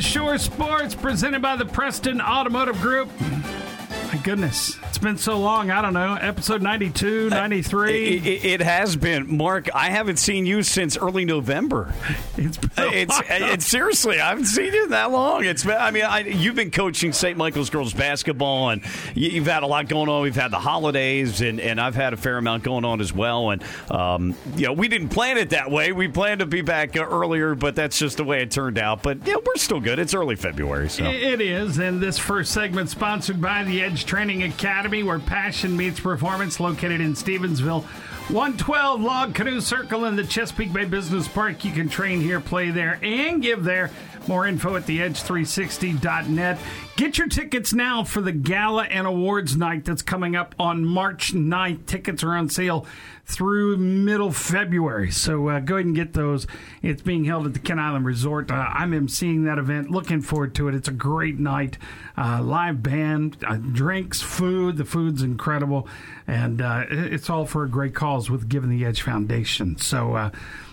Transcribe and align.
Shore 0.00 0.38
Sports, 0.38 0.94
presented 0.94 1.42
by 1.42 1.56
the 1.56 1.64
Preston 1.64 2.20
Automotive 2.20 2.80
Group. 2.80 3.08
My 3.20 4.18
goodness, 4.22 4.78
it's 4.98 5.04
been 5.04 5.16
so 5.16 5.38
long. 5.38 5.70
I 5.70 5.80
don't 5.80 5.92
know, 5.92 6.14
episode 6.14 6.60
92, 6.60 7.30
93. 7.30 8.16
It, 8.16 8.26
it, 8.26 8.44
it 8.44 8.60
has 8.62 8.96
been, 8.96 9.36
Mark. 9.36 9.68
I 9.72 9.90
haven't 9.90 10.16
seen 10.16 10.44
you 10.44 10.64
since 10.64 10.98
early 10.98 11.24
November. 11.24 11.94
it's 12.36 12.58
been 12.58 12.92
It's, 12.92 13.20
it's 13.28 13.64
seriously, 13.64 14.18
I 14.18 14.30
haven't 14.30 14.46
seen 14.46 14.72
you 14.72 14.88
that 14.88 15.12
long. 15.12 15.44
It's 15.44 15.62
been, 15.62 15.76
I 15.76 15.92
mean, 15.92 16.02
I, 16.02 16.22
you've 16.22 16.56
been 16.56 16.72
coaching 16.72 17.12
St. 17.12 17.38
Michael's 17.38 17.70
girls 17.70 17.94
basketball, 17.94 18.70
and 18.70 18.82
you, 19.14 19.30
you've 19.30 19.46
had 19.46 19.62
a 19.62 19.68
lot 19.68 19.88
going 19.88 20.08
on. 20.08 20.20
We've 20.20 20.34
had 20.34 20.50
the 20.50 20.58
holidays, 20.58 21.42
and, 21.42 21.60
and 21.60 21.80
I've 21.80 21.94
had 21.94 22.12
a 22.12 22.16
fair 22.16 22.36
amount 22.36 22.64
going 22.64 22.84
on 22.84 23.00
as 23.00 23.12
well. 23.12 23.50
And 23.50 23.62
um, 23.92 24.34
you 24.56 24.66
know, 24.66 24.72
we 24.72 24.88
didn't 24.88 25.10
plan 25.10 25.38
it 25.38 25.50
that 25.50 25.70
way. 25.70 25.92
We 25.92 26.08
planned 26.08 26.40
to 26.40 26.46
be 26.46 26.62
back 26.62 26.96
uh, 26.96 27.04
earlier, 27.04 27.54
but 27.54 27.76
that's 27.76 28.00
just 28.00 28.16
the 28.16 28.24
way 28.24 28.42
it 28.42 28.50
turned 28.50 28.78
out. 28.78 29.04
But 29.04 29.24
yeah, 29.28 29.36
we're 29.36 29.54
still 29.58 29.80
good. 29.80 30.00
It's 30.00 30.12
early 30.12 30.34
February, 30.34 30.88
so. 30.88 31.04
It 31.04 31.40
is, 31.40 31.78
and 31.78 32.00
this 32.00 32.18
first 32.18 32.50
segment 32.50 32.90
sponsored 32.90 33.40
by 33.40 33.62
the 33.62 33.80
Edge 33.80 34.04
Training 34.04 34.42
Academy, 34.42 34.87
where 34.88 35.18
passion 35.18 35.76
meets 35.76 36.00
performance, 36.00 36.58
located 36.58 37.00
in 37.00 37.12
Stevensville. 37.12 37.84
112 38.30 39.00
Log 39.00 39.34
Canoe 39.34 39.60
Circle 39.60 40.04
in 40.06 40.16
the 40.16 40.24
Chesapeake 40.24 40.72
Bay 40.72 40.84
Business 40.86 41.28
Park. 41.28 41.64
You 41.64 41.72
can 41.72 41.88
train 41.88 42.20
here, 42.20 42.40
play 42.40 42.70
there, 42.70 42.98
and 43.02 43.42
give 43.42 43.64
there. 43.64 43.90
More 44.28 44.46
info 44.46 44.76
at 44.76 44.82
theedge360.net. 44.82 46.58
Get 46.96 47.16
your 47.16 47.28
tickets 47.28 47.72
now 47.72 48.04
for 48.04 48.20
the 48.20 48.30
gala 48.30 48.84
and 48.84 49.06
awards 49.06 49.56
night 49.56 49.86
that's 49.86 50.02
coming 50.02 50.36
up 50.36 50.54
on 50.58 50.84
March 50.84 51.32
9th. 51.32 51.86
Tickets 51.86 52.22
are 52.22 52.34
on 52.34 52.50
sale 52.50 52.84
through 53.24 53.78
middle 53.78 54.30
February. 54.30 55.10
So 55.10 55.48
uh, 55.48 55.60
go 55.60 55.76
ahead 55.76 55.86
and 55.86 55.96
get 55.96 56.12
those. 56.12 56.46
It's 56.82 57.00
being 57.00 57.24
held 57.24 57.46
at 57.46 57.54
the 57.54 57.58
Kent 57.58 57.80
Island 57.80 58.04
Resort. 58.04 58.50
Uh, 58.50 58.68
I'm 58.70 58.92
emceeing 58.92 59.46
that 59.46 59.58
event. 59.58 59.90
Looking 59.90 60.20
forward 60.20 60.54
to 60.56 60.68
it. 60.68 60.74
It's 60.74 60.88
a 60.88 60.92
great 60.92 61.38
night. 61.38 61.78
Uh, 62.18 62.42
live 62.42 62.82
band, 62.82 63.38
uh, 63.46 63.56
drinks, 63.56 64.20
food. 64.20 64.76
The 64.76 64.84
food's 64.84 65.22
incredible. 65.22 65.88
And 66.26 66.60
uh, 66.60 66.84
it's 66.90 67.30
all 67.30 67.46
for 67.46 67.64
a 67.64 67.68
great 67.68 67.94
cause 67.94 68.28
with 68.28 68.46
Giving 68.50 68.68
the 68.68 68.84
Edge 68.84 69.00
Foundation. 69.00 69.78
So, 69.78 70.30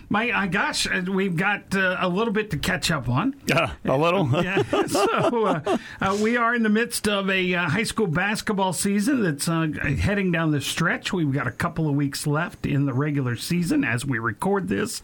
my 0.09 0.29
uh, 0.29 0.45
gosh, 0.47 0.87
uh, 0.87 1.01
we've 1.07 1.35
got 1.35 1.75
uh, 1.75 1.97
a 1.99 2.07
little 2.07 2.33
bit 2.33 2.51
to 2.51 2.57
catch 2.57 2.91
up 2.91 3.09
on. 3.09 3.35
Uh, 3.51 3.69
a 3.83 3.97
little? 3.97 4.25
Yeah, 4.43 4.61
so 4.87 5.45
uh, 5.45 5.77
uh, 6.01 6.17
we 6.21 6.37
are 6.37 6.53
in 6.53 6.63
the 6.63 6.69
midst 6.69 7.07
of 7.07 7.29
a 7.29 7.53
uh, 7.55 7.69
high 7.69 7.83
school 7.83 8.07
basketball 8.07 8.73
season 8.73 9.23
that's 9.23 9.47
uh, 9.47 9.67
heading 9.99 10.31
down 10.31 10.51
the 10.51 10.61
stretch. 10.61 11.11
We've 11.13 11.31
got 11.31 11.47
a 11.47 11.51
couple 11.51 11.87
of 11.87 11.95
weeks 11.95 12.27
left 12.27 12.65
in 12.65 12.85
the 12.85 12.93
regular 12.93 13.35
season 13.35 13.83
as 13.83 14.05
we 14.05 14.19
record 14.19 14.67
this, 14.67 15.01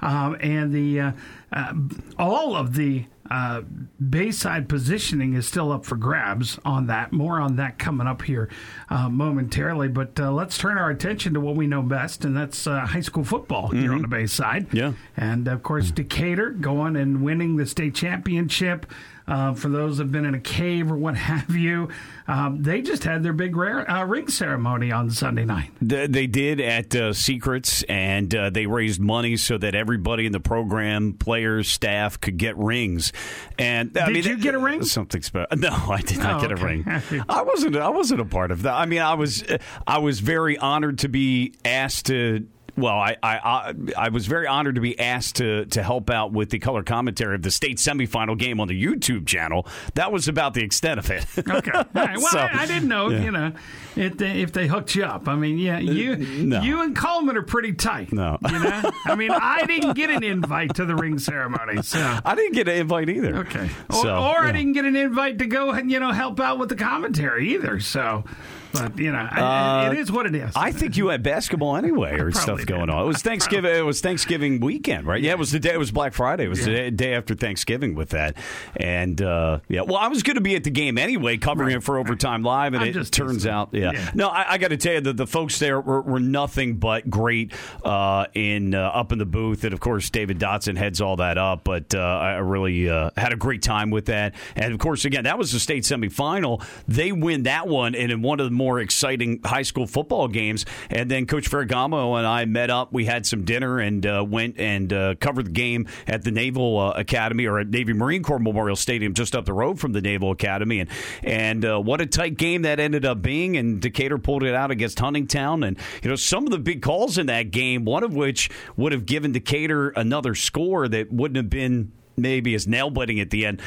um, 0.00 0.36
and 0.40 0.72
the 0.72 1.00
uh, 1.00 1.12
uh, 1.52 1.72
all 2.18 2.54
of 2.56 2.74
the 2.74 3.06
uh, 3.32 3.62
Bayside 4.10 4.68
positioning 4.68 5.32
is 5.32 5.48
still 5.48 5.72
up 5.72 5.86
for 5.86 5.96
grabs 5.96 6.58
on 6.66 6.88
that. 6.88 7.12
More 7.12 7.40
on 7.40 7.56
that 7.56 7.78
coming 7.78 8.06
up 8.06 8.20
here 8.20 8.50
uh, 8.90 9.08
momentarily. 9.08 9.88
But 9.88 10.20
uh, 10.20 10.30
let's 10.32 10.58
turn 10.58 10.76
our 10.76 10.90
attention 10.90 11.32
to 11.32 11.40
what 11.40 11.56
we 11.56 11.66
know 11.66 11.80
best, 11.80 12.26
and 12.26 12.36
that's 12.36 12.66
uh, 12.66 12.80
high 12.80 13.00
school 13.00 13.24
football 13.24 13.68
here 13.68 13.94
on 13.94 14.02
the 14.02 14.08
Bayside. 14.08 14.66
Yeah. 14.74 14.92
And 15.16 15.48
of 15.48 15.62
course, 15.62 15.90
Decatur 15.90 16.50
going 16.50 16.94
and 16.94 17.22
winning 17.22 17.56
the 17.56 17.64
state 17.64 17.94
championship. 17.94 18.84
Uh, 19.26 19.54
for 19.54 19.68
those 19.68 19.98
that 19.98 20.04
have 20.04 20.12
been 20.12 20.24
in 20.24 20.34
a 20.34 20.40
cave 20.40 20.90
or 20.90 20.96
what 20.96 21.14
have 21.16 21.54
you, 21.54 21.88
um, 22.26 22.62
they 22.62 22.82
just 22.82 23.04
had 23.04 23.22
their 23.22 23.32
big 23.32 23.54
rare, 23.56 23.88
uh, 23.90 24.04
ring 24.04 24.26
ceremony 24.28 24.90
on 24.90 25.10
Sunday 25.10 25.44
night. 25.44 25.70
They 25.80 26.26
did 26.26 26.60
at 26.60 26.94
uh, 26.94 27.12
Secrets, 27.12 27.82
and 27.84 28.34
uh, 28.34 28.50
they 28.50 28.66
raised 28.66 29.00
money 29.00 29.36
so 29.36 29.58
that 29.58 29.74
everybody 29.74 30.26
in 30.26 30.32
the 30.32 30.40
program, 30.40 31.12
players, 31.12 31.68
staff, 31.68 32.20
could 32.20 32.36
get 32.36 32.56
rings. 32.56 33.12
And 33.58 33.96
I 33.96 34.06
Did 34.06 34.14
mean, 34.14 34.24
you 34.24 34.38
get 34.38 34.54
a 34.54 34.58
ring? 34.58 34.82
Something 34.84 35.22
special? 35.22 35.46
No, 35.56 35.70
I 35.70 36.00
did 36.00 36.18
not 36.18 36.42
Oh, 36.42 36.48
get 36.48 36.52
a 36.52 36.56
ring. 36.64 36.84
I 37.28 37.42
wasn't. 37.42 37.76
I 37.76 37.90
wasn't 37.90 38.20
a 38.20 38.24
part 38.24 38.50
of 38.50 38.62
that. 38.62 38.74
I 38.74 38.86
mean, 38.86 39.00
I 39.02 39.14
was. 39.14 39.44
I 39.86 39.98
was 39.98 40.18
very 40.20 40.58
honored 40.58 40.98
to 41.00 41.08
be 41.08 41.54
asked 41.64 42.06
to. 42.06 42.46
Well, 42.76 42.94
I, 42.94 43.16
I 43.22 43.74
I 43.96 44.08
was 44.08 44.26
very 44.26 44.46
honored 44.46 44.76
to 44.76 44.80
be 44.80 44.98
asked 44.98 45.36
to 45.36 45.66
to 45.66 45.82
help 45.82 46.08
out 46.08 46.32
with 46.32 46.50
the 46.50 46.58
color 46.58 46.82
commentary 46.82 47.34
of 47.34 47.42
the 47.42 47.50
state 47.50 47.76
semifinal 47.78 48.38
game 48.38 48.60
on 48.60 48.68
the 48.68 48.82
YouTube 48.82 49.26
channel. 49.26 49.66
That 49.94 50.10
was 50.10 50.26
about 50.28 50.54
the 50.54 50.62
extent 50.62 50.98
of 50.98 51.10
it. 51.10 51.26
Okay. 51.38 51.70
Right. 51.94 52.16
Well, 52.22 52.30
So, 52.30 52.38
I, 52.38 52.62
I 52.62 52.66
didn't 52.66 52.88
know, 52.88 53.08
yeah. 53.10 53.22
you 53.22 53.30
know, 53.30 53.52
if 53.96 54.16
they, 54.16 54.42
if 54.42 54.52
they 54.52 54.66
hooked 54.66 54.94
you 54.94 55.04
up. 55.04 55.28
I 55.28 55.34
mean, 55.34 55.58
yeah, 55.58 55.76
uh, 55.76 55.80
you 55.80 56.16
no. 56.16 56.60
you 56.62 56.82
and 56.82 56.94
Coleman 56.96 57.36
are 57.36 57.42
pretty 57.42 57.72
tight. 57.72 58.12
No. 58.12 58.38
You 58.48 58.58
know? 58.58 58.90
I 59.06 59.14
mean, 59.14 59.30
I 59.30 59.64
didn't 59.66 59.94
get 59.94 60.10
an 60.10 60.22
invite 60.22 60.74
to 60.76 60.84
the 60.84 60.94
ring 60.94 61.18
ceremony, 61.18 61.82
so. 61.82 62.18
I 62.24 62.34
didn't 62.34 62.52
get 62.54 62.68
an 62.68 62.76
invite 62.76 63.08
either. 63.08 63.36
Okay. 63.38 63.68
Or, 63.90 64.02
So, 64.02 64.16
or 64.16 64.40
I 64.40 64.52
didn't 64.52 64.72
get 64.72 64.84
an 64.84 64.96
invite 64.96 65.38
to 65.38 65.46
go 65.46 65.70
and, 65.70 65.90
you 65.90 66.00
know, 66.00 66.12
help 66.12 66.40
out 66.40 66.58
with 66.58 66.68
the 66.68 66.76
commentary 66.76 67.52
either, 67.54 67.80
so. 67.80 68.24
But, 68.72 68.98
you 68.98 69.12
know, 69.12 69.28
I- 69.30 69.86
Uh, 69.88 69.92
it 69.92 69.98
is 69.98 70.10
what 70.10 70.26
it 70.26 70.34
is. 70.34 70.52
I 70.56 70.72
think 70.72 70.96
you 70.96 71.08
had 71.08 71.22
basketball 71.22 71.76
anyway, 71.76 72.18
or 72.18 72.32
stuff 72.32 72.58
did. 72.58 72.66
going 72.66 72.90
on. 72.90 73.02
It 73.04 73.06
was 73.06 73.22
Thanksgiving. 73.22 73.74
It 73.74 73.84
was 73.84 74.00
Thanksgiving 74.00 74.60
weekend, 74.60 75.06
right? 75.06 75.20
Yeah, 75.22 75.32
it 75.32 75.38
was 75.38 75.50
the 75.52 75.58
day. 75.58 75.72
It 75.74 75.78
was 75.78 75.90
Black 75.90 76.14
Friday. 76.14 76.44
It 76.44 76.48
was 76.48 76.64
the 76.64 76.70
Yeah. 76.70 76.76
day, 76.76 76.90
day 76.90 77.14
after 77.14 77.34
Thanksgiving 77.34 77.94
with 77.94 78.10
that, 78.10 78.36
and 78.76 79.20
uh, 79.20 79.58
yeah. 79.68 79.82
Well, 79.82 79.96
I 79.96 80.08
was 80.08 80.22
going 80.22 80.36
to 80.36 80.40
be 80.40 80.54
at 80.56 80.64
the 80.64 80.70
game 80.70 80.98
anyway, 80.98 81.36
covering 81.36 81.74
it 81.76 81.82
for 81.82 81.98
Overtime 81.98 82.42
Live, 82.42 82.74
and 82.74 82.82
I'm 82.82 82.88
it 82.90 82.92
just 82.94 83.12
turns 83.12 83.46
out, 83.46 83.70
yeah. 83.72 83.92
Yeah. 83.92 84.10
No, 84.14 84.28
I, 84.28 84.52
I 84.54 84.58
got 84.58 84.68
to 84.68 84.76
tell 84.76 84.94
you 84.94 85.00
that 85.02 85.16
the 85.16 85.26
folks 85.26 85.58
there 85.58 85.80
were, 85.80 86.00
were 86.02 86.20
nothing 86.20 86.76
but 86.76 87.08
great 87.10 87.52
uh, 87.84 88.26
in 88.34 88.74
uh, 88.74 88.80
up 88.88 89.12
in 89.12 89.18
the 89.18 89.26
booth, 89.26 89.64
and 89.64 89.72
of 89.72 89.80
course 89.80 90.08
David 90.10 90.38
Dotson 90.38 90.76
heads 90.76 91.00
all 91.00 91.16
that 91.16 91.36
up. 91.38 91.64
But 91.64 91.94
uh, 91.94 91.98
I 91.98 92.34
really 92.38 92.88
uh, 92.88 93.10
had 93.16 93.32
a 93.32 93.36
great 93.36 93.62
time 93.62 93.90
with 93.90 94.06
that, 94.06 94.34
and 94.56 94.72
of 94.72 94.78
course, 94.78 95.04
again, 95.04 95.24
that 95.24 95.36
was 95.38 95.52
the 95.52 95.60
state 95.60 95.82
semifinal. 95.84 96.64
They 96.88 97.12
win 97.12 97.42
that 97.44 97.68
one, 97.68 97.94
and 97.94 98.10
in 98.12 98.22
one 98.22 98.40
of 98.40 98.46
the 98.46 98.50
more 98.62 98.78
exciting 98.78 99.40
high 99.44 99.62
school 99.62 99.86
football 99.86 100.28
games. 100.28 100.64
And 100.88 101.10
then 101.10 101.26
Coach 101.26 101.50
Ferragamo 101.50 102.16
and 102.16 102.26
I 102.26 102.44
met 102.44 102.70
up. 102.70 102.92
We 102.92 103.06
had 103.06 103.26
some 103.26 103.44
dinner 103.44 103.80
and 103.80 104.06
uh, 104.06 104.24
went 104.26 104.58
and 104.58 104.92
uh, 104.92 105.14
covered 105.16 105.46
the 105.46 105.50
game 105.50 105.88
at 106.06 106.22
the 106.22 106.30
Naval 106.30 106.78
uh, 106.78 106.92
Academy 106.92 107.46
or 107.46 107.58
at 107.58 107.68
Navy 107.68 107.92
Marine 107.92 108.22
Corps 108.22 108.38
Memorial 108.38 108.76
Stadium, 108.76 109.14
just 109.14 109.34
up 109.34 109.46
the 109.46 109.52
road 109.52 109.80
from 109.80 109.92
the 109.92 110.00
Naval 110.00 110.30
Academy. 110.30 110.78
And 110.80 110.90
and 111.24 111.64
uh, 111.64 111.80
what 111.80 112.00
a 112.00 112.06
tight 112.06 112.36
game 112.36 112.62
that 112.62 112.78
ended 112.78 113.04
up 113.04 113.20
being. 113.20 113.56
And 113.56 113.80
Decatur 113.80 114.18
pulled 114.18 114.44
it 114.44 114.54
out 114.54 114.70
against 114.70 114.98
Huntingtown. 114.98 115.66
And 115.66 115.76
you 116.02 116.10
know 116.10 116.16
some 116.16 116.44
of 116.44 116.52
the 116.52 116.58
big 116.58 116.82
calls 116.82 117.18
in 117.18 117.26
that 117.26 117.50
game, 117.50 117.84
one 117.84 118.04
of 118.04 118.14
which 118.14 118.48
would 118.76 118.92
have 118.92 119.06
given 119.06 119.32
Decatur 119.32 119.90
another 119.90 120.36
score 120.36 120.86
that 120.86 121.12
wouldn't 121.12 121.36
have 121.36 121.50
been 121.50 121.90
maybe 122.16 122.54
as 122.54 122.66
nail 122.66 122.90
biting 122.90 123.20
at 123.20 123.30
the 123.30 123.46
end 123.46 123.60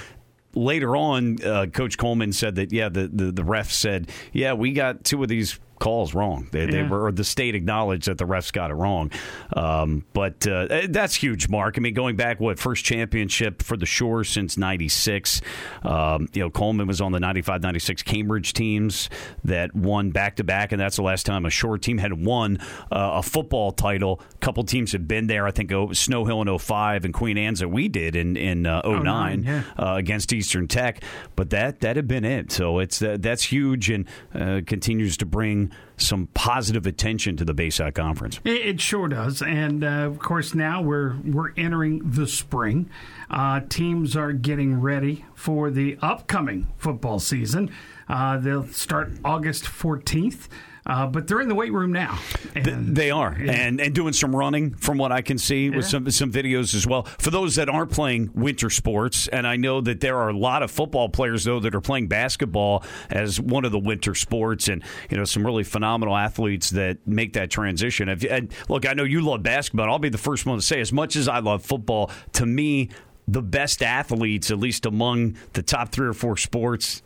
later 0.56 0.96
on, 0.96 1.44
uh, 1.44 1.68
Coach 1.68 1.98
Coleman 1.98 2.34
said 2.34 2.56
that 2.56 2.72
yeah, 2.72 2.90
the, 2.90 3.08
the 3.08 3.32
the 3.32 3.44
ref 3.44 3.72
said 3.72 4.10
yeah, 4.34 4.54
we 4.54 4.74
got 4.74 5.04
two 5.04 5.22
of 5.22 5.30
these 5.30 5.60
calls 5.80 6.14
wrong. 6.14 6.48
They, 6.52 6.66
they 6.66 6.84
were 6.84 7.06
or 7.06 7.12
the 7.12 7.24
state 7.24 7.56
acknowledged 7.56 8.08
that 8.08 8.18
the 8.18 8.26
refs 8.26 8.52
got 8.52 8.72
it 8.72 8.76
wrong. 8.76 9.12
Um, 9.54 10.06
but 10.14 10.48
uh, 10.48 10.88
that's 10.90 11.16
huge, 11.16 11.50
Mark. 11.50 11.76
I 11.78 11.82
mean, 11.82 11.94
going 11.94 12.16
back 12.16 12.40
what 12.40 12.60
first 12.60 12.86
championship 12.86 13.62
for 13.62 13.78
the 13.78 13.86
Shore 13.86 14.24
since 14.24 14.58
'96. 14.58 15.42
Um, 15.84 16.30
you 16.34 16.42
know, 16.42 16.50
Coleman 16.50 16.88
was 16.88 17.02
on 17.02 17.12
the 17.12 17.20
'95-'96 17.20 18.04
Cambridge 18.04 18.54
teams 18.54 19.10
that 19.44 19.76
won 19.76 20.12
back 20.12 20.38
to 20.38 20.44
back, 20.44 20.72
and 20.72 20.80
that's 20.80 20.96
the 20.96 21.04
last 21.04 21.26
time 21.26 21.46
a 21.46 21.50
Shore 21.50 21.78
team 21.78 21.98
had 21.98 22.14
won 22.14 22.58
uh, 22.92 23.12
a 23.16 23.24
football 23.24 23.72
title. 23.72 24.22
A 24.34 24.38
couple 24.38 24.64
teams 24.64 24.92
had 24.92 25.08
been 25.08 25.28
there. 25.28 25.46
I 25.46 25.52
think 25.52 25.72
oh, 25.72 25.92
Snow 25.94 26.26
Hill 26.26 26.42
in 26.42 26.58
05 26.58 27.06
and 27.06 27.14
Queen 27.14 27.38
Anne's 27.38 27.60
that 27.60 27.70
we 27.70 27.88
did 27.88 28.16
in 28.16 28.38
in 28.38 28.66
uh, 28.66 28.82
09 28.86 29.44
yeah. 29.44 29.64
uh, 29.78 29.96
against 29.96 30.32
Eastern 30.34 30.68
Tech, 30.68 31.04
but 31.36 31.50
that 31.50 31.82
that 31.82 31.96
had 31.96 32.08
been 32.08 32.26
it. 32.26 32.52
So 32.52 32.80
it's 32.80 33.02
uh, 33.02 33.18
that's 33.20 33.44
huge 33.44 33.90
and 33.90 34.06
uh, 34.34 34.62
continues 34.66 35.18
to 35.18 35.26
bring 35.26 35.65
some 35.98 36.28
positive 36.34 36.86
attention 36.86 37.38
to 37.38 37.46
the 37.46 37.54
Bayside 37.54 37.96
Conference. 37.96 38.40
It, 38.44 38.66
it 38.66 38.82
sure 38.82 39.08
does, 39.08 39.42
and 39.42 39.84
uh, 39.84 39.88
of 39.88 40.20
course 40.20 40.54
now 40.54 40.82
we're 40.82 41.16
we're 41.24 41.54
entering 41.58 42.02
the 42.04 42.28
spring. 42.28 42.90
Uh, 43.30 43.62
teams 43.70 44.16
are 44.16 44.34
getting 44.34 44.82
ready 44.82 45.26
for 45.36 45.70
the 45.72 45.98
upcoming 46.02 46.68
football 46.78 47.20
season. 47.20 47.72
Uh, 48.08 48.38
they'll 48.38 48.68
start 48.68 49.12
August 49.24 49.66
fourteenth, 49.68 50.50
uh, 50.86 51.08
but 51.08 51.28
they're 51.28 51.42
in 51.42 51.48
the 51.50 51.56
weight 51.56 51.74
room 51.74 51.92
now. 51.92 52.20
And, 52.56 52.96
They 52.96 53.12
are, 53.12 53.32
and 53.34 53.82
and 53.82 53.94
doing 53.96 54.14
some 54.14 54.36
running 54.36 54.74
from 54.76 54.98
what 54.98 55.12
I 55.12 55.22
can 55.22 55.38
see 55.38 55.70
with 55.70 55.86
Yeah. 55.86 55.90
some 55.90 56.12
some 56.12 56.32
videos 56.32 56.74
as 56.76 56.86
well. 56.88 57.04
For 57.20 57.30
those 57.32 57.56
that 57.56 57.70
aren't 57.70 57.92
playing 57.92 58.30
winter 58.34 58.70
sports, 58.70 59.28
and 59.28 59.46
I 59.48 59.56
know 59.56 59.82
that 59.82 60.00
there 60.00 60.18
are 60.18 60.30
a 60.30 60.38
lot 60.38 60.64
of 60.64 60.72
football 60.72 61.10
players 61.10 61.44
though 61.44 61.60
that 61.60 61.74
are 61.76 61.82
playing 61.82 62.08
basketball 62.08 62.84
as 63.10 63.40
one 63.42 63.66
of 63.66 63.72
the 63.72 63.80
winter 63.80 64.16
sports, 64.16 64.68
and 64.68 64.84
you 65.10 65.18
know 65.18 65.26
some 65.26 65.46
really 65.46 65.64
phenomenal 65.64 66.16
athletes 66.16 66.70
that 66.72 67.06
make 67.08 67.34
that 67.34 67.50
transition. 67.50 68.10
If, 68.10 68.24
and 68.24 68.54
look, 68.70 68.88
I 68.88 68.94
know 68.94 69.04
you 69.04 69.22
love 69.22 69.44
basketball. 69.44 69.90
I'll 69.90 70.00
be 70.00 70.10
the 70.10 70.18
first 70.18 70.46
one 70.46 70.58
to 70.58 70.62
say, 70.62 70.80
as 70.82 70.94
much 70.94 71.16
as 71.16 71.28
I 71.28 71.40
love 71.40 71.64
football, 71.66 72.12
to 72.34 72.46
me, 72.46 72.90
the 73.28 73.42
best 73.42 73.82
athletes, 73.82 74.52
at 74.52 74.60
least 74.60 74.86
among 74.86 75.36
the 75.54 75.64
top 75.64 75.92
three 75.92 76.08
or 76.08 76.14
four 76.14 76.38
sports. 76.38 77.02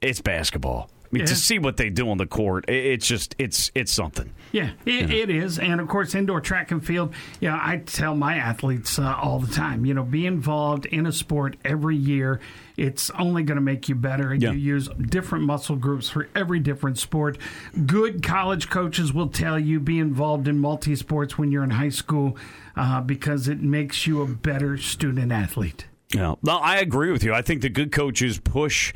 It's 0.00 0.20
basketball. 0.20 0.90
I 1.06 1.08
mean, 1.12 1.20
Yeah. 1.20 1.26
to 1.26 1.36
see 1.36 1.58
what 1.58 1.76
they 1.76 1.88
do 1.88 2.10
on 2.10 2.18
the 2.18 2.26
court, 2.26 2.64
it's 2.68 3.06
just 3.06 3.34
it's 3.38 3.70
it's 3.74 3.92
something. 3.92 4.32
Yeah, 4.52 4.70
it, 4.84 5.10
it 5.10 5.30
is, 5.30 5.58
and 5.58 5.80
of 5.80 5.88
course, 5.88 6.14
indoor 6.14 6.40
track 6.40 6.70
and 6.70 6.84
field. 6.84 7.14
You 7.40 7.48
know, 7.50 7.58
I 7.60 7.78
tell 7.84 8.14
my 8.14 8.36
athletes 8.36 8.98
uh, 8.98 9.14
all 9.20 9.38
the 9.38 9.52
time. 9.52 9.84
You 9.86 9.94
know, 9.94 10.02
be 10.02 10.26
involved 10.26 10.86
in 10.86 11.06
a 11.06 11.12
sport 11.12 11.56
every 11.64 11.96
year. 11.96 12.40
It's 12.76 13.08
only 13.10 13.42
going 13.42 13.56
to 13.56 13.62
make 13.62 13.88
you 13.88 13.94
better. 13.94 14.34
Yeah. 14.34 14.52
You 14.52 14.58
use 14.58 14.88
different 14.88 15.44
muscle 15.44 15.76
groups 15.76 16.08
for 16.08 16.28
every 16.34 16.58
different 16.58 16.98
sport. 16.98 17.38
Good 17.86 18.22
college 18.22 18.68
coaches 18.68 19.12
will 19.12 19.28
tell 19.28 19.58
you 19.58 19.80
be 19.80 19.98
involved 19.98 20.48
in 20.48 20.58
multi 20.58 20.94
sports 20.96 21.38
when 21.38 21.50
you're 21.52 21.64
in 21.64 21.70
high 21.70 21.88
school 21.90 22.36
uh, 22.76 23.00
because 23.00 23.48
it 23.48 23.62
makes 23.62 24.06
you 24.06 24.22
a 24.22 24.26
better 24.26 24.76
student 24.76 25.32
athlete. 25.32 25.86
Yeah, 26.14 26.34
no, 26.42 26.56
I 26.58 26.76
agree 26.78 27.10
with 27.10 27.24
you. 27.24 27.34
I 27.34 27.42
think 27.42 27.62
the 27.62 27.68
good 27.68 27.90
coaches 27.92 28.38
push 28.38 28.92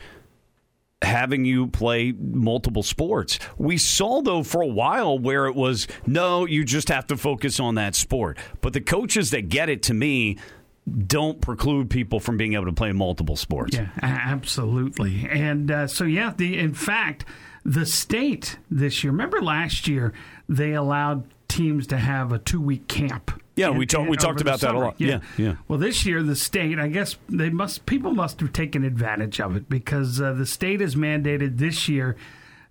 having 1.02 1.44
you 1.44 1.66
play 1.66 2.12
multiple 2.12 2.82
sports. 2.82 3.38
We 3.56 3.78
saw 3.78 4.20
though 4.22 4.42
for 4.42 4.60
a 4.60 4.66
while 4.66 5.18
where 5.18 5.46
it 5.46 5.54
was 5.54 5.88
no, 6.06 6.46
you 6.46 6.64
just 6.64 6.88
have 6.88 7.06
to 7.08 7.16
focus 7.16 7.58
on 7.58 7.76
that 7.76 7.94
sport. 7.94 8.38
But 8.60 8.72
the 8.72 8.80
coaches 8.80 9.30
that 9.30 9.48
get 9.48 9.68
it 9.68 9.82
to 9.84 9.94
me 9.94 10.38
don't 11.06 11.40
preclude 11.40 11.90
people 11.90 12.20
from 12.20 12.36
being 12.36 12.54
able 12.54 12.66
to 12.66 12.72
play 12.72 12.92
multiple 12.92 13.36
sports. 13.36 13.76
Yeah, 13.76 13.88
absolutely. 14.02 15.26
And 15.30 15.70
uh, 15.70 15.86
so, 15.86 16.04
yeah, 16.04 16.32
the 16.36 16.58
in 16.58 16.74
fact, 16.74 17.24
the 17.64 17.86
state 17.86 18.58
this 18.70 19.04
year. 19.04 19.12
Remember 19.12 19.40
last 19.40 19.86
year 19.86 20.12
they 20.48 20.72
allowed 20.72 21.24
teams 21.48 21.86
to 21.88 21.96
have 21.96 22.32
a 22.32 22.38
two 22.38 22.60
week 22.60 22.88
camp. 22.88 23.30
Yeah, 23.60 23.70
we 23.70 23.86
talked- 23.86 24.08
we 24.10 24.16
talked 24.16 24.40
about 24.40 24.60
that 24.60 24.74
a 24.74 24.78
lot. 24.78 24.94
Yeah, 24.98 25.20
yeah. 25.36 25.56
Well, 25.68 25.78
this 25.78 26.04
year 26.06 26.22
the 26.22 26.36
state, 26.36 26.78
I 26.78 26.88
guess 26.88 27.16
they 27.28 27.50
must 27.50 27.86
people 27.86 28.12
must 28.12 28.40
have 28.40 28.52
taken 28.52 28.84
advantage 28.84 29.40
of 29.40 29.56
it 29.56 29.68
because 29.68 30.20
uh, 30.20 30.32
the 30.32 30.46
state 30.46 30.80
has 30.80 30.94
mandated 30.96 31.58
this 31.58 31.88
year 31.88 32.16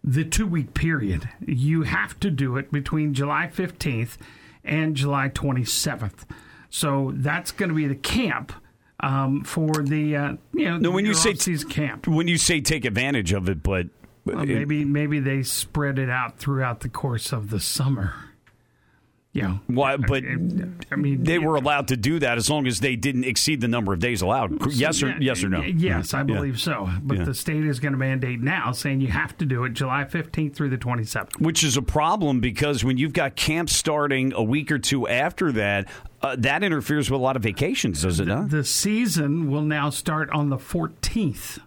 the 0.04 0.24
two 0.26 0.48
week 0.48 0.74
period. 0.74 1.30
You 1.46 1.84
have 1.84 2.20
to 2.22 2.30
do 2.32 2.58
it 2.58 2.72
between 2.72 3.14
July 3.14 3.48
fifteenth 3.50 4.18
and 4.64 4.96
July 4.96 5.28
twenty 5.30 5.66
seventh. 5.66 6.26
So 6.70 7.12
that's 7.16 7.52
going 7.52 7.70
to 7.70 7.76
be 7.76 7.88
the 7.88 7.96
camp. 7.96 8.54
Um, 9.02 9.46
for 9.46 9.72
the 9.82 10.16
uh, 10.18 10.34
you 10.54 10.66
know 10.66 10.78
No, 10.78 10.92
when 10.92 11.06
you 11.06 11.14
say- 11.14 11.32
off-season 11.32 11.70
camp, 11.70 12.06
When 12.06 12.28
you 12.28 12.38
say 12.38 12.60
take 12.60 12.84
advantage 12.84 13.32
of 13.32 13.48
it, 13.48 13.64
but 13.64 13.88
well, 14.26 14.46
maybe 14.46 14.84
maybe 14.84 15.22
they 15.22 15.42
spread 15.42 15.98
it 16.00 16.10
out 16.10 16.38
throughout 16.38 16.82
the 16.82 16.90
course 16.90 17.32
of 17.32 17.50
the 17.50 17.62
summer. 17.62 18.14
Know, 19.32 19.60
why? 19.68 19.96
But 19.96 20.24
I 20.92 20.96
mean, 20.96 21.24
they 21.24 21.38
were 21.40 21.56
allowed 21.56 21.88
to 21.90 21.96
do 21.98 22.20
that 22.20 22.38
as 22.38 22.50
long 22.50 22.66
as 22.68 22.80
they 22.82 22.96
didn't 22.96 23.24
exceed 23.26 23.62
the 23.62 23.68
number 23.68 23.94
of 23.94 24.00
days 24.00 24.22
allowed. 24.22 24.74
Yes 24.74 25.02
or 25.04 25.10
Yeah, 25.10 25.18
yes 25.22 25.44
or 25.44 25.50
no? 25.50 25.62
Yes, 25.62 26.14
I 26.14 26.20
Yeah. 26.20 26.24
believe 26.24 26.60
so. 26.60 26.90
But 27.04 27.20
Yeah. 27.20 27.24
the 27.26 27.34
state 27.34 27.64
is 27.64 27.80
going 27.80 27.92
to 27.94 27.98
mandate 27.98 28.42
now, 28.42 28.72
saying 28.72 29.02
you 29.02 29.08
have 29.10 29.38
to 29.38 29.46
do 29.46 29.64
it 29.64 29.74
July 29.74 30.04
fifteenth 30.06 30.56
through 30.56 30.70
the 30.70 30.78
twenty 30.78 31.04
seventh. 31.06 31.40
which 31.40 31.64
is 31.64 31.78
a 31.78 31.82
problem 31.82 32.40
because 32.42 32.84
when 32.84 32.98
you've 32.98 33.14
got 33.14 33.36
camp 33.36 33.70
starting 33.70 34.34
a 34.34 34.44
week 34.44 34.72
or 34.72 34.80
two 34.80 35.08
after 35.08 35.52
that, 35.54 35.88
uh, 36.22 36.36
that 36.40 36.64
interferes 36.64 37.10
with 37.10 37.20
a 37.20 37.24
lot 37.24 37.36
of 37.38 37.44
vacations, 37.44 38.02
does 38.02 38.20
it 38.20 38.28
not? 38.28 38.50
The 38.50 38.64
season 38.64 39.50
will 39.50 39.62
now 39.62 39.90
start 39.90 40.30
on 40.32 40.50
the 40.50 40.58
fourteenth 40.58 41.60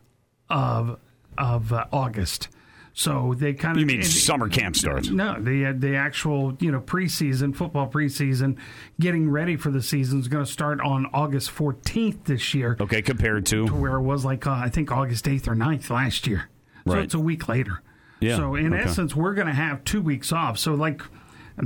of 0.50 0.98
of 1.38 1.72
uh, 1.72 1.86
August. 1.92 2.48
So 2.94 3.34
they 3.36 3.54
kind 3.54 3.76
of 3.76 3.80
You 3.80 3.86
mean 3.86 4.02
summer 4.02 4.48
camp 4.48 4.76
starts? 4.76 5.08
No, 5.08 5.40
the 5.40 5.66
uh, 5.66 5.72
the 5.74 5.96
actual 5.96 6.56
you 6.60 6.70
know 6.70 6.80
preseason 6.80 7.56
football 7.56 7.88
preseason, 7.88 8.58
getting 9.00 9.30
ready 9.30 9.56
for 9.56 9.70
the 9.70 9.82
season 9.82 10.20
is 10.20 10.28
going 10.28 10.44
to 10.44 10.50
start 10.50 10.80
on 10.80 11.06
August 11.14 11.50
fourteenth 11.50 12.24
this 12.24 12.52
year. 12.52 12.76
Okay, 12.80 13.00
compared 13.00 13.46
to 13.46 13.66
to 13.66 13.74
where 13.74 13.94
it 13.96 14.02
was 14.02 14.24
like 14.24 14.46
uh, 14.46 14.52
I 14.52 14.68
think 14.68 14.92
August 14.92 15.26
eighth 15.26 15.48
or 15.48 15.54
9th 15.54 15.88
last 15.90 16.26
year. 16.26 16.50
Right. 16.84 16.96
So 16.96 17.00
it's 17.00 17.14
a 17.14 17.20
week 17.20 17.48
later. 17.48 17.82
Yeah, 18.20 18.36
So 18.36 18.54
in 18.54 18.72
okay. 18.72 18.84
essence, 18.84 19.16
we're 19.16 19.34
going 19.34 19.48
to 19.48 19.52
have 19.52 19.84
two 19.84 20.02
weeks 20.02 20.32
off. 20.32 20.58
So 20.58 20.74
like. 20.74 21.02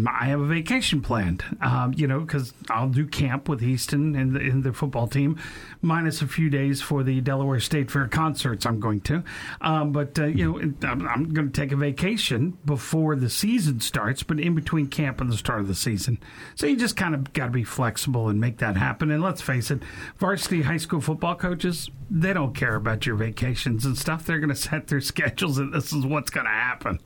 I 0.08 0.26
have 0.26 0.40
a 0.40 0.46
vacation 0.46 1.00
planned, 1.00 1.44
um, 1.60 1.94
you 1.96 2.08
know, 2.08 2.18
because 2.18 2.52
I'll 2.68 2.88
do 2.88 3.06
camp 3.06 3.48
with 3.48 3.62
Easton 3.62 4.16
and 4.16 4.34
the, 4.34 4.40
and 4.40 4.64
the 4.64 4.72
football 4.72 5.06
team, 5.06 5.38
minus 5.82 6.22
a 6.22 6.26
few 6.26 6.50
days 6.50 6.82
for 6.82 7.02
the 7.02 7.20
Delaware 7.20 7.60
State 7.60 7.90
Fair 7.90 8.08
concerts 8.08 8.66
I'm 8.66 8.80
going 8.80 9.00
to. 9.02 9.22
Um, 9.60 9.92
but, 9.92 10.18
uh, 10.18 10.26
you 10.26 10.52
know, 10.52 10.88
I'm, 10.88 11.06
I'm 11.06 11.34
going 11.34 11.50
to 11.50 11.60
take 11.60 11.72
a 11.72 11.76
vacation 11.76 12.58
before 12.64 13.16
the 13.16 13.30
season 13.30 13.80
starts, 13.80 14.22
but 14.22 14.40
in 14.40 14.54
between 14.54 14.88
camp 14.88 15.20
and 15.20 15.30
the 15.30 15.36
start 15.36 15.60
of 15.60 15.68
the 15.68 15.74
season. 15.74 16.18
So 16.54 16.66
you 16.66 16.76
just 16.76 16.96
kind 16.96 17.14
of 17.14 17.32
got 17.32 17.46
to 17.46 17.52
be 17.52 17.64
flexible 17.64 18.28
and 18.28 18.40
make 18.40 18.58
that 18.58 18.76
happen. 18.76 19.10
And 19.10 19.22
let's 19.22 19.42
face 19.42 19.70
it, 19.70 19.80
varsity 20.16 20.62
high 20.62 20.76
school 20.76 21.00
football 21.00 21.34
coaches, 21.34 21.90
they 22.10 22.32
don't 22.32 22.54
care 22.54 22.76
about 22.76 23.04
your 23.04 23.16
vacations 23.16 23.84
and 23.84 23.98
stuff. 23.98 24.24
They're 24.24 24.38
going 24.38 24.50
to 24.50 24.54
set 24.54 24.86
their 24.86 25.00
schedules, 25.06 25.58
and 25.58 25.72
this 25.72 25.92
is 25.92 26.04
what's 26.06 26.30
going 26.30 26.46
to 26.46 26.52
happen. 26.52 27.00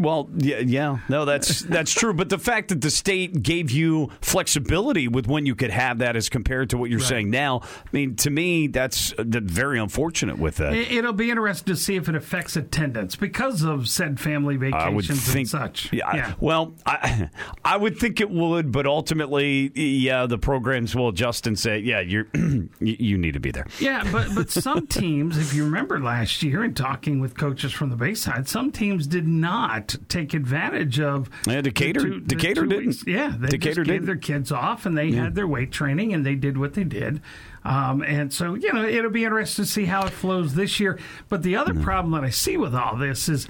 well, 0.00 0.28
yeah, 0.36 0.58
yeah, 0.58 0.98
no, 1.08 1.24
that's 1.24 1.60
that's 1.60 1.92
true. 1.92 2.12
But 2.12 2.28
the 2.28 2.38
fact 2.38 2.68
that 2.68 2.80
the 2.80 2.90
state 2.90 3.42
gave 3.42 3.70
you 3.70 4.10
flexibility 4.20 5.08
with 5.08 5.26
when 5.26 5.46
you 5.46 5.54
could 5.54 5.70
have 5.70 5.98
that, 5.98 6.16
as 6.16 6.28
compared 6.28 6.70
to 6.70 6.78
what 6.78 6.90
you're 6.90 7.00
saying 7.00 7.30
now, 7.30 7.62
mean, 7.96 8.16
to 8.16 8.30
me, 8.30 8.66
that's 8.66 9.14
very 9.18 9.78
unfortunate 9.78 10.38
with 10.38 10.56
that. 10.56 10.72
It- 10.74 10.92
It'll 10.92 11.12
be 11.12 11.30
interesting 11.30 11.74
to 11.74 11.80
see 11.80 11.96
if 11.96 12.08
it 12.08 12.14
affects 12.14 12.56
attendance 12.56 13.16
because 13.16 13.62
of 13.62 13.88
said 13.88 14.18
family 14.20 14.56
vacations 14.56 15.24
think 15.26 15.38
and 15.40 15.48
such. 15.48 15.92
Yeah, 15.92 16.34
Well, 16.40 16.74
I, 16.84 17.30
I 17.64 17.76
would 17.76 17.98
think 17.98 18.20
it 18.20 18.30
would, 18.30 18.70
but 18.72 18.86
ultimately, 18.86 19.70
yeah, 19.74 20.26
the 20.26 20.38
programs 20.38 20.94
will 20.94 21.08
adjust 21.08 21.46
and 21.46 21.58
say, 21.58 21.78
yeah, 21.78 22.00
you're 22.00 22.26
you, 22.34 22.68
you 22.80 23.18
need 23.18 23.32
to 23.34 23.40
be 23.40 23.50
there. 23.50 23.66
Yeah, 23.80 24.06
but 24.12 24.34
but 24.34 24.50
some 24.50 24.86
teams, 25.00 25.38
if 25.38 25.54
you 25.54 25.64
remember 25.64 25.98
last 26.00 26.42
year 26.42 26.62
and 26.62 26.76
talking 26.76 27.20
with 27.20 27.36
coaches 27.36 27.72
from 27.72 27.90
the 27.90 27.96
Bayside, 27.96 28.48
some 28.48 28.70
teams 28.72 29.06
did 29.06 29.26
not 29.26 29.94
take 30.08 30.34
advantage 30.34 31.00
of. 31.00 31.30
Yeah, 31.46 31.60
Decatur- 31.62 32.00
the 32.00 32.06
two- 32.08 32.20
Decatur 32.20 32.66
didn't. 32.66 32.86
weeks. 32.86 33.04
Yeah, 33.06 33.34
they 33.38 33.48
Decatur 33.48 33.74
just 33.84 33.86
gave 33.86 33.86
didn't. 33.86 34.06
their 34.06 34.16
kids 34.16 34.52
off 34.52 34.86
and 34.86 34.96
they 34.96 35.12
had 35.12 35.34
their 35.34 35.46
weight 35.46 35.72
training 35.72 36.12
and 36.12 36.24
they 36.26 36.34
did 36.34 36.58
what 36.58 36.74
they 36.74 36.84
did. 36.84 37.20
Um, 37.66 38.02
and 38.02 38.32
so 38.32 38.54
you 38.54 38.72
know 38.72 38.84
it'll 38.84 39.10
be 39.10 39.24
interesting 39.24 39.64
to 39.64 39.70
see 39.70 39.86
how 39.86 40.06
it 40.06 40.12
flows 40.12 40.54
this 40.54 40.78
year. 40.78 41.00
But 41.28 41.42
the 41.42 41.56
other 41.56 41.74
problem 41.74 42.12
that 42.12 42.22
I 42.22 42.30
see 42.30 42.56
with 42.56 42.76
all 42.76 42.96
this 42.96 43.28
is 43.28 43.48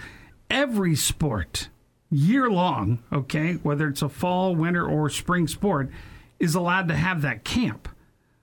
every 0.48 0.96
sport 0.96 1.68
year 2.10 2.48
long, 2.48 3.02
okay, 3.12 3.54
whether 3.54 3.88
it's 3.88 4.00
a 4.00 4.08
fall, 4.08 4.54
winter, 4.54 4.86
or 4.86 5.10
spring 5.10 5.46
sport, 5.46 5.90
is 6.38 6.54
allowed 6.54 6.88
to 6.88 6.96
have 6.96 7.20
that 7.22 7.44
camp. 7.44 7.90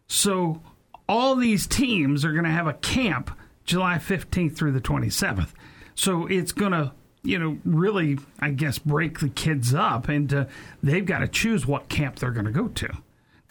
So 0.06 0.62
all 1.10 1.36
these 1.36 1.66
teams 1.66 2.24
are 2.24 2.34
going 2.34 2.44
to 2.44 2.52
have 2.52 2.68
a 2.68 2.74
camp 2.74 3.36
July 3.66 3.96
15th 3.96 4.56
through 4.56 4.74
the 4.74 4.81
27th. 4.81 5.54
So 5.96 6.27
it's 6.27 6.51
going 6.51 6.74
to, 6.74 6.92
you 7.24 7.39
know, 7.39 7.58
really, 7.65 8.20
I 8.39 8.51
guess, 8.51 8.77
break 8.77 9.22
the 9.22 9.30
kids 9.30 9.74
up 9.74 10.08
into 10.08 10.48
they've 10.84 11.06
got 11.06 11.20
to 11.20 11.27
choose 11.27 11.65
what 11.65 11.89
camp 11.89 12.18
they're 12.18 12.30
going 12.30 12.46
to 12.46 12.51
go 12.51 12.68
to. 12.68 12.89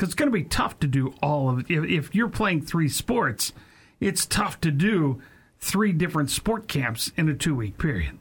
Because 0.03 0.15
it's 0.15 0.19
going 0.19 0.33
to 0.33 0.37
be 0.37 0.43
tough 0.43 0.81
to 0.81 0.89
do 0.89 1.15
all 1.23 1.49
of 1.49 1.71
if, 1.71 1.85
if 1.85 2.13
you're 2.13 2.29
playing 2.29 2.63
three 2.63 2.89
sports, 2.89 3.53
it's 4.01 4.27
tough 4.27 4.61
to 4.63 4.73
do 4.73 5.23
three 5.61 5.93
different 5.93 6.29
sport 6.29 6.67
camps 6.67 7.13
in 7.17 7.29
a 7.29 7.35
two 7.35 7.55
week 7.55 7.79
period. 7.79 8.19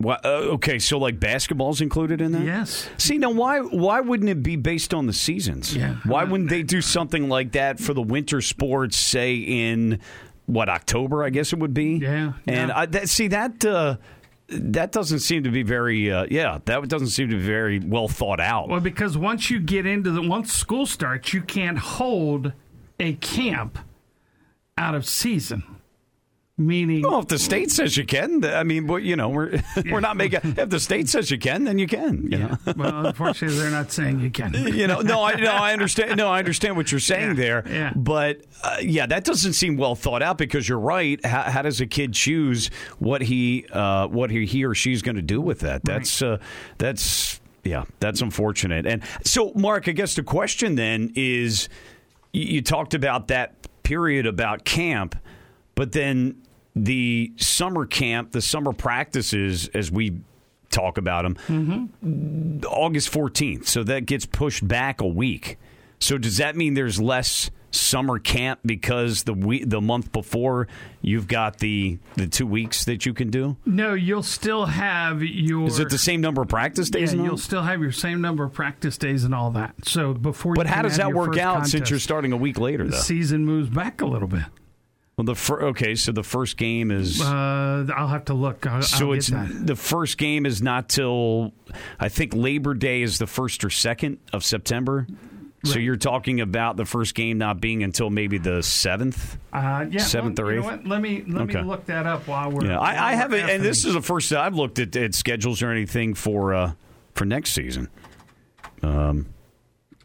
Uh, 0.00 0.18
okay, 0.22 0.78
so 0.78 0.96
like 0.96 1.18
basketball's 1.18 1.80
included 1.80 2.20
in 2.20 2.30
that? 2.30 2.44
Yes. 2.44 2.88
See, 2.98 3.18
now 3.18 3.32
why 3.32 3.62
why 3.62 3.98
wouldn't 3.98 4.30
it 4.30 4.44
be 4.44 4.54
based 4.54 4.94
on 4.94 5.08
the 5.08 5.12
seasons? 5.12 5.74
Yeah. 5.74 5.96
Why 6.04 6.22
wouldn't 6.22 6.50
they 6.50 6.62
do 6.62 6.80
something 6.80 7.28
like 7.28 7.50
that 7.52 7.80
for 7.80 7.92
the 7.92 8.02
winter 8.02 8.40
sports, 8.40 8.96
say 8.96 9.34
in 9.34 9.98
what 10.46 10.68
October? 10.68 11.24
I 11.24 11.30
guess 11.30 11.52
it 11.52 11.58
would 11.58 11.74
be. 11.74 11.96
Yeah, 11.96 12.34
And 12.46 12.68
yeah. 12.68 12.78
I, 12.78 12.86
that, 12.86 13.08
see 13.08 13.26
that 13.26 13.64
uh, 13.64 13.96
that 14.48 14.92
doesn't 14.92 15.20
seem 15.20 15.44
to 15.44 15.50
be 15.50 15.62
very. 15.62 16.10
Uh, 16.10 16.26
yeah, 16.30 16.58
that 16.64 16.88
doesn't 16.88 17.08
seem 17.08 17.30
to 17.30 17.36
be 17.36 17.42
very 17.42 17.78
well 17.78 18.08
thought 18.08 18.40
out. 18.40 18.68
Well, 18.68 18.80
because 18.80 19.16
once 19.16 19.50
you 19.50 19.60
get 19.60 19.86
into 19.86 20.10
the 20.10 20.22
once 20.22 20.52
school 20.52 20.86
starts, 20.86 21.32
you 21.32 21.42
can't 21.42 21.78
hold 21.78 22.52
a 23.00 23.14
camp 23.14 23.78
out 24.76 24.94
of 24.94 25.06
season. 25.06 25.62
Meaning, 26.56 27.02
Well, 27.02 27.18
if 27.18 27.26
the 27.26 27.38
state 27.40 27.72
says 27.72 27.96
you 27.96 28.06
can, 28.06 28.44
I 28.44 28.62
mean, 28.62 28.86
we- 28.86 29.02
you 29.02 29.16
know, 29.16 29.28
we're 29.28 29.60
we're 29.90 29.98
not 29.98 30.16
making. 30.16 30.54
If 30.56 30.70
the 30.70 30.78
state 30.78 31.08
says 31.08 31.28
you 31.28 31.36
can, 31.36 31.64
then 31.64 31.80
you 31.80 31.88
can. 31.88 32.28
You 32.30 32.38
know. 32.38 32.58
well, 32.76 33.06
unfortunately, 33.06 33.58
they're 33.58 33.72
not 33.72 33.90
saying 33.90 34.20
you 34.20 34.30
can. 34.30 34.52
you 34.72 34.86
know, 34.86 35.00
no, 35.00 35.20
I 35.24 35.34
no, 35.34 35.50
I 35.50 35.72
understand. 35.72 36.16
No, 36.16 36.28
I 36.28 36.38
understand 36.38 36.76
what 36.76 36.92
you're 36.92 37.00
saying 37.00 37.30
Yeah, 37.30 37.34
there. 37.34 37.64
yeah. 37.68 37.92
But 37.96 38.42
uh, 38.62 38.76
yeah, 38.80 39.04
that 39.06 39.24
doesn't 39.24 39.54
seem 39.54 39.76
well 39.76 39.96
thought 39.96 40.22
out 40.22 40.38
because 40.38 40.68
you're 40.68 40.78
right. 40.78 41.24
How, 41.26 41.42
how 41.42 41.62
does 41.62 41.80
a 41.80 41.86
kid 41.86 42.12
choose 42.12 42.70
what 43.00 43.20
he 43.22 43.66
uh, 43.72 44.06
what 44.06 44.30
he, 44.30 44.46
he 44.46 44.64
or 44.64 44.76
she's 44.76 45.02
going 45.02 45.16
to 45.16 45.22
do 45.22 45.40
with 45.40 45.58
that? 45.60 45.82
That's 45.84 46.22
uh, 46.22 46.38
that's 46.78 47.40
yeah, 47.64 47.82
that's 47.98 48.20
unfortunate. 48.20 48.86
And 48.86 49.02
so, 49.24 49.50
Mark, 49.56 49.88
I 49.88 49.92
guess 49.92 50.14
the 50.14 50.22
question 50.22 50.76
then 50.76 51.10
is, 51.16 51.68
you, 52.32 52.44
you 52.44 52.62
talked 52.62 52.94
about 52.94 53.26
that 53.26 53.54
period 53.82 54.24
about 54.26 54.64
camp, 54.64 55.16
but 55.74 55.90
then 55.90 56.36
the 56.74 57.32
summer 57.36 57.86
camp, 57.86 58.32
the 58.32 58.42
summer 58.42 58.72
practices, 58.72 59.68
as 59.74 59.90
we 59.90 60.20
talk 60.70 60.98
about 60.98 61.22
them, 61.22 61.36
mm-hmm. 61.46 62.66
August 62.66 63.12
14th. 63.12 63.66
So 63.66 63.84
that 63.84 64.06
gets 64.06 64.26
pushed 64.26 64.66
back 64.66 65.00
a 65.00 65.06
week. 65.06 65.58
So 66.00 66.18
does 66.18 66.38
that 66.38 66.56
mean 66.56 66.74
there's 66.74 67.00
less 67.00 67.50
summer 67.70 68.18
camp 68.18 68.60
because 68.64 69.24
the 69.24 69.34
week, 69.34 69.68
the 69.68 69.80
month 69.80 70.12
before 70.12 70.68
you've 71.02 71.26
got 71.26 71.58
the 71.58 71.98
the 72.14 72.26
two 72.26 72.46
weeks 72.46 72.84
that 72.84 73.06
you 73.06 73.14
can 73.14 73.30
do? 73.30 73.56
No, 73.64 73.94
you'll 73.94 74.22
still 74.22 74.66
have 74.66 75.22
your. 75.22 75.66
Is 75.66 75.78
it 75.78 75.90
the 75.90 75.98
same 75.98 76.20
number 76.20 76.42
of 76.42 76.48
practice 76.48 76.90
days? 76.90 77.12
Yeah, 77.12 77.18
and 77.18 77.26
you'll 77.26 77.38
still 77.38 77.62
have 77.62 77.80
your 77.80 77.92
same 77.92 78.20
number 78.20 78.44
of 78.44 78.52
practice 78.52 78.98
days 78.98 79.24
and 79.24 79.34
all 79.34 79.50
that. 79.52 79.74
So 79.84 80.12
before. 80.14 80.54
But 80.54 80.66
how 80.66 80.82
does 80.82 80.96
that 80.96 81.12
work 81.12 81.38
out 81.38 81.54
contest, 81.54 81.72
since 81.72 81.90
you're 81.90 81.98
starting 81.98 82.32
a 82.32 82.36
week 82.36 82.58
later, 82.58 82.86
The 82.88 82.96
season 82.96 83.44
moves 83.44 83.70
back 83.70 84.00
a 84.00 84.06
little 84.06 84.28
bit. 84.28 84.44
Well, 85.16 85.24
the 85.24 85.34
fir- 85.36 85.66
okay, 85.68 85.94
so 85.94 86.10
the 86.10 86.24
first 86.24 86.56
game 86.56 86.90
is. 86.90 87.20
Uh, 87.20 87.86
I'll 87.94 88.08
have 88.08 88.24
to 88.26 88.34
look. 88.34 88.66
I'll, 88.66 88.82
so 88.82 89.06
I'll 89.06 89.12
it's 89.12 89.28
the 89.30 89.76
first 89.76 90.18
game 90.18 90.44
is 90.44 90.60
not 90.60 90.88
till 90.88 91.52
I 92.00 92.08
think 92.08 92.34
Labor 92.34 92.74
Day 92.74 93.02
is 93.02 93.18
the 93.18 93.26
first 93.28 93.64
or 93.64 93.70
second 93.70 94.18
of 94.32 94.44
September. 94.44 95.06
So 95.62 95.78
you're 95.78 95.96
talking 95.96 96.42
about 96.42 96.76
the 96.76 96.84
first 96.84 97.14
game 97.14 97.38
not 97.38 97.58
being 97.58 97.82
until 97.82 98.10
maybe 98.10 98.36
the 98.36 98.62
seventh. 98.62 99.38
Uh, 99.50 99.86
yeah, 99.88 100.00
seventh 100.02 100.38
well, 100.38 100.48
or 100.48 100.54
you 100.54 100.60
know 100.60 100.72
eighth? 100.72 100.84
Let 100.84 101.00
me 101.00 101.24
let 101.26 101.42
Okay. 101.44 101.62
me 101.62 101.68
look 101.68 101.86
that 101.86 102.06
up 102.06 102.26
while 102.28 102.50
we're. 102.50 102.66
Yeah, 102.66 102.76
while 102.78 102.82
I, 102.94 103.12
I 103.12 103.14
haven't, 103.14 103.48
and 103.48 103.62
this 103.62 103.86
is 103.86 103.94
the 103.94 104.02
first 104.02 104.28
time 104.28 104.40
I've 104.40 104.56
looked 104.56 104.78
at, 104.78 104.94
at 104.94 105.14
schedules 105.14 105.62
or 105.62 105.70
anything 105.70 106.12
for 106.12 106.52
uh, 106.52 106.72
for 107.14 107.24
next 107.24 107.52
season. 107.52 107.88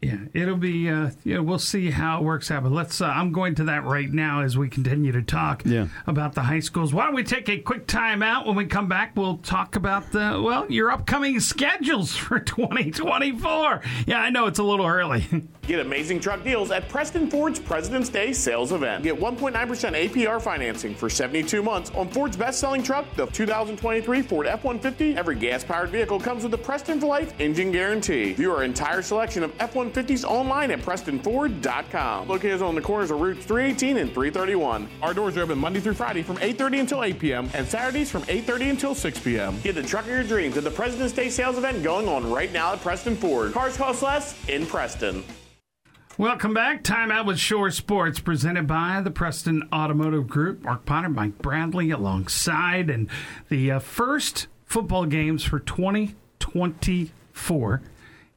Yeah, 0.02 0.18
it'll 0.34 0.56
be. 0.56 0.90
Uh, 0.90 1.12
yeah, 1.26 1.40
we'll 1.40 1.60
see 1.60 1.90
how 1.92 2.20
it 2.20 2.24
works 2.24 2.50
out. 2.52 2.64
But 2.64 2.72
let's. 2.72 3.02
Uh, 3.02 3.08
I'm 3.08 3.34
going 3.34 3.56
to 3.56 3.66
that 3.66 3.84
right 3.84 4.10
now 4.10 4.44
as 4.44 4.58
we 4.58 4.70
continue 4.70 5.12
to 5.12 5.22
talk 5.22 5.64
Yeah. 5.66 5.88
about 6.08 6.36
the 6.36 6.42
high 6.44 6.62
schools. 6.62 6.94
Why 6.94 7.04
don't 7.06 7.16
we 7.16 7.24
take 7.26 7.50
a 7.50 7.58
quick 7.58 7.86
time 7.86 8.24
out? 8.24 8.46
When 8.48 8.56
we 8.56 8.66
come 8.66 8.88
back, 8.88 9.12
we'll 9.18 9.38
talk 9.40 9.76
about 9.76 10.12
the 10.14 10.42
well, 10.42 10.72
your 10.72 10.90
upcoming 10.90 11.42
schedules 11.42 12.16
for 12.16 12.40
2024. 12.40 13.82
Yeah, 14.08 14.20
I 14.20 14.30
know 14.30 14.48
it's 14.48 14.60
a 14.60 14.64
little 14.64 14.86
early. 14.86 15.26
Get 15.70 15.82
amazing 15.82 16.20
truck 16.20 16.44
deals 16.44 16.72
at 16.72 16.90
Preston 16.90 17.30
Ford's 17.30 17.60
President's 17.60 18.10
Day 18.10 18.34
sales 18.34 18.72
event. 18.72 19.04
Get 19.04 19.16
1.9% 19.16 19.54
APR 19.54 20.42
financing 20.42 20.96
for 20.96 21.12
72 21.12 21.62
months 21.62 21.92
on 21.92 22.10
Ford's 22.10 22.36
best-selling 22.36 22.82
truck, 22.82 23.06
the 23.16 23.28
2023 23.28 24.24
Ford 24.24 24.48
F-150. 24.48 25.16
Every 25.16 25.36
gas-powered 25.36 25.92
vehicle 25.92 26.20
comes 26.20 26.42
with 26.42 26.52
a 26.56 26.58
Preston 26.58 27.00
for 27.00 27.06
Life 27.06 27.40
engine 27.40 27.72
guarantee. 27.72 28.34
View 28.34 28.52
our 28.52 28.64
entire 28.64 29.04
selection 29.04 29.44
of 29.44 29.54
F-150s 29.60 30.24
online 30.24 30.72
at 30.72 30.80
PrestonFord.com. 30.80 32.28
Located 32.28 32.64
on 32.64 32.74
the 32.74 32.82
corners 32.82 33.12
of 33.12 33.22
Routes 33.22 33.46
318 33.46 33.98
and 33.98 34.10
331. 34.10 34.90
Our 35.04 35.14
doors 35.14 35.38
are 35.38 35.44
open 35.44 35.60
Monday 35.60 35.82
through 35.82 35.94
Friday 35.94 36.24
from 36.24 36.38
8:30 36.38 36.80
until 36.80 37.04
8 37.04 37.20
p.m. 37.20 37.48
and 37.54 37.68
Saturdays 37.68 38.10
from 38.10 38.24
8:30 38.24 38.72
until 38.72 38.96
6 38.96 39.20
p.m. 39.20 39.62
Get 39.62 39.76
the 39.76 39.84
truck 39.84 40.06
of 40.06 40.10
your 40.10 40.24
dreams 40.24 40.58
at 40.58 40.64
the 40.64 40.72
President's 40.72 41.14
Day 41.14 41.30
sales 41.30 41.60
event 41.60 41.84
going 41.84 42.08
on 42.08 42.28
right 42.28 42.52
now 42.52 42.74
at 42.74 42.82
Preston 42.82 43.16
Ford. 43.16 43.54
Cars 43.54 43.78
cost 43.78 44.02
less 44.02 44.34
in 44.50 44.66
Preston. 44.66 45.24
Welcome 46.20 46.54
back. 46.54 46.84
Time 46.84 47.10
out 47.12 47.26
with 47.26 47.40
Shore 47.40 47.72
Sports, 47.72 48.20
presented 48.20 48.68
by 48.68 49.00
the 49.02 49.10
Preston 49.10 49.64
Automotive 49.72 50.28
Group. 50.28 50.64
Mark 50.64 50.84
Potter, 50.84 51.08
Mike 51.08 51.38
Bradley, 51.38 51.92
alongside, 51.92 52.90
and 52.90 53.10
the 53.48 53.72
uh, 53.72 53.80
first 53.80 54.48
football 54.66 55.06
games 55.06 55.46
for 55.46 55.60
2024 55.60 57.82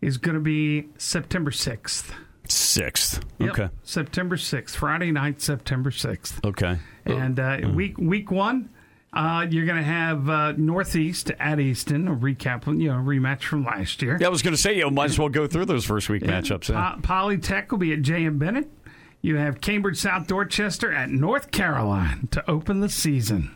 is 0.01 0.17
going 0.17 0.37
to 0.37 0.41
be 0.41 0.91
September 0.97 1.51
6th. 1.51 2.13
Sixth. 2.49 3.21
Yep, 3.41 3.51
Okay. 3.51 3.69
September 3.83 4.37
6th, 4.37 4.77
Friday 4.77 5.11
night, 5.11 5.41
September 5.41 5.91
6th. 5.91 6.45
Okay. 6.45 6.79
And 7.05 7.41
uh, 7.41 7.59
week 7.75 7.99
week 7.99 8.31
one, 8.31 8.71
uh, 9.13 9.47
you're 9.51 9.67
going 9.67 9.77
to 9.79 9.83
have 9.83 10.29
uh, 10.29 10.53
Northeast 10.53 11.31
at 11.39 11.61
Easton, 11.61 12.09
a 12.09 12.15
recap, 12.15 12.67
you 12.81 12.89
know, 12.89 12.95
rematch 12.95 13.43
from 13.43 13.65
last 13.65 14.01
year. 14.03 14.17
Yeah, 14.21 14.27
I 14.29 14.31
was 14.31 14.43
going 14.43 14.55
to 14.55 14.61
say 14.61 14.77
you 14.77 14.91
might 14.91 15.11
as 15.11 15.19
well 15.19 15.29
go 15.29 15.47
through 15.47 15.67
those 15.67 15.85
first 15.85 16.09
week 16.09 16.23
matchups. 16.23 16.69
yeah. 16.71 16.97
Po- 16.97 17.01
Polytech 17.03 17.71
will 17.71 17.79
be 17.79 17.93
at 17.93 18.03
J.M. 18.03 18.39
Bennett. 18.39 18.69
You 19.21 19.37
have 19.37 19.61
Cambridge 19.61 19.99
South 19.99 20.27
Dorchester 20.27 20.93
at 20.93 21.11
North 21.11 21.51
Caroline 21.51 22.29
to 22.33 22.51
open 22.51 22.81
the 22.81 22.89
season. 22.89 23.55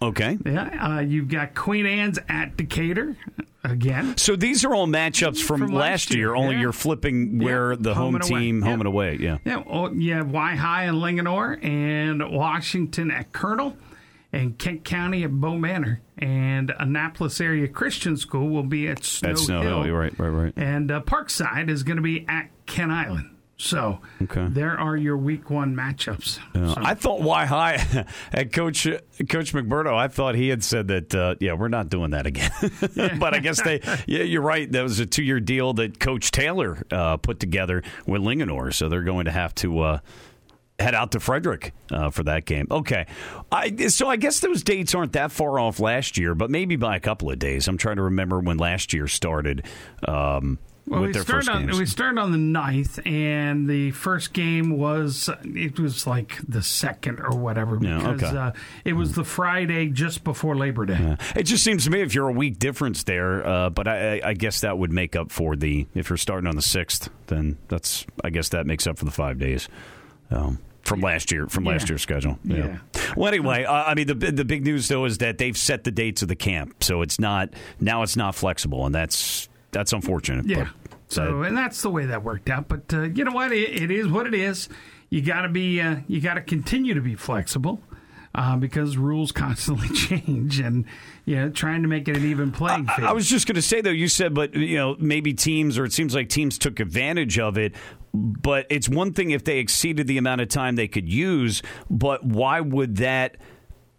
Okay. 0.00 0.38
Yeah, 0.44 0.96
uh, 0.96 1.00
you've 1.00 1.28
got 1.28 1.54
Queen 1.54 1.84
Anne's 1.86 2.18
at 2.28 2.56
Decatur 2.56 3.16
again. 3.62 4.16
So 4.16 4.34
these 4.36 4.64
are 4.64 4.74
all 4.74 4.86
matchups 4.88 5.38
from, 5.42 5.60
From 5.60 5.72
last, 5.74 6.10
year, 6.10 6.18
year, 6.30 6.34
only 6.34 6.54
yeah. 6.56 6.62
you're 6.62 6.72
flipping 6.72 7.38
where 7.38 7.76
the 7.76 7.94
home, 7.94 8.04
home 8.04 8.14
and 8.16 8.24
team, 8.24 8.60
Yeah. 8.60 8.70
home 8.70 8.80
and 8.80 8.88
away. 8.88 9.18
Yeah. 9.20 9.38
Yeah, 9.44 9.62
oh, 9.68 9.92
you 9.92 10.14
have 10.14 10.26
Wi-Hi 10.26 10.84
and 10.84 10.96
Linganore, 10.96 11.62
and 11.64 12.28
Washington 12.32 13.10
at 13.12 13.32
Colonel, 13.32 13.76
and 14.32 14.56
Kent 14.58 14.84
County 14.84 15.24
at 15.24 15.30
Bow 15.32 15.56
Manor, 15.56 16.00
and 16.18 16.72
Annapolis 16.78 17.40
Area 17.40 17.68
Christian 17.68 18.16
School 18.16 18.48
will 18.48 18.62
be 18.62 18.88
at 18.88 19.04
Snow, 19.04 19.30
At 19.30 19.38
Snow 19.38 19.60
Hill. 19.62 19.86
You're 19.86 19.98
right, 19.98 20.18
right, 20.18 20.28
right. 20.28 20.52
and 20.56 20.90
uh, 20.90 21.00
Parkside 21.02 21.68
is 21.68 21.82
going 21.82 21.96
to 21.96 22.02
be 22.02 22.24
at 22.28 22.48
Kent 22.66 22.92
Island. 22.92 23.28
So 23.58 24.00
Okay. 24.22 24.48
there 24.48 24.76
are 24.76 24.96
your 24.96 25.16
week 25.16 25.48
one 25.48 25.76
matchups. 25.76 26.40
Uh, 26.52 26.74
So- 26.74 26.80
I 26.82 26.94
thought 26.94 27.18
Wi-Hi 27.18 28.06
at 28.32 28.52
Coach 28.52 28.88
Coach 29.28 29.52
McMurdo. 29.52 29.94
I 29.94 30.08
thought 30.08 30.34
he 30.34 30.48
had 30.48 30.64
said 30.64 30.88
that. 30.88 31.14
Uh, 31.14 31.34
yeah, 31.38 31.52
we're 31.52 31.68
not 31.68 31.88
doing 31.88 32.10
that 32.10 32.26
again. 32.26 32.50
but 33.20 33.34
I 33.34 33.38
guess 33.38 33.62
they. 33.62 33.80
Yeah, 34.08 34.22
you're 34.24 34.42
right. 34.42 34.70
That 34.72 34.82
was 34.82 34.98
a 34.98 35.06
two 35.06 35.22
year 35.22 35.38
deal 35.38 35.74
that 35.74 36.00
Coach 36.00 36.32
Taylor 36.32 36.84
uh, 36.90 37.18
put 37.18 37.38
together 37.38 37.84
with 38.04 38.22
Linganore. 38.22 38.74
So 38.74 38.88
they're 38.88 39.02
going 39.02 39.26
to 39.26 39.30
have 39.32 39.54
to. 39.56 39.78
Uh, 39.80 39.98
Head 40.78 40.94
out 40.96 41.12
to 41.12 41.20
Frederick 41.20 41.72
uh, 41.92 42.10
for 42.10 42.24
that 42.24 42.44
game. 42.44 42.66
Okay, 42.70 43.06
I, 43.52 43.76
so 43.88 44.08
I 44.08 44.16
guess 44.16 44.40
those 44.40 44.62
dates 44.64 44.94
aren't 44.94 45.12
that 45.12 45.30
far 45.30 45.58
off 45.60 45.78
last 45.78 46.18
year, 46.18 46.34
but 46.34 46.50
maybe 46.50 46.74
by 46.76 46.96
a 46.96 47.00
couple 47.00 47.30
of 47.30 47.38
days. 47.38 47.68
I'm 47.68 47.78
trying 47.78 47.96
to 47.96 48.02
remember 48.02 48.40
when 48.40 48.56
last 48.56 48.92
year 48.92 49.06
started 49.06 49.64
um, 50.08 50.58
Well, 50.88 51.02
we 51.02 51.12
started 51.12 51.48
on 51.50 51.66
games. 51.66 51.78
we 51.78 51.86
started 51.86 52.18
on 52.18 52.32
the 52.32 52.38
9th, 52.38 53.06
and 53.06 53.68
the 53.68 53.92
first 53.92 54.32
game 54.32 54.76
was 54.76 55.30
it 55.44 55.78
was 55.78 56.04
like 56.06 56.38
the 56.48 56.62
second 56.62 57.20
or 57.20 57.36
whatever 57.36 57.78
Yeah, 57.80 57.98
because 58.12 58.30
okay. 58.30 58.36
uh, 58.36 58.52
it 58.84 58.94
was 58.94 59.12
the 59.14 59.24
Friday 59.24 59.86
just 59.88 60.24
before 60.24 60.56
Labor 60.56 60.86
Day. 60.86 61.16
It 61.36 61.44
just 61.44 61.62
seems 61.62 61.84
to 61.84 61.90
me 61.90 62.00
if 62.00 62.12
you're 62.12 62.28
a 62.28 62.32
week 62.32 62.58
difference 62.58 63.04
there, 63.04 63.46
uh, 63.46 63.70
but 63.70 63.86
I, 63.86 64.14
I- 64.16 64.20
I 64.30 64.34
guess 64.34 64.62
that 64.62 64.78
would 64.78 64.90
make 64.90 65.14
up 65.14 65.30
for 65.30 65.54
the 65.54 65.86
if 65.94 66.08
you're 66.10 66.16
starting 66.16 66.48
on 66.48 66.56
the 66.56 66.62
sixth, 66.62 67.08
then 67.28 67.58
that's 67.68 68.04
I 68.24 68.30
guess 68.30 68.48
that 68.48 68.66
makes 68.66 68.86
up 68.88 68.98
for 68.98 69.04
the 69.04 69.10
five 69.12 69.38
days 69.38 69.68
um, 70.32 70.58
from 70.82 71.00
last 71.00 71.30
year 71.30 71.46
from 71.48 71.64
last 71.64 71.82
Yeah. 71.82 71.92
year's 71.92 72.02
schedule. 72.02 72.38
Yeah. 72.44 72.78
Well, 73.16 73.28
anyway, 73.28 73.64
uh, 73.64 73.72
I 73.72 73.94
mean 73.94 74.06
the 74.06 74.14
the 74.14 74.44
big 74.44 74.64
news 74.64 74.88
though 74.88 75.04
is 75.04 75.18
that 75.18 75.38
they've 75.38 75.56
set 75.56 75.84
the 75.84 75.90
dates 75.92 76.22
of 76.22 76.28
the 76.28 76.36
camp, 76.36 76.82
so 76.82 77.02
it's 77.02 77.20
not 77.20 77.50
now 77.80 78.02
it's 78.02 78.16
not 78.16 78.34
flexible, 78.34 78.86
and 78.86 78.94
that's 78.94 79.48
that's 79.70 79.92
unfortunate. 79.92 80.46
Yeah. 80.46 80.68
but, 80.84 80.92
So, 81.08 81.42
and 81.42 81.56
that's 81.56 81.82
the 81.82 81.90
way 81.90 82.06
that 82.06 82.24
worked 82.24 82.48
out. 82.50 82.68
But 82.68 82.92
uh, 82.92 83.02
you 83.02 83.24
know 83.24 83.32
what? 83.32 83.52
It, 83.52 83.82
it 83.82 83.90
is 83.90 84.08
what 84.08 84.26
it 84.26 84.34
is. 84.34 84.68
You 85.10 85.20
got 85.22 85.42
to 85.42 85.48
be. 85.48 85.80
Uh, 85.80 85.96
you 86.08 86.20
got 86.20 86.34
to 86.34 86.40
continue 86.40 86.94
to 86.94 87.00
be 87.02 87.14
flexible. 87.14 87.80
Uh, 88.34 88.56
because 88.56 88.96
rules 88.96 89.30
constantly 89.44 89.88
change, 89.94 90.58
and 90.58 90.86
you 91.24 91.36
know, 91.36 91.48
trying 91.50 91.82
to 91.82 91.88
make 91.88 92.08
it 92.08 92.16
an 92.16 92.24
even 92.24 92.50
playing 92.52 92.88
I- 92.88 92.96
field. 92.96 93.08
I 93.08 93.12
was 93.12 93.28
just 93.28 93.46
going 93.46 93.56
to 93.56 93.62
say 93.62 93.80
though, 93.80 93.90
you 93.90 94.08
said, 94.08 94.34
but 94.34 94.54
you 94.54 94.76
know, 94.76 94.96
maybe 94.98 95.32
teams, 95.34 95.78
or 95.78 95.84
it 95.84 95.92
seems 95.92 96.14
like 96.14 96.28
teams 96.28 96.58
took 96.58 96.80
advantage 96.80 97.38
of 97.38 97.56
it. 97.58 97.74
But 98.14 98.66
it's 98.68 98.88
one 98.88 99.12
thing 99.12 99.30
if 99.30 99.44
they 99.44 99.58
exceeded 99.58 100.06
the 100.06 100.18
amount 100.18 100.40
of 100.42 100.48
time 100.48 100.76
they 100.76 100.88
could 100.88 101.08
use, 101.08 101.62
but 101.88 102.24
why 102.24 102.60
would 102.60 102.96
that 102.96 103.36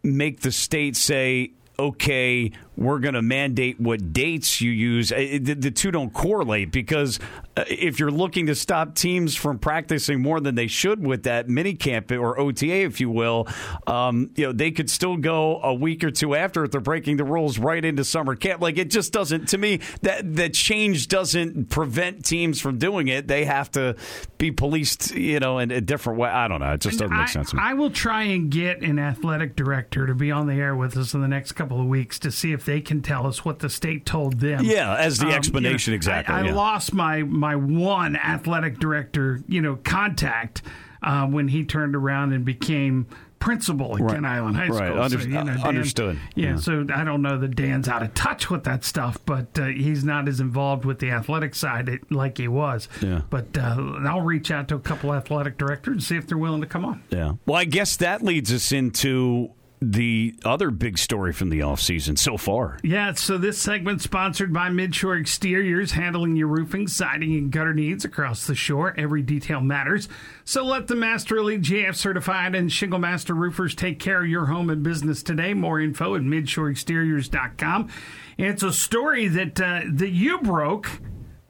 make 0.04 0.42
the 0.42 0.52
state 0.52 0.96
say? 0.96 1.54
Okay, 1.80 2.52
we're 2.76 3.00
going 3.00 3.14
to 3.14 3.22
mandate 3.22 3.80
what 3.80 4.14
dates 4.14 4.62
you 4.62 4.72
use. 4.72 5.12
Uh, 5.12 5.40
The, 5.42 5.56
the 5.56 5.72
two 5.72 5.92
don't 5.92 6.14
correlate 6.14 6.72
because 6.72 7.20
uh, 7.56 7.64
if 7.68 8.00
you're 8.00 8.12
looking 8.12 8.48
to 8.48 8.56
stop 8.56 8.96
teams 8.96 9.36
from 9.36 9.60
practicing 9.60 10.22
more 10.22 10.40
than 10.40 10.56
they 10.56 10.68
should 10.68 11.06
with 11.06 11.24
that 11.24 11.50
mini 11.50 11.74
camp 11.74 12.12
or 12.12 12.40
OTA, 12.40 12.84
if 12.84 13.00
you 13.00 13.10
will, 13.10 13.48
um, 13.88 14.32
you 14.36 14.46
know 14.46 14.52
they 14.52 14.72
could 14.72 14.90
still 14.90 15.18
go 15.18 15.62
a 15.62 15.74
week 15.74 16.04
or 16.04 16.12
two 16.12 16.36
after 16.36 16.64
if 16.64 16.72
they're 16.72 16.82
breaking 16.82 17.18
the 17.18 17.24
rules 17.24 17.60
right 17.60 17.84
into 17.84 18.04
summer 18.04 18.36
camp. 18.36 18.62
Like 18.62 18.78
it 18.78 18.90
just 18.90 19.14
doesn't 19.14 19.50
to 19.50 19.58
me 19.58 19.80
that 20.02 20.36
that 20.36 20.54
change 20.54 21.08
doesn't 21.08 21.70
prevent 21.70 22.26
teams 22.26 22.60
from 22.60 22.78
doing 22.78 23.08
it. 23.08 23.28
They 23.28 23.46
have 23.46 23.70
to 23.72 23.96
be 24.38 24.52
policed, 24.52 25.16
you 25.16 25.40
know, 25.40 25.60
in 25.60 25.72
a 25.72 25.82
different 25.82 26.20
way. 26.20 26.30
I 26.30 26.48
don't 26.48 26.60
know. 26.60 26.74
It 26.74 26.82
just 26.82 27.00
doesn't 27.00 27.16
I, 27.16 27.20
make 27.20 27.30
sense 27.30 27.52
to 27.52 27.58
me. 27.58 27.62
I 27.64 27.74
will 27.74 27.92
try 27.92 28.24
and 28.24 28.50
get 28.50 28.82
an 28.82 29.00
athletic 29.00 29.56
director 29.56 30.08
to 30.08 30.16
be 30.16 30.32
on 30.32 30.48
the 30.48 30.56
air 30.56 30.76
with 30.76 30.98
us 30.98 31.14
in 31.14 31.22
the 31.22 31.28
next 31.28 31.54
couple 31.54 31.80
of 31.80 31.88
weeks 31.88 32.20
to 32.20 32.32
see 32.32 32.52
if 32.52 32.63
they 32.66 32.82
can 32.82 33.02
tell 33.02 33.28
us 33.28 33.44
what 33.46 33.60
the 33.60 33.70
state 33.70 34.06
told 34.06 34.40
them. 34.40 34.64
Yeah, 34.66 34.96
as 34.96 35.18
the 35.20 35.28
Um, 35.28 35.34
explanation 35.34 35.92
you 35.92 35.96
know, 35.96 35.98
exactly. 35.98 36.34
I, 36.36 36.42
I 36.42 36.46
yeah. 36.46 36.54
lost 36.56 36.94
my 36.94 37.24
my 37.24 37.56
one 37.56 38.16
athletic 38.16 38.80
director, 38.80 39.42
you 39.48 39.62
know, 39.62 39.76
contact 39.84 40.62
uh, 41.02 41.26
when 41.28 41.48
he 41.50 41.64
turned 41.66 41.96
around 41.96 42.34
and 42.34 42.46
became 42.46 43.06
principal 43.40 43.96
at 43.98 44.02
Right. 44.02 44.14
Kent 44.14 44.26
Island 44.26 44.56
High 44.56 44.70
Right. 44.70 44.88
School. 44.88 45.02
Under- 45.02 45.20
so, 45.20 45.26
you 45.28 45.34
know, 45.34 45.44
Dan- 45.44 45.62
understood. 45.64 46.18
Yeah, 46.34 46.52
Yeah. 46.52 46.56
so 46.56 46.86
I 46.96 47.04
don't 47.04 47.22
know 47.22 47.38
that 47.40 47.58
Dan's 47.58 47.90
out 47.90 48.02
of 48.02 48.14
touch 48.14 48.50
with 48.50 48.64
that 48.64 48.86
stuff, 48.86 49.18
but 49.26 49.48
uh, 49.60 49.66
he's 49.66 50.06
not 50.06 50.30
as 50.30 50.40
involved 50.40 50.86
with 50.86 51.00
the 51.00 51.12
athletic 51.12 51.54
side 51.56 52.00
like 52.10 52.38
he 52.38 52.48
was. 52.48 52.88
Yeah. 53.02 53.24
But 53.30 53.58
uh, 53.58 53.96
I'll 54.08 54.22
reach 54.22 54.50
out 54.50 54.70
to 54.70 54.76
a 54.76 54.80
couple 54.80 55.14
athletic 55.14 55.58
directors 55.58 55.92
and 55.92 56.04
see 56.04 56.16
if 56.16 56.26
they're 56.26 56.38
willing 56.38 56.62
to 56.62 56.68
come 56.68 56.86
on. 56.86 57.04
Yeah. 57.10 57.34
Well, 57.46 57.58
I 57.58 57.66
guess 57.66 57.98
that 57.98 58.22
leads 58.22 58.54
us 58.54 58.72
into 58.72 59.50
the 59.92 60.36
other 60.46 60.72
big 60.72 60.98
story 60.98 61.34
from 61.34 61.50
the 61.50 61.60
offseason 61.60 62.18
so 62.18 62.38
far. 62.38 62.80
Yeah, 62.84 63.14
so 63.14 63.38
this 63.38 63.58
segment 63.58 64.02
sponsored 64.02 64.54
by 64.54 64.70
Midshore 64.70 65.20
Exteriors, 65.20 65.92
handling 65.92 66.36
your 66.36 66.48
roofing, 66.48 66.88
siding, 66.88 67.36
and 67.36 67.52
gutter 67.52 67.74
needs 67.74 68.06
across 68.06 68.48
the 68.48 68.56
shore. 68.56 68.94
Every 68.98 69.22
detail 69.22 69.62
matters. 69.62 70.08
So 70.46 70.64
let 70.64 70.88
the 70.88 70.96
Master 70.96 71.38
Elite 71.38 71.62
GAF 71.62 71.96
certified 71.96 72.56
and 72.56 72.72
Shingle 72.72 73.00
Master 73.00 73.34
roofers 73.34 73.76
take 73.76 74.00
care 74.00 74.22
of 74.24 74.30
your 74.30 74.46
home 74.46 74.70
and 74.70 74.84
business 74.84 75.24
today. 75.24 75.54
More 75.54 75.80
info 75.80 76.16
at 76.16 76.22
midshoreexteriors.com. 76.22 77.90
It's 78.38 78.64
a 78.64 78.74
story 78.74 79.28
that 79.28 79.62
uh, 79.62 79.82
that 79.92 80.10
you 80.10 80.40
broke 80.40 80.90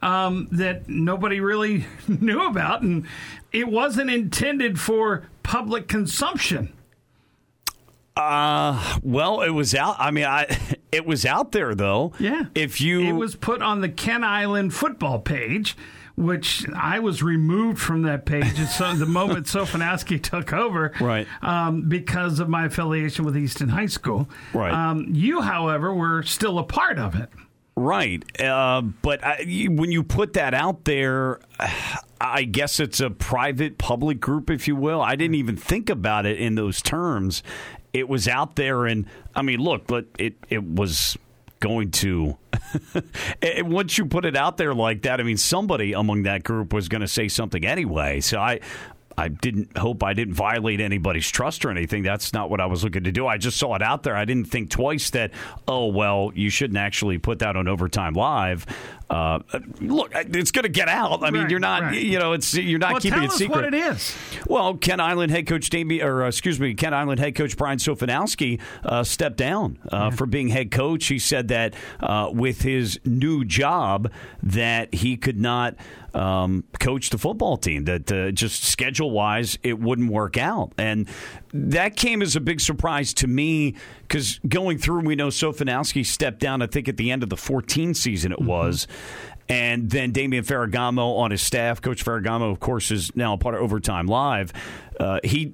um, 0.02 0.48
that 0.52 0.90
nobody 0.90 1.40
really 1.40 1.86
knew 2.08 2.46
about, 2.46 2.82
and 2.82 3.08
it 3.52 3.68
wasn't 3.68 4.10
intended 4.10 4.80
for 4.80 5.24
public 5.44 5.88
consumption. 5.88 6.74
Uh, 8.16 9.00
well, 9.02 9.42
it 9.42 9.50
was 9.50 9.74
out. 9.74 9.96
I 10.00 10.12
mean, 10.12 10.26
I 10.26 10.46
it 10.92 11.06
was 11.06 11.26
out 11.26 11.52
there 11.52 11.74
though. 11.76 12.14
Yeah. 12.20 12.46
If 12.56 12.80
you, 12.80 13.02
it 13.02 13.14
was 13.14 13.36
put 13.36 13.62
on 13.62 13.82
the 13.82 13.90
Kent 13.90 14.24
Island 14.24 14.74
football 14.74 15.20
page, 15.20 15.76
which 16.16 16.66
I 16.76 17.00
was 17.00 17.24
removed 17.24 17.80
from 17.80 18.04
that 18.04 18.26
page 18.26 18.56
so 18.68 18.94
the 18.94 19.06
moment 19.06 19.46
Sofanowski 19.48 20.22
took 20.22 20.54
over, 20.54 20.92
right? 21.00 21.28
Um, 21.42 21.90
because 21.90 22.40
of 22.40 22.50
my 22.50 22.66
affiliation 22.66 23.26
with 23.26 23.36
Easton 23.36 23.70
High 23.70 23.88
School, 23.88 24.30
right? 24.54 24.72
Um, 24.72 25.08
you, 25.12 25.42
however, 25.42 25.94
were 25.94 26.24
still 26.24 26.60
a 26.60 26.64
part 26.64 27.00
of 27.00 27.16
it. 27.16 27.30
Right. 27.76 28.24
Uh, 28.40 28.82
but 28.82 29.24
I, 29.24 29.68
when 29.70 29.92
you 29.92 30.04
put 30.04 30.34
that 30.34 30.54
out 30.54 30.86
there, 30.86 31.40
I 32.22 32.44
guess 32.44 32.80
it's 32.80 33.00
a 33.00 33.10
private 33.10 33.78
public 33.78 34.20
group, 34.20 34.50
if 34.50 34.68
you 34.68 34.76
will. 34.76 35.02
I 35.02 35.16
didn't 35.16 35.36
even 35.36 35.58
think 35.58 35.90
about 35.90 36.26
it 36.26 36.40
in 36.40 36.56
those 36.56 36.82
terms. 36.82 37.44
It 37.94 38.10
was 38.10 38.28
out 38.28 38.56
there, 38.56 38.86
and 38.86 39.06
I 39.36 39.44
mean, 39.44 39.60
look, 39.60 39.88
but 39.88 40.08
it, 40.18 40.36
it 40.50 40.64
was 40.64 41.18
going 41.60 41.92
to 41.92 42.38
once 43.60 43.98
you 43.98 44.06
put 44.06 44.26
it 44.26 44.36
out 44.36 44.58
there 44.58 44.74
like 44.74 45.04
that 45.04 45.22
i 45.22 45.24
mean 45.24 45.38
somebody 45.38 45.94
among 45.94 46.24
that 46.24 46.44
group 46.44 46.74
was 46.74 46.90
going 46.90 47.00
to 47.00 47.08
say 47.08 47.30
something 47.30 47.66
anyway 47.66 48.20
so 48.20 48.38
i 48.38 48.60
I 49.18 49.28
didn't 49.28 49.78
hope 49.78 50.04
I 50.04 50.14
didn't 50.14 50.34
violate 50.34 50.82
anybody's 50.82 51.30
trust 51.30 51.66
or 51.66 51.72
anything. 51.72 52.04
That's 52.04 52.34
not 52.34 52.50
what 52.50 52.60
I 52.60 52.66
was 52.66 52.84
looking 52.84 53.04
to 53.04 53.12
do. 53.12 53.28
I 53.28 53.38
just 53.38 53.58
saw 53.58 53.76
it 53.76 53.82
out 53.82 54.04
there. 54.04 54.16
I 54.16 54.26
didn't 54.26 54.50
think 54.50 54.70
twice 54.70 55.10
that, 55.12 55.32
oh, 55.68 55.88
well, 55.88 56.32
you 56.34 56.50
shouldn't 56.50 56.78
actually 56.78 57.18
put 57.18 57.40
that 57.40 57.56
on 57.56 57.68
Overtime 57.68 58.14
Live. 58.14 58.66
Uh, 59.14 59.40
look, 59.80 60.12
it's 60.16 60.50
going 60.50 60.64
to 60.64 60.70
get 60.70 60.88
out. 60.88 61.24
I 61.24 61.30
mean, 61.30 61.44
right, 61.44 61.52
you're 61.52 61.60
not, 61.60 61.82
right. 61.84 62.02
you 62.02 62.18
know, 62.18 62.34
it's 62.34 62.56
you're 62.56 62.80
not 62.80 62.94
well, 62.94 63.02
keeping 63.02 63.24
it 63.24 63.32
secret. 63.32 63.56
What 63.56 63.66
it 63.66 63.76
is? 63.76 64.16
Well, 64.48 64.76
Kent 64.76 65.02
Island 65.02 65.32
head 65.32 65.46
coach 65.46 65.70
Damien, 65.70 66.04
or 66.04 66.24
uh, 66.24 66.28
excuse 66.30 66.60
me, 66.60 66.74
Kent 66.74 66.96
Island 66.96 67.20
head 67.20 67.36
coach 67.36 67.56
Brian 67.56 67.78
Sofanowski 67.78 68.60
uh, 68.84 69.04
stepped 69.04 69.38
down 69.38 69.78
uh, 69.92 69.98
yeah. 69.98 70.10
for 70.10 70.26
being 70.26 70.48
head 70.48 70.72
coach. 70.72 71.06
He 71.06 71.20
said 71.20 71.50
that 71.50 71.76
uh, 72.00 72.32
with 72.34 72.64
his 72.64 73.00
new 73.06 73.46
job, 73.46 74.12
that 74.42 74.94
he 74.96 75.16
could 75.16 75.40
not 75.40 75.76
um, 76.16 76.64
coach 76.80 77.12
the 77.12 77.20
football 77.20 77.58
team. 77.58 77.86
That 77.86 78.12
uh, 78.12 78.32
just 78.32 78.64
schedule 78.64 79.12
wise, 79.12 79.60
it 79.62 79.80
wouldn't 79.80 80.12
work 80.12 80.38
out, 80.38 80.74
and 80.78 81.08
that 81.54 81.96
came 81.96 82.22
as 82.22 82.36
a 82.36 82.42
big 82.42 82.60
surprise 82.60 83.14
to 83.16 83.28
me 83.28 83.76
because 84.02 84.40
going 84.48 84.78
through, 84.78 85.02
we 85.02 85.16
know 85.16 85.28
Sofanowski 85.28 86.06
stepped 86.06 86.40
down. 86.40 86.62
I 86.62 86.68
think 86.68 86.88
at 86.88 86.98
the 86.98 87.12
end 87.12 87.24
of 87.24 87.30
the 87.30 87.38
14 87.38 87.94
season, 87.94 88.32
it 88.32 88.40
mm-hmm. 88.40 88.48
was. 88.48 88.88
And 89.50 89.90
then 89.90 90.12
Damian 90.12 90.44
Ferragamo 90.44 91.18
on 91.20 91.32
his 91.32 91.42
staff. 91.42 91.82
Coach 91.82 92.04
Ferragamo, 92.04 92.52
of 92.52 92.60
course, 92.60 92.92
is 92.92 93.16
now 93.16 93.34
a 93.34 93.38
part 93.38 93.56
of 93.56 93.62
Overtime 93.62 94.08
Live. 94.08 94.54
Uh, 95.00 95.20
he 95.24 95.54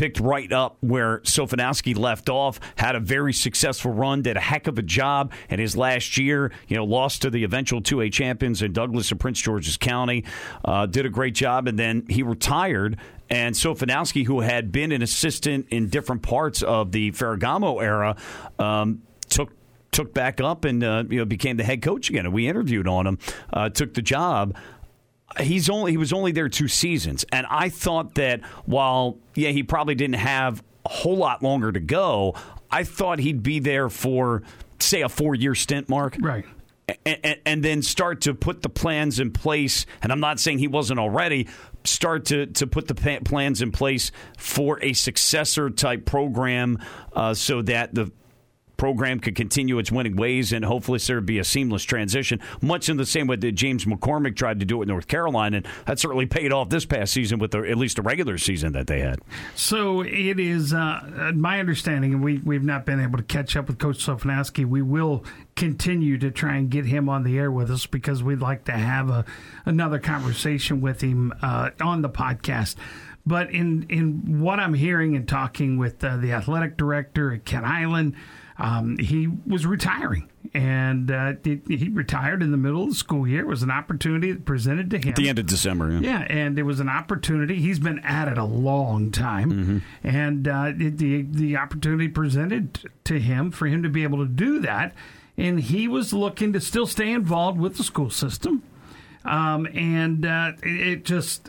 picked 0.00 0.20
right 0.20 0.50
up 0.50 0.78
where 0.80 1.18
Sofanowski 1.20 1.94
left 1.94 2.30
off, 2.30 2.58
had 2.76 2.96
a 2.96 3.00
very 3.00 3.34
successful 3.34 3.92
run, 3.92 4.22
did 4.22 4.36
a 4.36 4.40
heck 4.40 4.66
of 4.66 4.78
a 4.78 4.82
job 4.82 5.30
in 5.50 5.58
his 5.58 5.76
last 5.76 6.16
year, 6.16 6.52
you 6.68 6.76
know, 6.76 6.84
lost 6.84 7.20
to 7.20 7.28
the 7.28 7.44
eventual 7.44 7.82
2A 7.82 8.10
champions 8.10 8.62
in 8.62 8.72
Douglass 8.72 9.10
and 9.10 9.20
Prince 9.20 9.40
George's 9.40 9.76
County, 9.76 10.24
uh, 10.64 10.86
did 10.86 11.04
a 11.04 11.10
great 11.10 11.34
job, 11.34 11.68
and 11.68 11.78
then 11.78 12.06
he 12.08 12.22
retired. 12.22 12.98
And 13.30 13.56
so 13.56 13.74
Sofanowski, 13.74 14.26
who 14.26 14.40
had 14.40 14.72
been 14.72 14.92
an 14.92 15.02
assistant 15.02 15.68
in 15.70 15.88
different 15.88 16.22
parts 16.22 16.62
of 16.62 16.90
the 16.92 17.12
Ferragamo 17.12 17.82
era, 17.82 18.16
um, 18.58 19.02
took 19.28 19.52
took 19.92 20.14
back 20.14 20.40
up 20.40 20.64
and 20.64 20.82
uh, 20.82 21.04
you 21.08 21.18
know 21.18 21.24
became 21.24 21.56
the 21.56 21.64
head 21.64 21.82
coach 21.82 22.10
again. 22.10 22.26
And 22.26 22.34
we 22.34 22.48
interviewed 22.48 22.88
on 22.88 23.06
him, 23.06 23.18
uh, 23.52 23.68
took 23.68 23.94
the 23.94 24.02
job. 24.02 24.56
He's 25.38 25.70
only 25.70 25.92
he 25.92 25.96
was 25.96 26.12
only 26.12 26.32
there 26.32 26.48
two 26.48 26.66
seasons, 26.66 27.24
and 27.30 27.46
I 27.48 27.68
thought 27.68 28.16
that 28.16 28.44
while 28.64 29.18
yeah 29.34 29.50
he 29.50 29.62
probably 29.62 29.94
didn't 29.94 30.16
have 30.16 30.62
a 30.84 30.88
whole 30.88 31.16
lot 31.16 31.40
longer 31.40 31.70
to 31.70 31.80
go, 31.80 32.34
I 32.70 32.82
thought 32.82 33.20
he'd 33.20 33.42
be 33.42 33.60
there 33.60 33.88
for 33.88 34.42
say 34.80 35.02
a 35.02 35.08
four 35.08 35.34
year 35.34 35.54
stint, 35.54 35.88
Mark. 35.88 36.16
Right. 36.20 36.44
And, 37.06 37.38
and, 37.46 37.64
then 37.64 37.82
start 37.82 38.22
to 38.22 38.34
put 38.34 38.62
the 38.62 38.68
plans 38.68 39.20
in 39.20 39.30
place. 39.30 39.86
And 40.02 40.10
I'm 40.10 40.18
not 40.18 40.40
saying 40.40 40.58
he 40.58 40.66
wasn't 40.66 40.98
already. 40.98 41.46
Start 41.84 42.26
to, 42.26 42.46
to 42.46 42.66
put 42.66 42.88
the 42.88 42.94
plans 43.24 43.62
in 43.62 43.72
place 43.72 44.12
for 44.36 44.82
a 44.82 44.92
successor 44.92 45.70
type 45.70 46.04
program 46.04 46.78
uh, 47.14 47.34
so 47.34 47.62
that 47.62 47.94
the 47.94 48.12
program 48.80 49.20
could 49.20 49.34
continue 49.34 49.78
its 49.78 49.92
winning 49.92 50.16
ways, 50.16 50.54
and 50.54 50.64
hopefully 50.64 50.98
there 51.06 51.16
would 51.16 51.26
be 51.26 51.38
a 51.38 51.44
seamless 51.44 51.84
transition, 51.84 52.40
much 52.62 52.88
in 52.88 52.96
the 52.96 53.04
same 53.04 53.26
way 53.26 53.36
that 53.36 53.52
James 53.52 53.84
McCormick 53.84 54.34
tried 54.34 54.58
to 54.58 54.64
do 54.64 54.80
in 54.80 54.88
North 54.88 55.06
Caroline, 55.06 55.52
and 55.52 55.68
that 55.84 55.98
certainly 55.98 56.24
paid 56.24 56.50
off 56.50 56.70
this 56.70 56.86
past 56.86 57.12
season 57.12 57.38
with 57.38 57.50
the, 57.50 57.58
at 57.58 57.76
least 57.76 57.98
a 57.98 58.02
regular 58.02 58.38
season 58.38 58.72
that 58.72 58.86
they 58.86 59.00
had. 59.00 59.20
So 59.54 60.00
it 60.00 60.40
is 60.40 60.72
uh, 60.72 61.30
my 61.34 61.60
understanding, 61.60 62.14
and 62.14 62.24
we, 62.24 62.38
we've 62.38 62.64
not 62.64 62.86
been 62.86 63.00
able 63.00 63.18
to 63.18 63.22
catch 63.22 63.54
up 63.54 63.68
with 63.68 63.78
Coach 63.78 63.98
Sofanowski. 63.98 64.64
We 64.64 64.80
will 64.80 65.26
continue 65.56 66.16
to 66.16 66.30
try 66.30 66.56
and 66.56 66.70
get 66.70 66.86
him 66.86 67.10
on 67.10 67.22
the 67.22 67.36
air 67.36 67.50
with 67.50 67.70
us 67.70 67.84
because 67.84 68.22
we'd 68.22 68.40
like 68.40 68.64
to 68.64 68.72
have 68.72 69.10
a, 69.10 69.26
another 69.66 69.98
conversation 69.98 70.80
with 70.80 71.02
him 71.02 71.34
uh, 71.42 71.68
on 71.82 72.00
the 72.00 72.08
podcast. 72.08 72.76
But 73.26 73.50
in 73.50 73.84
in 73.90 74.40
what 74.40 74.58
I'm 74.58 74.72
hearing 74.72 75.14
and 75.14 75.28
talking 75.28 75.76
with 75.76 76.02
uh, 76.02 76.16
the 76.16 76.32
athletic 76.32 76.78
director 76.78 77.34
at 77.34 77.44
Kent 77.44 77.66
Island, 77.66 78.14
um, 78.60 78.98
he 78.98 79.28
was 79.46 79.66
retiring. 79.66 80.28
And 80.52 81.12
uh, 81.12 81.34
he 81.44 81.90
retired 81.92 82.42
in 82.42 82.50
the 82.50 82.56
middle 82.56 82.82
of 82.82 82.88
the 82.88 82.94
school 82.96 83.28
year. 83.28 83.42
It 83.42 83.46
was 83.46 83.62
an 83.62 83.70
opportunity 83.70 84.34
presented 84.34 84.90
to 84.90 84.98
him. 84.98 85.10
At 85.10 85.16
the 85.16 85.28
end 85.28 85.38
of 85.38 85.46
December, 85.46 85.92
yeah. 85.92 86.00
Yeah, 86.00 86.26
and 86.28 86.58
it 86.58 86.64
was 86.64 86.80
an 86.80 86.88
opportunity. 86.88 87.60
He's 87.60 87.78
been 87.78 88.00
at 88.00 88.26
it 88.26 88.36
a 88.36 88.44
long 88.44 89.12
time. 89.12 89.52
Mm-hmm. 89.52 89.78
And 90.02 90.48
uh, 90.48 90.72
the, 90.74 91.22
the 91.22 91.56
opportunity 91.56 92.08
presented 92.08 92.80
to 93.04 93.20
him 93.20 93.52
for 93.52 93.66
him 93.66 93.84
to 93.84 93.88
be 93.88 94.02
able 94.02 94.18
to 94.18 94.26
do 94.26 94.58
that. 94.60 94.92
And 95.36 95.60
he 95.60 95.86
was 95.86 96.12
looking 96.12 96.52
to 96.54 96.60
still 96.60 96.86
stay 96.86 97.12
involved 97.12 97.60
with 97.60 97.76
the 97.76 97.84
school 97.84 98.10
system. 98.10 98.64
Um, 99.24 99.68
and 99.72 100.26
uh, 100.26 100.52
it 100.64 101.04
just, 101.04 101.48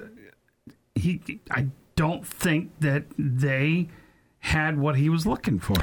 he, 0.93 1.39
I 1.50 1.67
don't 1.95 2.28
think 2.28 2.71
that 2.82 3.06
they 3.17 3.89
had 4.39 4.78
what 4.78 4.97
he 4.97 5.10
was 5.10 5.26
looking 5.26 5.58
for. 5.58 5.78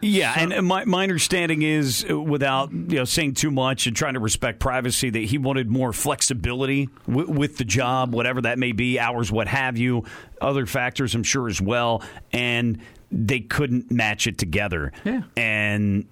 Yeah, 0.00 0.34
so, 0.34 0.40
and 0.52 0.66
my, 0.66 0.84
my 0.84 1.02
understanding 1.02 1.62
is, 1.62 2.06
uh, 2.08 2.20
without 2.20 2.72
you 2.72 2.96
know 2.98 3.04
saying 3.04 3.34
too 3.34 3.50
much 3.50 3.86
and 3.86 3.96
trying 3.96 4.14
to 4.14 4.20
respect 4.20 4.60
privacy, 4.60 5.10
that 5.10 5.18
he 5.18 5.38
wanted 5.38 5.68
more 5.68 5.92
flexibility 5.92 6.88
w- 7.06 7.30
with 7.30 7.56
the 7.56 7.64
job, 7.64 8.14
whatever 8.14 8.42
that 8.42 8.58
may 8.58 8.72
be, 8.72 8.98
hours, 8.98 9.32
what 9.32 9.48
have 9.48 9.76
you, 9.76 10.04
other 10.40 10.66
factors, 10.66 11.14
I'm 11.14 11.24
sure 11.24 11.48
as 11.48 11.60
well, 11.60 12.02
and 12.32 12.78
they 13.10 13.40
couldn't 13.40 13.90
match 13.90 14.26
it 14.26 14.38
together. 14.38 14.92
Yeah, 15.04 15.22
and 15.36 16.06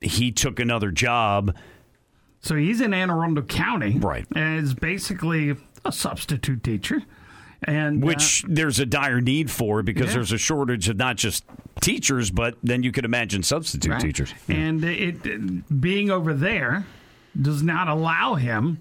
he 0.00 0.32
took 0.32 0.58
another 0.60 0.90
job. 0.90 1.56
So 2.40 2.54
he's 2.54 2.80
in 2.80 2.94
Anne 2.94 3.10
Arundel 3.10 3.44
County, 3.44 3.98
right? 3.98 4.26
As 4.36 4.74
basically 4.74 5.56
a 5.84 5.92
substitute 5.92 6.62
teacher 6.62 7.02
and 7.64 8.02
which 8.02 8.44
uh, 8.44 8.48
there's 8.50 8.78
a 8.78 8.86
dire 8.86 9.20
need 9.20 9.50
for 9.50 9.82
because 9.82 10.08
yeah. 10.08 10.14
there's 10.14 10.32
a 10.32 10.38
shortage 10.38 10.88
of 10.88 10.96
not 10.96 11.16
just 11.16 11.44
teachers, 11.80 12.30
but 12.30 12.56
then 12.62 12.82
you 12.82 12.92
could 12.92 13.04
imagine 13.04 13.42
substitute 13.42 13.90
right. 13.90 14.00
teachers. 14.00 14.32
Yeah. 14.46 14.56
And 14.56 14.84
it 14.84 15.80
being 15.80 16.10
over 16.10 16.34
there 16.34 16.86
does 17.40 17.62
not 17.62 17.88
allow 17.88 18.34
him 18.34 18.78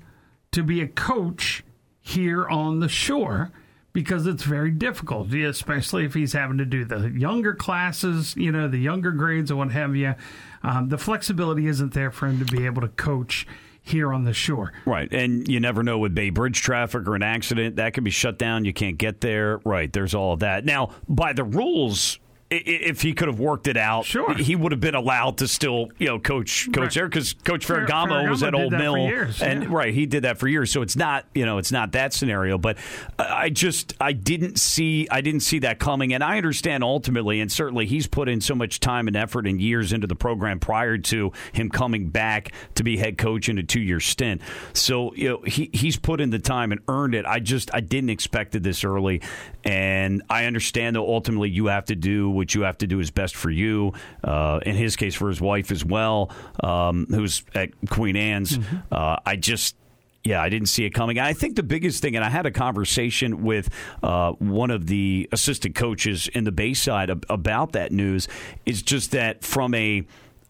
to 0.52 0.63
be 0.63 0.82
a 0.82 0.88
coach 0.88 1.63
here 2.02 2.48
on 2.48 2.80
the 2.80 2.90
shore 2.90 3.52
because 3.94 4.28
it's 4.28 4.44
very 4.44 4.70
difficult, 4.70 5.34
especially 5.34 6.06
if 6.06 6.13
he's 6.13 6.34
having 6.34 6.60
to 6.60 6.66
do 6.66 6.86
the 6.86 7.10
younger 7.10 7.56
classes, 7.56 8.36
you 8.38 8.52
know, 8.52 8.68
the 8.68 8.78
younger 8.78 9.12
grades 9.12 9.50
and 9.50 9.58
what 9.58 9.72
have 9.72 9.96
you. 9.96 10.13
Um, 10.62 10.90
the 10.90 11.00
flexibility 11.00 11.68
isn't 11.68 11.94
there 11.94 12.12
for 12.12 12.28
him 12.28 12.38
to 12.38 12.46
be 12.46 12.66
able 12.66 12.82
to 12.82 12.90
coach 12.90 13.48
here 13.88 14.13
on 14.13 14.23
the 14.23 14.34
shore. 14.34 14.73
Right. 14.86 15.12
And 15.12 15.47
you 15.47 15.60
never 15.60 15.84
know 15.84 15.97
with 15.97 16.13
Bay 16.13 16.30
Bridge 16.30 16.62
traffic 16.62 17.08
or 17.08 17.15
an 17.15 17.23
accident, 17.23 17.78
that 17.78 17.93
could 17.93 18.04
be 18.04 18.12
shut 18.12 18.38
down. 18.38 18.65
You 18.65 18.73
can't 18.73 18.97
get 18.97 19.21
there. 19.21 19.60
Right. 19.63 19.91
There's 19.91 20.13
all 20.13 20.34
of 20.34 20.39
that. 20.41 20.65
Now, 20.65 20.91
by 21.08 21.34
the 21.34 21.43
rules, 21.43 22.19
if 22.50 23.02
he 23.02 23.14
could 23.14 23.28
have 23.28 23.40
worked 23.40 23.68
it 23.68 23.76
out, 23.76 24.06
sure. 24.06 24.34
he 24.34 24.56
would 24.56 24.72
have 24.72 24.80
been 24.80 24.96
allowed 24.96 25.40
to 25.40 25.48
still, 25.48 25.90
you 25.98 26.08
know, 26.08 26.18
coach 26.18 26.68
coach 26.72 26.78
right. 26.78 26.94
there 26.94 27.10
because 27.10 27.34
Coach 27.34 27.68
Ferragamo, 27.68 28.08
Ferragamo 28.08 28.30
was 28.30 28.42
at 28.42 28.56
Old 28.56 28.72
Mill, 28.72 28.98
years, 28.98 29.42
and 29.42 29.64
yeah. 29.64 29.70
right, 29.70 29.94
he 29.94 30.06
did 30.06 30.24
that 30.24 30.38
for 30.38 30.48
years. 30.48 30.72
So 30.72 30.82
it's 30.82 30.96
not, 30.96 31.26
you 31.36 31.46
know, 31.46 31.58
it's 31.58 31.74
not 31.74 31.92
that 31.92 32.14
scenario. 32.14 32.58
But 32.58 32.78
I 33.20 33.50
just, 33.50 33.96
I 34.00 34.14
didn't 34.14 34.60
see, 34.60 35.08
I 35.12 35.20
didn't 35.20 35.42
see 35.42 35.60
that 35.60 35.80
coming, 35.80 36.14
and 36.14 36.24
I 36.24 36.38
understand 36.38 36.86
ultimately, 36.86 37.42
and 37.42 37.52
certainly 37.52 37.86
he's 37.86 38.08
put 38.08 38.30
in 38.30 38.40
so 38.40 38.56
much 38.56 38.80
time 38.80 39.08
and 39.08 39.18
effort 39.18 39.46
and 39.46 39.60
years 39.60 39.92
into 39.92 40.08
the 40.08 40.16
program 40.16 40.60
prior 40.60 40.98
to 40.98 41.34
him 41.52 41.70
coming 41.70 42.10
back 42.10 42.54
to 42.76 42.84
be 42.84 42.96
head 42.96 43.18
coach 43.18 43.50
in 43.50 43.58
a 43.58 43.64
two 43.64 43.82
year 43.82 44.00
stint. 44.00 44.42
So 44.72 45.14
you 45.16 45.30
know, 45.30 45.42
he 45.42 45.70
he's 45.74 45.98
put 45.98 46.22
in 46.22 46.30
the 46.30 46.40
time 46.40 46.72
and 46.72 46.80
earned 46.88 47.14
it. 47.14 47.26
I 47.26 47.40
just, 47.40 47.74
I 47.74 47.82
didn't 47.82 48.10
expect 48.10 48.56
it 48.56 48.64
this 48.64 48.86
early, 48.86 49.22
and 49.66 50.24
I 50.30 50.46
understand 50.46 50.96
that 50.96 51.02
ultimately 51.02 51.50
you 51.50 51.66
have 51.66 51.84
to 51.86 51.96
do 51.96 52.37
what 52.38 52.56
you 52.56 52.62
have 52.62 52.78
to 52.78 52.88
do 52.88 53.00
is 53.00 53.12
best 53.12 53.36
for 53.36 53.50
you. 53.50 53.93
Uh, 54.23 54.60
in 54.65 54.76
his 54.76 54.95
case, 54.95 55.15
for 55.15 55.28
his 55.28 55.41
wife 55.41 55.71
as 55.71 55.84
well, 55.84 56.32
um, 56.63 57.08
who's 57.10 57.43
at 57.54 57.69
Queen 57.89 58.15
Anne's. 58.15 58.58
Mm-hmm. 58.58 58.78
Uh, 58.91 59.17
I 59.26 59.36
just. 59.36 59.76
Yeah, 60.23 60.41
I 60.41 60.50
didn't 60.50 60.67
see 60.67 60.84
it 60.84 60.89
coming. 60.89 61.19
I 61.19 61.32
think 61.32 61.56
the 61.56 61.63
biggest 61.63 62.02
thing, 62.02 62.17
and 62.17 62.26
I 62.26 62.30
had 62.30 62.45
a 62.45 62.52
conversation 62.52 63.43
with 63.43 63.69
uh, 64.04 64.34
one 64.34 64.71
of 64.71 64.88
the 64.88 65.30
assistant 65.32 65.73
coaches 65.73 66.28
in 66.28 66.43
the 66.43 66.52
Bayside 66.52 67.10
about 67.30 67.71
that 67.73 67.93
news, 67.93 68.28
is 68.65 68.82
just 68.82 69.12
that 69.12 69.45
from 69.45 69.73
a 69.73 70.06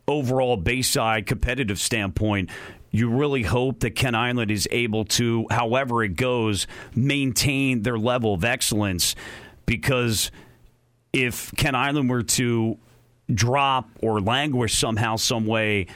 overall 0.08 0.58
Bayside 0.58 1.28
competitive 1.28 1.80
standpoint, 1.80 2.50
you 2.90 3.10
really 3.10 3.44
hope 3.44 3.82
that 3.82 3.92
Kent 3.92 4.16
Island 4.16 4.50
is 4.50 4.68
able 4.72 5.06
to, 5.06 5.46
however 5.52 6.04
it 6.04 6.16
goes, 6.16 6.66
maintain 6.96 7.84
their 7.84 8.00
level 8.00 8.34
of 8.34 8.44
excellence 8.44 9.16
because 9.68 10.32
if 11.14 11.54
Kent 11.56 11.76
Island 11.76 12.10
were 12.10 12.24
to 12.24 12.78
drop 13.34 13.90
or 14.02 14.22
languish 14.22 14.78
somehow, 14.78 15.16
some 15.18 15.46
way 15.46 15.88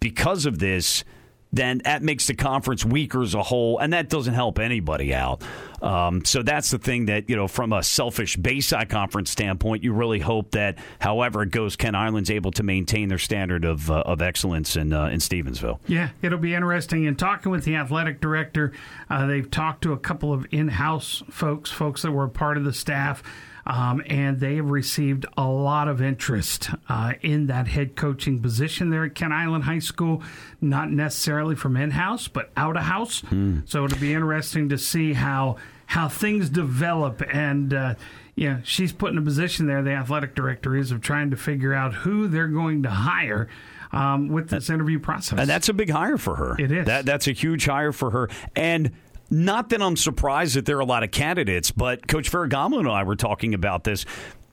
because 0.00 0.46
of 0.46 0.58
this, 0.58 1.04
then 1.52 1.80
that 1.84 2.02
makes 2.02 2.26
the 2.26 2.34
conference 2.34 2.84
weaker 2.84 3.22
as 3.22 3.34
a 3.34 3.42
whole, 3.42 3.78
and 3.78 3.92
that 3.92 4.08
doesn't 4.08 4.34
help 4.34 4.58
anybody 4.58 5.14
out. 5.14 5.42
Um, 5.80 6.24
so 6.24 6.42
that's 6.42 6.70
the 6.70 6.78
thing 6.78 7.06
that 7.06 7.30
you 7.30 7.36
know, 7.36 7.48
from 7.48 7.72
a 7.72 7.82
selfish 7.82 8.36
Bayside 8.36 8.88
conference 8.88 9.30
standpoint, 9.30 9.82
you 9.82 9.92
really 9.92 10.18
hope 10.18 10.50
that, 10.52 10.78
however 10.98 11.42
it 11.42 11.50
goes, 11.50 11.76
Kent 11.76 11.96
Island's 11.96 12.30
able 12.30 12.50
to 12.52 12.62
maintain 12.62 13.08
their 13.08 13.18
standard 13.18 13.64
of 13.64 13.90
uh, 13.90 14.00
of 14.00 14.20
excellence 14.22 14.76
in 14.76 14.92
uh, 14.92 15.06
in 15.06 15.18
Stevensville. 15.18 15.78
Yeah, 15.86 16.10
it'll 16.22 16.38
be 16.38 16.54
interesting. 16.54 17.04
In 17.04 17.16
talking 17.16 17.50
with 17.52 17.64
the 17.64 17.76
athletic 17.76 18.20
director, 18.20 18.72
uh, 19.08 19.26
they've 19.26 19.50
talked 19.50 19.82
to 19.82 19.92
a 19.92 19.98
couple 19.98 20.32
of 20.32 20.46
in-house 20.50 21.22
folks, 21.30 21.70
folks 21.70 22.02
that 22.02 22.12
were 22.12 22.28
part 22.28 22.56
of 22.56 22.64
the 22.64 22.72
staff. 22.72 23.22
Um, 23.66 24.00
and 24.06 24.38
they 24.38 24.56
have 24.56 24.70
received 24.70 25.26
a 25.36 25.44
lot 25.44 25.88
of 25.88 26.00
interest 26.00 26.70
uh, 26.88 27.14
in 27.20 27.48
that 27.48 27.66
head 27.66 27.96
coaching 27.96 28.40
position 28.40 28.90
there 28.90 29.04
at 29.04 29.16
Kent 29.16 29.32
Island 29.32 29.64
High 29.64 29.80
School, 29.80 30.22
not 30.60 30.90
necessarily 30.90 31.56
from 31.56 31.76
in 31.76 31.90
house, 31.90 32.28
but 32.28 32.50
out 32.56 32.76
of 32.76 32.84
house. 32.84 33.22
Mm. 33.22 33.68
So 33.68 33.84
it'll 33.84 33.98
be 33.98 34.14
interesting 34.14 34.68
to 34.68 34.78
see 34.78 35.14
how 35.14 35.56
how 35.86 36.08
things 36.08 36.48
develop 36.48 37.22
and. 37.32 37.74
Uh, 37.74 37.94
yeah, 38.38 38.58
she's 38.64 38.92
put 38.92 39.12
in 39.12 39.16
a 39.18 39.22
position 39.22 39.66
there. 39.66 39.82
The 39.82 39.92
athletic 39.92 40.34
director 40.34 40.76
is 40.76 40.92
of 40.92 41.00
trying 41.00 41.30
to 41.30 41.38
figure 41.38 41.72
out 41.72 41.94
who 41.94 42.28
they're 42.28 42.48
going 42.48 42.82
to 42.82 42.90
hire 42.90 43.48
um, 43.92 44.28
with 44.28 44.50
this 44.50 44.68
interview 44.68 44.98
process. 44.98 45.38
And 45.38 45.48
that's 45.48 45.70
a 45.70 45.72
big 45.72 45.90
hire 45.90 46.18
for 46.18 46.36
her. 46.36 46.56
It 46.58 46.70
is. 46.70 46.86
That, 46.86 47.06
that's 47.06 47.26
a 47.28 47.32
huge 47.32 47.64
hire 47.64 47.92
for 47.92 48.10
her. 48.10 48.28
And 48.54 48.92
not 49.30 49.70
that 49.70 49.82
I'm 49.82 49.96
surprised 49.96 50.56
that 50.56 50.66
there 50.66 50.76
are 50.76 50.80
a 50.80 50.86
lot 50.86 51.02
of 51.02 51.10
candidates, 51.10 51.70
but 51.70 52.06
Coach 52.06 52.30
Ferragamo 52.30 52.78
and 52.78 52.88
I 52.88 53.02
were 53.02 53.16
talking 53.16 53.54
about 53.54 53.84
this 53.84 54.04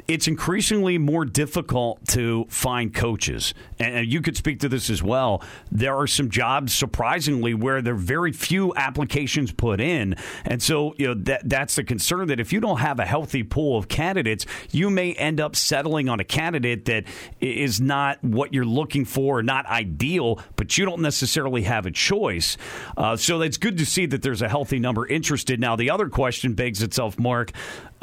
it's 0.08 0.28
increasingly 0.28 0.98
more 0.98 1.26
difficult 1.26 2.06
to 2.10 2.46
find 2.50 2.94
coaches. 2.94 3.54
And 3.80 4.06
you 4.12 4.22
could 4.22 4.38
speak 4.38 4.60
to 4.62 4.70
this 4.70 4.90
as 4.90 5.02
well. 5.02 5.42
There 5.72 5.96
are 5.96 6.08
some 6.08 6.30
jobs, 6.30 6.74
surprisingly, 6.74 7.54
where 7.54 7.82
there 7.82 7.94
are 7.94 7.98
very 7.98 8.32
few 8.32 8.74
applications 8.76 9.52
put 9.52 9.80
in. 9.80 10.16
And 10.46 10.62
so, 10.62 10.94
you 10.98 11.08
know, 11.08 11.14
that, 11.26 11.48
that's 11.50 11.76
the 11.76 11.84
concern 11.84 12.28
that 12.28 12.40
if 12.40 12.52
you 12.54 12.60
don't 12.60 12.80
have 12.80 13.00
a 13.00 13.06
healthy 13.06 13.44
pool 13.44 13.78
of 13.78 13.88
candidates, 13.88 14.46
you 14.72 14.90
may 14.90 15.14
end 15.14 15.40
up 15.40 15.56
settling 15.56 16.10
on 16.10 16.20
a 16.20 16.24
candidate 16.24 16.86
that 16.86 17.06
is 17.40 17.80
not 17.80 18.24
what 18.24 18.54
you're 18.54 18.66
looking 18.66 19.06
for, 19.06 19.42
not 19.42 19.66
ideal, 19.66 20.40
but 20.56 20.78
you 20.78 20.86
don't 20.86 21.02
necessarily 21.02 21.64
have 21.64 21.86
a 21.86 21.92
choice. 21.92 22.58
Uh, 22.98 23.16
so 23.16 23.42
it's 23.42 23.58
good 23.58 23.78
to 23.78 23.86
see 23.86 24.06
that 24.06 24.22
there's 24.22 24.42
a 24.42 24.50
healthy 24.50 24.80
number 24.80 25.08
interested. 25.08 25.60
Now, 25.60 25.76
the 25.76 25.90
other 25.90 26.10
question 26.10 26.54
begs 26.54 26.82
itself, 26.82 27.18
Mark 27.20 27.52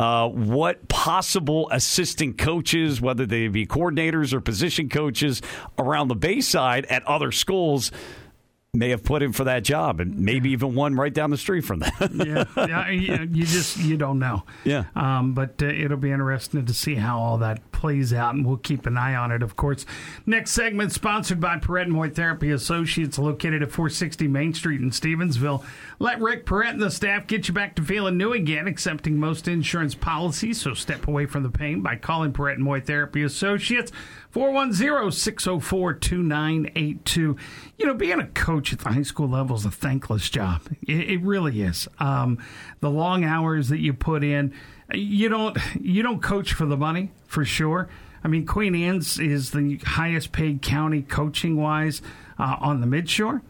uh, 0.00 0.26
what 0.30 0.88
possible 0.88 1.68
assistant 1.70 2.38
coaches, 2.38 3.02
whether 3.02 3.26
they 3.26 3.48
be 3.48 3.66
coordinators 3.66 4.32
or 4.32 4.40
position 4.40 4.88
coaches 4.88 5.42
around 5.78 6.08
the 6.08 6.14
Bayside 6.14 6.86
at 6.86 7.06
other 7.06 7.30
schools, 7.30 7.92
may 8.72 8.88
have 8.88 9.04
put 9.04 9.22
him 9.22 9.34
for 9.34 9.44
that 9.44 9.62
job, 9.62 10.00
and 10.00 10.18
maybe 10.18 10.52
even 10.52 10.74
one 10.74 10.94
right 10.94 11.12
down 11.12 11.28
the 11.28 11.36
street 11.36 11.66
from 11.66 11.80
that. 11.80 12.46
yeah, 12.56 12.88
yeah, 12.88 13.20
you 13.20 13.44
just 13.44 13.76
you 13.76 13.98
don't 13.98 14.18
know. 14.18 14.44
Yeah, 14.64 14.84
um, 14.94 15.34
but 15.34 15.62
uh, 15.62 15.66
it'll 15.66 15.98
be 15.98 16.12
interesting 16.12 16.64
to 16.64 16.72
see 16.72 16.94
how 16.94 17.18
all 17.18 17.36
that 17.38 17.69
plays 17.80 18.12
out, 18.12 18.34
and 18.34 18.46
we'll 18.46 18.58
keep 18.58 18.84
an 18.84 18.98
eye 18.98 19.14
on 19.14 19.32
it. 19.32 19.42
Of 19.42 19.56
course, 19.56 19.86
next 20.26 20.50
segment 20.50 20.92
sponsored 20.92 21.40
by 21.40 21.56
Perrette 21.56 21.84
and 21.84 21.92
Moy 21.92 22.10
Therapy 22.10 22.50
Associates, 22.50 23.18
located 23.18 23.62
at 23.62 23.72
460 23.72 24.28
Main 24.28 24.52
Street 24.52 24.82
in 24.82 24.90
Stevensville. 24.90 25.64
Let 25.98 26.20
Rick 26.20 26.44
Perrette 26.44 26.74
and 26.74 26.82
the 26.82 26.90
staff 26.90 27.26
get 27.26 27.48
you 27.48 27.54
back 27.54 27.74
to 27.76 27.82
feeling 27.82 28.18
new 28.18 28.34
again, 28.34 28.68
accepting 28.68 29.18
most 29.18 29.48
insurance 29.48 29.94
policies. 29.94 30.60
So 30.60 30.74
step 30.74 31.08
away 31.08 31.24
from 31.24 31.42
the 31.42 31.48
pain 31.48 31.80
by 31.80 31.96
calling 31.96 32.34
Perrette 32.34 32.56
and 32.56 32.64
Moy 32.64 32.82
Therapy 32.82 33.22
Associates. 33.22 33.92
410 34.30 35.10
604 35.10 35.94
2982. 35.94 37.36
You 37.78 37.86
know, 37.86 37.94
being 37.94 38.20
a 38.20 38.26
coach 38.28 38.72
at 38.72 38.80
the 38.80 38.90
high 38.90 39.02
school 39.02 39.28
level 39.28 39.56
is 39.56 39.64
a 39.64 39.70
thankless 39.70 40.30
job. 40.30 40.62
It, 40.86 41.10
it 41.10 41.22
really 41.22 41.62
is. 41.62 41.88
Um, 41.98 42.38
the 42.80 42.90
long 42.90 43.24
hours 43.24 43.68
that 43.70 43.80
you 43.80 43.92
put 43.92 44.22
in, 44.22 44.54
you 44.94 45.29
don't 45.29 45.57
you 45.81 46.03
don't 46.03 46.22
coach 46.22 46.53
for 46.53 46.66
the 46.66 46.76
money 46.76 47.11
for 47.26 47.44
sure. 47.44 47.88
I 48.22 48.29
mean, 48.29 48.46
Queen 48.46 48.74
Anne's 48.74 49.18
is 49.18 49.50
the 49.50 49.79
highest 49.85 50.33
paid 50.33 50.61
county 50.62 51.03
coaching 51.03 51.57
wise 51.57 52.03
uh, 52.38 52.57
on 52.61 52.81
the 52.81 52.87
midshore. 52.87 53.40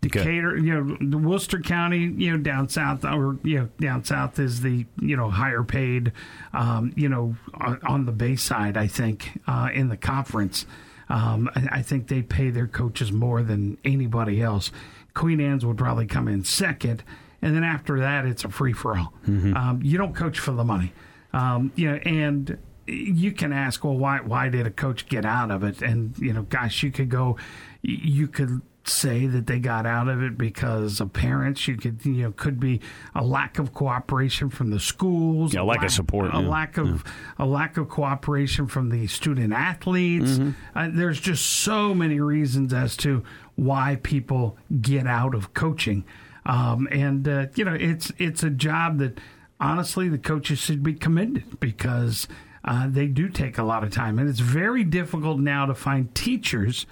Decatur, 0.00 0.52
okay. 0.52 0.62
you 0.64 0.74
know, 0.74 0.96
the 1.00 1.18
Worcester 1.18 1.58
County, 1.58 1.98
you 1.98 2.30
know, 2.30 2.36
down 2.36 2.68
south, 2.68 3.04
or 3.04 3.36
you 3.42 3.58
know, 3.58 3.68
down 3.80 4.04
south 4.04 4.38
is 4.38 4.60
the 4.60 4.86
you 5.00 5.16
know 5.16 5.28
higher 5.28 5.64
paid, 5.64 6.12
um, 6.52 6.92
you 6.94 7.08
know, 7.08 7.34
on, 7.54 7.80
on, 7.82 8.06
the 8.06 8.12
Bayside. 8.12 8.76
I 8.76 8.86
think 8.86 9.40
uh, 9.48 9.70
in 9.74 9.88
the 9.88 9.96
conference, 9.96 10.66
um, 11.08 11.50
I, 11.56 11.78
I, 11.78 11.82
think 11.82 12.06
they 12.06 12.22
pay 12.22 12.50
their 12.50 12.68
coaches 12.68 13.10
more 13.10 13.42
than 13.42 13.76
anybody 13.84 14.40
else. 14.40 14.70
Queen 15.14 15.40
Anne's 15.40 15.66
would 15.66 15.78
probably 15.78 16.06
come 16.06 16.28
in 16.28 16.44
second, 16.44 17.02
and 17.42 17.54
then 17.54 17.64
after 17.64 18.00
that, 18.00 18.26
it's 18.26 18.44
a 18.44 18.48
free 18.48 18.72
for 18.72 18.96
all. 18.96 19.12
Mm-hmm. 19.26 19.56
Um, 19.56 19.80
you 19.82 19.98
don't 19.98 20.14
coach 20.14 20.38
for 20.38 20.52
the 20.52 20.64
money, 20.64 20.92
um, 21.32 21.72
you 21.76 21.90
know, 21.90 21.96
and 21.98 22.58
you 22.86 23.32
can 23.32 23.52
ask, 23.52 23.84
well, 23.84 23.96
why 23.96 24.18
why 24.20 24.48
did 24.48 24.66
a 24.66 24.70
coach 24.70 25.08
get 25.08 25.24
out 25.24 25.50
of 25.50 25.62
it? 25.62 25.82
And 25.82 26.16
you 26.18 26.32
know, 26.32 26.42
gosh, 26.42 26.82
you 26.82 26.90
could 26.90 27.08
go, 27.08 27.36
you 27.82 28.28
could 28.28 28.62
say 28.88 29.26
that 29.26 29.46
they 29.46 29.58
got 29.58 29.86
out 29.86 30.08
of 30.08 30.22
it 30.22 30.38
because 30.38 31.00
of 31.00 31.12
parents. 31.12 31.68
You 31.68 31.76
could, 31.76 32.04
you 32.04 32.24
know, 32.24 32.32
could 32.32 32.58
be 32.58 32.80
a 33.14 33.24
lack 33.24 33.58
of 33.58 33.74
cooperation 33.74 34.50
from 34.50 34.70
the 34.70 34.80
schools. 34.80 35.54
Yeah, 35.54 35.62
lack, 35.62 35.78
lack, 35.78 35.86
of 35.86 35.92
support. 35.92 36.34
A 36.34 36.40
yeah. 36.40 36.48
lack 36.48 36.78
of 36.78 36.88
yeah. 36.88 37.44
a 37.44 37.46
lack 37.46 37.76
of 37.76 37.88
cooperation 37.88 38.66
from 38.66 38.90
the 38.90 39.06
student 39.06 39.52
athletes. 39.52 40.38
Mm-hmm. 40.38 40.78
Uh, 40.78 40.88
there's 40.92 41.20
just 41.20 41.46
so 41.46 41.94
many 41.94 42.20
reasons 42.20 42.72
as 42.72 42.96
to 42.98 43.22
why 43.56 43.98
people 44.02 44.56
get 44.80 45.06
out 45.06 45.34
of 45.34 45.54
coaching. 45.54 46.04
Um, 46.48 46.88
and 46.90 47.28
uh, 47.28 47.46
you 47.54 47.64
know, 47.64 47.74
it's 47.74 48.10
it's 48.18 48.42
a 48.42 48.50
job 48.50 48.98
that 48.98 49.20
honestly 49.60 50.08
the 50.08 50.18
coaches 50.18 50.58
should 50.58 50.82
be 50.82 50.94
commended 50.94 51.60
because. 51.60 52.26
Uh, 52.64 52.86
they 52.86 53.06
do 53.06 53.30
take 53.30 53.56
a 53.56 53.62
lot 53.62 53.82
of 53.82 53.90
time, 53.90 54.18
and 54.18 54.28
it's 54.28 54.40
very 54.40 54.84
difficult 54.84 55.38
now 55.38 55.64
to 55.64 55.74
find 55.74 56.14
teachers 56.14 56.84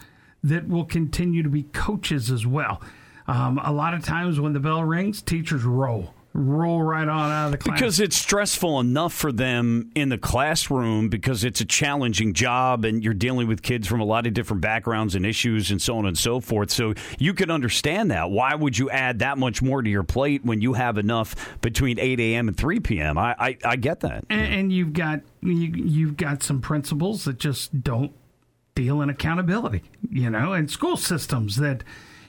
that 0.43 0.67
will 0.69 0.85
continue 0.85 1.43
to 1.43 1.51
be 1.51 1.65
coaches 1.65 2.31
as 2.31 2.47
well. 2.47 2.81
Um, 3.27 3.61
a 3.63 3.73
lot 3.73 3.93
of 3.93 4.03
times 4.03 4.41
when 4.41 4.53
the 4.55 4.61
bell 4.61 4.85
rings, 4.85 5.21
teachers 5.21 5.65
roll 5.65 6.15
roll 6.37 6.83
right 6.83 7.09
on 7.09 7.31
out 7.31 7.47
of 7.47 7.53
the 7.53 7.59
class. 7.59 7.79
Because 7.79 8.01
it's 8.01 8.17
stressful 8.17 8.79
enough 8.79 9.13
for 9.13 9.33
them 9.33 9.91
in 9.95 10.11
the 10.11 10.19
classroom 10.19 11.09
because 11.09 11.45
it's 11.45 11.61
a 11.61 11.65
challenging 11.65 12.35
job 12.35 12.85
and 12.85 13.03
you're 13.03 13.15
dealing 13.15 13.49
with 13.49 13.63
kids 13.63 13.89
from 13.89 14.01
a 14.01 14.05
lot 14.05 14.27
of 14.27 14.35
different 14.35 14.61
backgrounds 14.61 15.15
and 15.15 15.25
issues 15.25 15.71
and 15.71 15.81
so 15.81 15.97
on 15.97 16.07
and 16.07 16.19
so 16.19 16.41
forth. 16.41 16.71
So 16.71 16.95
you 17.19 17.33
can 17.33 17.51
understand 17.51 18.11
that. 18.11 18.31
Why 18.31 18.55
would 18.55 18.77
you 18.77 18.91
add 18.91 19.21
that 19.21 19.39
much 19.39 19.63
more 19.63 19.83
to 19.83 19.89
your 19.89 20.05
plate 20.05 20.45
when 20.45 20.61
you 20.61 20.75
have 20.75 20.99
enough 20.99 21.59
between 21.61 21.99
8 21.99 22.21
a.m. 22.21 22.49
and 22.49 22.57
3 22.57 22.81
p.m.? 22.81 23.17
I, 23.17 23.35
I, 23.39 23.59
I 23.65 23.77
get 23.77 24.01
that. 24.01 24.25
And, 24.29 24.55
and 24.55 24.73
you've 24.73 24.93
got 24.93 25.21
you, 25.41 25.73
you've 25.75 26.17
got 26.17 26.43
some 26.43 26.61
principals 26.61 27.25
that 27.25 27.39
just 27.39 27.83
don't 27.83 28.13
deal 28.75 29.01
in 29.01 29.09
accountability, 29.09 29.83
you 30.11 30.29
know, 30.29 30.53
and 30.53 30.71
school 30.71 30.97
systems 30.97 31.57
that, 31.57 31.83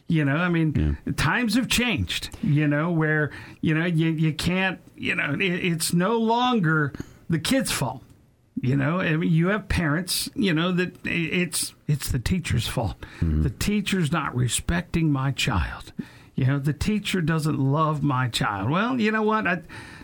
you 0.07 0.23
know, 0.23 0.37
I 0.37 0.49
mean, 0.49 0.97
yeah. 1.05 1.13
times 1.13 1.55
have 1.55 1.67
changed, 1.67 2.29
you 2.41 2.67
know, 2.67 2.91
where, 2.91 3.31
you 3.61 3.73
know, 3.73 3.85
you, 3.85 4.09
you 4.09 4.33
can't, 4.33 4.79
you 4.95 5.15
know, 5.15 5.33
it, 5.33 5.41
it's 5.41 5.93
no 5.93 6.17
longer 6.17 6.93
the 7.29 7.39
kid's 7.39 7.71
fault. 7.71 8.03
You 8.59 8.75
know, 8.75 9.01
I 9.01 9.15
mean, 9.15 9.31
you 9.31 9.49
have 9.49 9.69
parents. 9.69 10.31
You 10.33 10.51
know 10.51 10.71
that 10.71 10.97
it's 11.05 11.75
it's 11.87 12.09
the 12.09 12.17
teacher's 12.17 12.67
fault. 12.67 12.99
Mm-hmm. 13.19 13.43
The 13.43 13.51
teacher's 13.51 14.11
not 14.11 14.35
respecting 14.35 15.11
my 15.11 15.31
child. 15.31 15.93
You 16.33 16.45
know, 16.45 16.59
the 16.59 16.73
teacher 16.73 17.21
doesn't 17.21 17.59
love 17.59 18.01
my 18.01 18.29
child. 18.29 18.71
Well, 18.71 18.99
you 18.99 19.11
know 19.11 19.21
what? 19.21 19.45
I, 19.45 19.61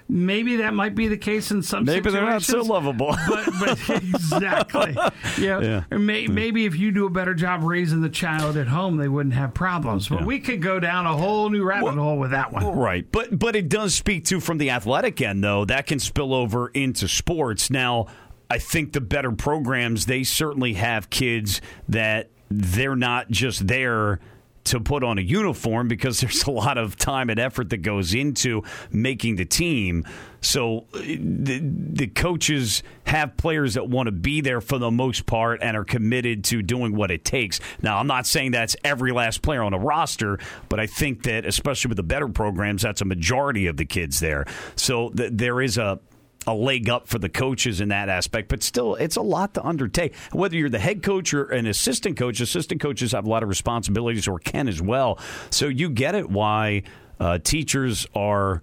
maybe 0.08 0.58
that 0.58 0.74
might 0.74 0.96
be 0.96 1.08
the 1.08 1.18
case 1.18 1.52
in 1.52 1.62
some 1.62 1.86
maybe 1.86 2.10
they're 2.12 2.26
not 2.26 2.44
so 2.44 2.62
lovable. 2.62 3.16
but, 3.28 3.50
but 3.60 3.90
exactly. 3.90 4.96
Yeah, 5.40 5.60
yeah. 5.62 5.84
Or 5.92 6.00
may, 6.00 6.26
hmm. 6.26 6.34
maybe 6.34 6.66
if 6.66 6.76
you 6.76 6.92
do 6.92 7.06
a 7.06 7.10
better 7.10 7.34
job 7.34 7.64
raising 7.64 8.02
the 8.02 8.10
child 8.10 8.58
at 8.58 8.68
home 8.68 8.98
they 8.98 9.08
wouldn't 9.08 9.36
have 9.36 9.54
problems. 9.54 10.08
But 10.08 10.22
yeah. 10.22 10.26
we 10.26 10.40
could 10.40 10.62
go 10.62 10.80
down 10.80 11.06
a 11.06 11.16
whole 11.16 11.50
new 11.50 11.64
rabbit 11.64 11.86
well, 11.86 11.96
hole 11.96 12.20
with 12.20 12.32
that 12.32 12.52
one. 12.52 12.66
right. 12.78 13.06
But 13.12 13.38
but 13.38 13.56
it 13.56 13.70
does 13.70 13.94
speak 13.94 14.26
to 14.26 14.40
from 14.40 14.58
the 14.58 14.70
athletic 14.70 15.22
end 15.22 15.44
though. 15.44 15.66
That 15.66 15.88
can 15.88 16.00
spill 16.00 16.34
over 16.34 16.70
into 16.70 17.08
sports. 17.08 17.70
Now 17.70 18.08
I 18.50 18.60
think 18.60 18.94
the 18.94 19.02
better 19.02 19.32
programs 19.32 20.06
they 20.06 20.24
certainly 20.24 20.74
have 20.74 21.10
kids 21.10 21.62
that 21.88 22.30
they're 22.50 22.96
not 22.96 23.32
just 23.32 23.68
there 23.68 24.20
to 24.66 24.80
put 24.80 25.04
on 25.04 25.18
a 25.18 25.22
uniform 25.22 25.88
because 25.88 26.20
there's 26.22 26.44
a 26.44 26.52
lot 26.52 26.78
of 26.78 26.96
time 26.98 27.30
and 27.30 27.40
effort 27.40 27.70
that 27.70 27.78
goes 27.78 28.14
into 28.14 28.64
making 28.92 29.36
the 29.36 29.46
team. 29.46 30.06
So 30.42 30.88
uh, 30.94 31.00
the, 31.00 31.62
the 31.64 32.08
coaches 32.08 32.84
have 33.06 33.38
players 33.38 33.76
that 33.76 33.90
want 33.90 34.08
to 34.08 34.12
be 34.12 34.42
there 34.42 34.62
for 34.62 34.78
the 34.78 34.92
most 34.92 35.26
part 35.26 35.62
and 35.62 35.78
are 35.78 35.86
committed 35.86 36.44
to 36.46 36.62
doing 36.62 36.96
what 36.96 37.12
it 37.12 37.24
takes. 37.24 37.60
Now, 37.82 37.98
I'm 37.98 38.08
not 38.08 38.26
saying 38.26 38.52
that's 38.52 38.76
every 38.84 39.12
last 39.12 39.42
player 39.42 39.64
on 39.64 39.74
a 39.74 39.80
roster, 39.80 40.40
but 40.70 40.80
I 40.80 40.88
think 40.88 41.24
that 41.24 41.46
especially 41.46 41.90
with 41.90 41.98
the 41.98 42.04
better 42.04 42.28
programs, 42.28 42.82
that's 42.82 43.02
a 43.02 43.06
majority 43.06 43.68
of 43.68 43.78
the 43.78 43.86
kids 43.86 44.20
there. 44.20 44.46
So 44.76 45.10
th- 45.10 45.32
there 45.34 45.62
is 45.62 45.78
a 45.78 46.00
a 46.48 46.54
leg 46.54 46.90
up 46.90 47.08
for 47.08 47.20
the 47.20 47.30
coaches 47.30 47.82
in 47.82 47.90
that 47.90 48.10
aspect, 48.10 48.50
but 48.50 48.64
still, 48.64 48.96
it's 48.96 49.16
a 49.16 49.22
lot 49.22 49.54
to 49.56 49.66
undertake. 49.66 50.16
Whether 50.32 50.58
you're 50.58 50.70
the 50.70 50.80
head 50.80 51.04
coach 51.04 51.34
or 51.34 51.46
an 51.46 51.66
assistant 51.66 52.18
coach, 52.18 52.40
assistant 52.40 52.82
coaches 52.82 53.12
have 53.12 53.26
a 53.26 53.30
lot 53.30 53.44
of 53.44 53.50
responsibilities, 53.50 54.28
or 54.28 54.40
can 54.40 54.68
as 54.68 54.82
well. 54.82 55.20
So 55.50 55.68
you 55.68 55.90
get 55.90 56.16
it 56.16 56.30
why 56.30 56.84
uh, 57.20 57.40
teachers 57.40 58.06
are. 58.16 58.62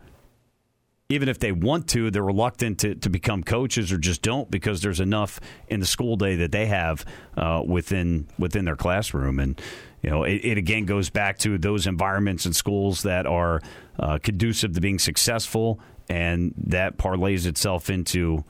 Even 1.12 1.28
if 1.28 1.40
they 1.40 1.50
want 1.50 1.88
to, 1.88 2.08
they're 2.12 2.22
reluctant 2.22 2.78
to, 2.78 2.94
to 2.94 3.10
become 3.10 3.42
coaches 3.42 3.90
or 3.90 3.98
just 3.98 4.22
don't 4.22 4.48
because 4.48 4.80
there's 4.80 5.00
enough 5.00 5.40
in 5.66 5.80
the 5.80 5.86
school 5.86 6.14
day 6.14 6.36
that 6.36 6.52
they 6.52 6.66
have 6.66 7.04
uh, 7.36 7.64
within 7.66 8.28
within 8.38 8.64
their 8.64 8.76
classroom. 8.76 9.40
And 9.40 9.60
you 10.02 10.10
know, 10.10 10.22
it, 10.22 10.40
it, 10.44 10.56
again 10.56 10.84
goes 10.86 11.10
back 11.10 11.38
to 11.38 11.58
those 11.58 11.88
environments 11.88 12.46
and 12.46 12.54
schools 12.54 13.02
that 13.02 13.26
are 13.26 13.60
uh, 13.98 14.20
conducive 14.22 14.72
to 14.74 14.80
being 14.80 15.00
successful 15.00 15.80
and 16.10 16.52
that 16.56 16.98
parlays 16.98 17.46
itself 17.46 17.88
into 17.88 18.44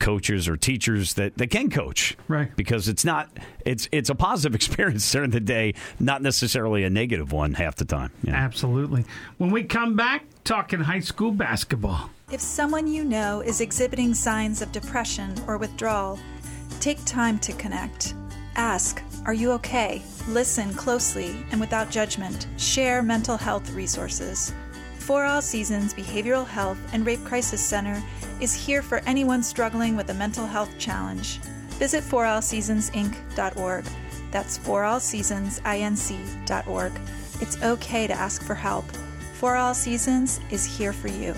coaches 0.00 0.48
or 0.48 0.56
teachers 0.56 1.14
that, 1.14 1.38
that 1.38 1.46
can 1.46 1.70
coach. 1.70 2.16
Right. 2.26 2.54
Because 2.56 2.88
it's 2.88 3.04
not 3.04 3.30
it's 3.64 3.88
it's 3.92 4.10
a 4.10 4.14
positive 4.16 4.54
experience 4.60 5.10
during 5.10 5.30
the 5.30 5.40
day 5.40 5.74
not 6.00 6.20
necessarily 6.20 6.82
a 6.82 6.90
negative 6.90 7.32
one 7.32 7.54
half 7.54 7.76
the 7.76 7.84
time 7.84 8.10
yeah. 8.22 8.34
absolutely. 8.34 9.04
When 9.38 9.50
we 9.50 9.62
come 9.62 9.94
back 9.94 10.24
talking 10.42 10.80
high 10.80 11.00
school 11.00 11.30
basketball. 11.30 12.10
If 12.32 12.40
someone 12.40 12.88
you 12.88 13.04
know 13.04 13.40
is 13.40 13.60
exhibiting 13.60 14.12
signs 14.12 14.60
of 14.60 14.72
depression 14.72 15.34
or 15.46 15.56
withdrawal 15.56 16.18
take 16.80 17.02
time 17.04 17.38
to 17.38 17.52
connect. 17.52 18.14
Ask 18.56 19.02
are 19.24 19.34
you 19.34 19.52
okay? 19.52 20.02
Listen 20.28 20.74
closely 20.74 21.46
and 21.50 21.60
without 21.60 21.90
judgment. 21.90 22.46
Share 22.58 23.02
mental 23.02 23.38
health 23.38 23.70
resources 23.70 24.52
For 25.04 25.24
All 25.24 25.42
Seasons 25.42 25.92
Behavioral 25.92 26.46
Health 26.46 26.78
and 26.94 27.04
Rape 27.04 27.22
Crisis 27.24 27.60
Center 27.60 28.02
is 28.40 28.54
here 28.54 28.80
for 28.80 29.00
anyone 29.00 29.42
struggling 29.42 29.96
with 29.96 30.08
a 30.08 30.14
mental 30.14 30.46
health 30.46 30.78
challenge. 30.78 31.40
Visit 31.78 32.02
forallseasonsinc.org. 32.02 33.84
That's 34.30 34.56
forallseasonsinc.org. 34.56 36.92
It's 37.42 37.62
okay 37.62 38.06
to 38.06 38.14
ask 38.14 38.42
for 38.42 38.54
help. 38.54 38.86
For 39.34 39.56
All 39.56 39.74
Seasons 39.74 40.40
is 40.50 40.64
here 40.64 40.94
for 40.94 41.08
you. 41.08 41.34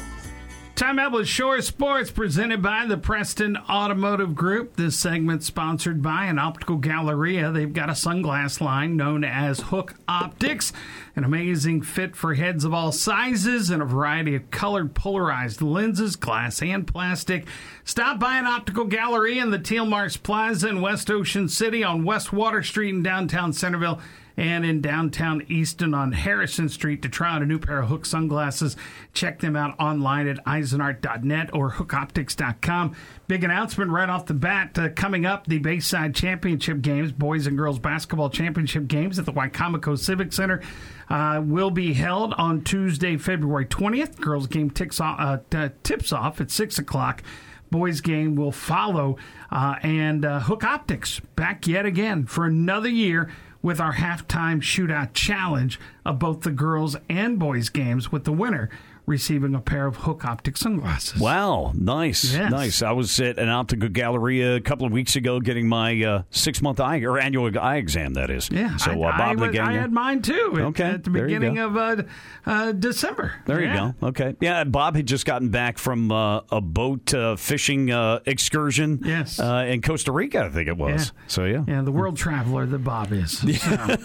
Time 0.76 0.98
out 0.98 1.12
with 1.12 1.26
Shore 1.26 1.62
Sports, 1.62 2.10
presented 2.10 2.62
by 2.62 2.84
the 2.84 2.98
Preston 2.98 3.56
Automotive 3.56 4.34
Group. 4.34 4.76
This 4.76 4.94
segment 4.94 5.42
sponsored 5.42 6.02
by 6.02 6.26
an 6.26 6.38
optical 6.38 6.76
galleria. 6.76 7.50
They've 7.50 7.72
got 7.72 7.88
a 7.88 7.94
sunglass 7.94 8.60
line 8.60 8.94
known 8.94 9.24
as 9.24 9.58
Hook 9.58 9.94
Optics, 10.06 10.74
an 11.16 11.24
amazing 11.24 11.80
fit 11.80 12.14
for 12.14 12.34
heads 12.34 12.62
of 12.64 12.74
all 12.74 12.92
sizes 12.92 13.70
and 13.70 13.80
a 13.80 13.86
variety 13.86 14.34
of 14.34 14.50
colored 14.50 14.94
polarized 14.94 15.62
lenses, 15.62 16.14
glass 16.14 16.60
and 16.60 16.86
plastic. 16.86 17.46
Stop 17.84 18.20
by 18.20 18.36
an 18.36 18.44
optical 18.44 18.84
gallery 18.84 19.38
in 19.38 19.50
the 19.50 19.58
Teal 19.58 19.86
Marsh 19.86 20.18
Plaza 20.22 20.68
in 20.68 20.82
West 20.82 21.10
Ocean 21.10 21.48
City 21.48 21.82
on 21.82 22.04
West 22.04 22.34
Water 22.34 22.62
Street 22.62 22.90
in 22.90 23.02
downtown 23.02 23.54
Centreville 23.54 23.98
and 24.36 24.64
in 24.66 24.80
downtown 24.80 25.42
Easton 25.48 25.94
on 25.94 26.12
Harrison 26.12 26.68
Street 26.68 27.02
to 27.02 27.08
try 27.08 27.34
out 27.34 27.42
a 27.42 27.46
new 27.46 27.58
pair 27.58 27.80
of 27.80 27.88
Hook 27.88 28.04
sunglasses. 28.04 28.76
Check 29.14 29.40
them 29.40 29.56
out 29.56 29.78
online 29.80 30.28
at 30.28 30.44
eisenart.net 30.44 31.54
or 31.54 31.72
hookoptics.com. 31.72 32.94
Big 33.26 33.44
announcement 33.44 33.90
right 33.90 34.08
off 34.08 34.26
the 34.26 34.34
bat 34.34 34.78
uh, 34.78 34.90
coming 34.90 35.24
up 35.24 35.46
the 35.46 35.58
Bayside 35.58 36.14
Championship 36.14 36.82
Games, 36.82 37.12
boys 37.12 37.46
and 37.46 37.56
girls 37.56 37.78
basketball 37.78 38.30
championship 38.30 38.86
games 38.86 39.18
at 39.18 39.24
the 39.24 39.32
Wicomico 39.32 39.98
Civic 39.98 40.32
Center. 40.32 40.60
Uh, 41.08 41.40
will 41.44 41.70
be 41.70 41.92
held 41.92 42.34
on 42.34 42.62
Tuesday, 42.62 43.16
February 43.16 43.64
20th. 43.66 44.20
Girls 44.20 44.46
game 44.46 44.70
off, 45.00 45.40
uh, 45.54 45.68
tips 45.84 46.12
off 46.12 46.40
at 46.40 46.50
6 46.50 46.78
o'clock 46.78 47.22
boys 47.70 48.00
game 48.00 48.36
will 48.36 48.52
follow. 48.52 49.16
Uh, 49.50 49.76
and 49.82 50.24
uh, 50.24 50.40
Hook 50.40 50.64
Optics 50.64 51.20
back 51.34 51.66
yet 51.66 51.86
again 51.86 52.26
for 52.26 52.44
another 52.44 52.88
year 52.88 53.30
with 53.62 53.80
our 53.80 53.94
halftime 53.94 54.60
shootout 54.60 55.12
challenge 55.12 55.80
of 56.04 56.18
both 56.18 56.42
the 56.42 56.50
girls 56.50 56.96
and 57.08 57.38
boys 57.38 57.68
games 57.68 58.12
with 58.12 58.24
the 58.24 58.32
winner 58.32 58.70
receiving 59.06 59.54
a 59.54 59.60
pair 59.60 59.86
of 59.86 59.96
Hook 59.96 60.24
Optic 60.24 60.56
sunglasses. 60.56 61.20
Wow, 61.20 61.72
nice, 61.74 62.32
yes. 62.32 62.50
nice. 62.50 62.82
I 62.82 62.90
was 62.90 63.18
at 63.20 63.38
an 63.38 63.48
optical 63.48 63.88
gallery 63.88 64.42
a 64.42 64.60
couple 64.60 64.84
of 64.84 64.92
weeks 64.92 65.14
ago 65.14 65.40
getting 65.40 65.68
my 65.68 66.02
uh, 66.02 66.22
six 66.30 66.60
month 66.60 66.80
eye 66.80 66.98
or 66.98 67.18
annual 67.18 67.56
eye 67.58 67.76
exam. 67.76 68.14
That 68.14 68.30
is, 68.30 68.50
yeah. 68.50 68.76
So 68.76 68.92
uh, 69.04 69.16
Bob, 69.16 69.40
I, 69.40 69.58
I, 69.58 69.72
had 69.72 69.92
mine 69.92 70.22
too. 70.22 70.52
At, 70.54 70.60
okay, 70.60 70.84
at 70.84 71.04
the 71.04 71.10
beginning 71.10 71.58
of 71.58 71.76
uh, 71.76 72.02
uh, 72.44 72.72
December. 72.72 73.34
There 73.46 73.62
yeah. 73.62 73.86
you 73.86 73.94
go. 74.00 74.08
Okay, 74.08 74.36
yeah. 74.40 74.64
Bob 74.64 74.96
had 74.96 75.06
just 75.06 75.24
gotten 75.24 75.50
back 75.50 75.78
from 75.78 76.10
uh, 76.10 76.40
a 76.50 76.60
boat 76.60 77.14
uh, 77.14 77.36
fishing 77.36 77.90
excursion. 78.26 79.00
Yes, 79.04 79.38
in 79.38 79.82
Costa 79.82 80.10
Rica, 80.10 80.44
I 80.44 80.48
think 80.50 80.68
it 80.68 80.76
was. 80.76 81.06
Yeah. 81.06 81.22
So 81.28 81.44
yeah, 81.44 81.64
yeah. 81.68 81.82
The 81.82 81.92
world 81.92 82.16
traveler 82.16 82.66
that 82.66 82.84
Bob 82.84 83.12
is. 83.12 83.44
So, 83.66 83.96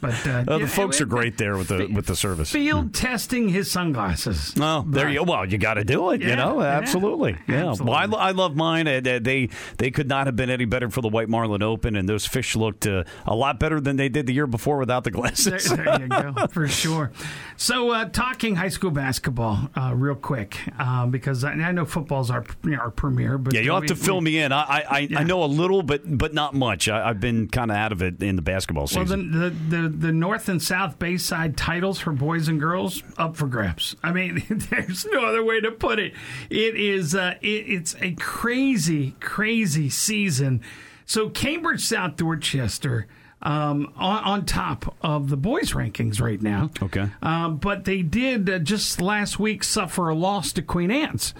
but 0.00 0.46
well, 0.46 0.58
the 0.58 0.68
folks 0.68 1.00
are 1.00 1.06
great 1.06 1.38
there 1.38 1.56
with 1.56 1.68
the 1.68 1.86
with 1.86 2.06
the 2.06 2.14
service. 2.14 2.50
Field 2.50 2.84
hmm. 2.86 2.90
testing 2.90 3.48
his 3.48 3.70
sunglasses. 3.70 4.47
Oh, 4.58 4.84
there 4.86 5.08
you. 5.08 5.22
Well, 5.22 5.44
you 5.44 5.58
got 5.58 5.74
to 5.74 5.84
do 5.84 6.10
it. 6.10 6.20
Yeah, 6.20 6.28
you 6.28 6.36
know, 6.36 6.60
absolutely. 6.62 7.32
Yeah. 7.46 7.54
yeah. 7.54 7.68
Absolutely. 7.70 7.92
Well, 7.92 8.16
I, 8.16 8.28
I, 8.28 8.30
love 8.32 8.56
mine. 8.56 8.86
They 8.86 9.48
they 9.76 9.90
could 9.90 10.08
not 10.08 10.26
have 10.26 10.36
been 10.36 10.50
any 10.50 10.64
better 10.64 10.90
for 10.90 11.00
the 11.00 11.08
White 11.08 11.28
Marlin 11.28 11.62
Open, 11.62 11.96
and 11.96 12.08
those 12.08 12.26
fish 12.26 12.56
looked 12.56 12.86
uh, 12.86 13.04
a 13.26 13.34
lot 13.34 13.60
better 13.60 13.80
than 13.80 13.96
they 13.96 14.08
did 14.08 14.26
the 14.26 14.32
year 14.32 14.46
before 14.46 14.78
without 14.78 15.04
the 15.04 15.10
glasses. 15.10 15.68
There, 15.68 15.84
there 15.84 16.02
you 16.02 16.08
go, 16.08 16.46
for 16.50 16.68
sure. 16.68 17.12
So, 17.56 17.90
uh, 17.90 18.06
talking 18.06 18.56
high 18.56 18.68
school 18.68 18.90
basketball, 18.90 19.70
uh, 19.76 19.92
real 19.94 20.14
quick, 20.14 20.58
uh, 20.78 21.06
because 21.06 21.44
I, 21.44 21.52
I, 21.52 21.72
know 21.72 21.84
football's 21.84 22.30
our 22.30 22.44
you 22.64 22.70
know, 22.70 22.78
our 22.78 22.90
premier. 22.90 23.38
But 23.38 23.54
yeah, 23.54 23.60
you'll 23.60 23.74
have 23.74 23.82
we, 23.82 23.88
to 23.88 23.96
fill 23.96 24.18
we, 24.18 24.24
me 24.24 24.38
in. 24.38 24.52
I 24.52 24.84
I, 24.88 24.98
yeah. 25.00 25.20
I, 25.20 25.22
know 25.24 25.42
a 25.42 25.46
little, 25.46 25.82
but 25.82 26.02
but 26.06 26.34
not 26.34 26.54
much. 26.54 26.88
I, 26.88 27.08
have 27.08 27.20
been 27.20 27.48
kind 27.48 27.70
of 27.70 27.76
out 27.76 27.92
of 27.92 28.02
it 28.02 28.22
in 28.22 28.36
the 28.36 28.42
basketball 28.42 28.86
season. 28.86 29.32
Well, 29.32 29.50
the, 29.50 29.50
the 29.50 29.82
the 29.82 29.88
the 29.88 30.12
North 30.12 30.48
and 30.48 30.62
South 30.62 30.98
Bayside 30.98 31.56
titles 31.56 31.98
for 31.98 32.12
boys 32.12 32.48
and 32.48 32.60
girls 32.60 33.02
up 33.16 33.36
for 33.36 33.46
grabs. 33.46 33.96
I 34.02 34.12
mean. 34.12 34.37
There's 34.48 35.06
no 35.06 35.24
other 35.24 35.44
way 35.44 35.60
to 35.60 35.70
put 35.70 35.98
it. 35.98 36.14
It 36.50 36.76
is 36.76 37.14
uh, 37.14 37.34
it, 37.40 37.46
it's 37.46 37.96
a 38.00 38.12
crazy, 38.12 39.12
crazy 39.20 39.90
season. 39.90 40.62
So 41.06 41.28
Cambridge 41.30 41.84
South 41.84 42.16
Dorchester. 42.16 43.06
Um, 43.40 43.92
on, 43.94 44.24
on, 44.24 44.46
top 44.46 44.96
of 45.00 45.28
the 45.28 45.36
boys' 45.36 45.70
rankings 45.70 46.20
right 46.20 46.42
now. 46.42 46.72
Okay. 46.82 47.08
Um, 47.22 47.58
but 47.58 47.84
they 47.84 48.02
did 48.02 48.50
uh, 48.50 48.58
just 48.58 49.00
last 49.00 49.38
week 49.38 49.62
suffer 49.62 50.08
a 50.08 50.14
loss 50.16 50.52
to 50.54 50.62
Queen 50.62 50.90
Anne's. 50.90 51.34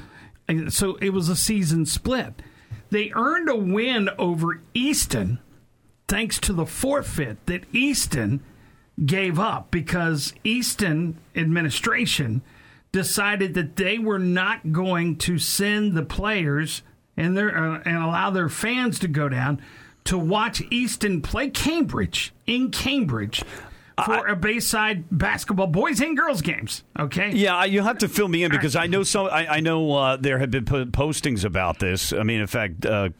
And 0.47 0.73
so 0.73 0.95
it 1.03 1.13
was 1.13 1.29
a 1.29 1.35
season 1.35 1.87
split. 1.87 2.41
They 2.91 3.11
earned 3.17 3.49
a 3.49 3.57
win 3.57 4.11
over 4.17 4.61
Easton 4.75 5.41
thanks 6.09 6.39
to 6.41 6.53
the 6.53 6.67
forfeit 6.67 7.45
that 7.47 7.65
Easton 7.73 8.43
gave 9.05 9.39
up 9.39 9.71
because 9.71 10.33
Easton 10.43 11.19
administration 11.37 12.43
decided 12.99 13.55
that 13.55 13.77
they 13.77 13.99
were 13.99 14.19
not 14.19 14.73
going 14.73 15.17
to 15.17 15.39
send 15.39 15.95
the 15.95 16.03
players 16.03 16.83
and 17.17 17.37
their 17.37 17.57
uh, 17.57 17.81
and 17.85 17.97
allow 17.97 18.31
their 18.31 18.49
fans 18.49 18.99
to 19.01 19.09
go 19.09 19.29
down 19.29 19.61
to 20.05 20.19
watch 20.19 20.63
Easton 20.71 21.21
play 21.23 21.49
Cambridge 21.51 22.33
in 22.47 22.71
Cambridge 22.71 23.43
for 24.05 24.29
I, 24.29 24.33
a 24.33 24.37
Bayside 24.37 25.05
basketball 25.11 25.67
boys 25.67 26.01
and 26.01 26.17
girls 26.17 26.41
games. 26.43 26.85
Okay. 26.99 27.31
Yeah, 27.33 27.65
you 27.65 27.83
have 27.83 27.99
to 27.99 28.09
fill 28.09 28.29
me 28.29 28.43
in 28.45 28.51
because 28.51 28.75
I 28.77 28.87
know 28.87 29.03
so. 29.03 29.27
I, 29.29 29.57
I 29.57 29.61
know 29.61 29.93
uh, 29.93 30.17
there 30.17 30.39
have 30.39 30.51
been 30.51 30.65
postings 30.65 31.45
about 31.45 31.79
this. 31.79 32.13
I 32.13 32.23
mean, 32.25 32.41
in 32.41 32.47
fact. 32.47 32.85
Uh, 32.87 33.11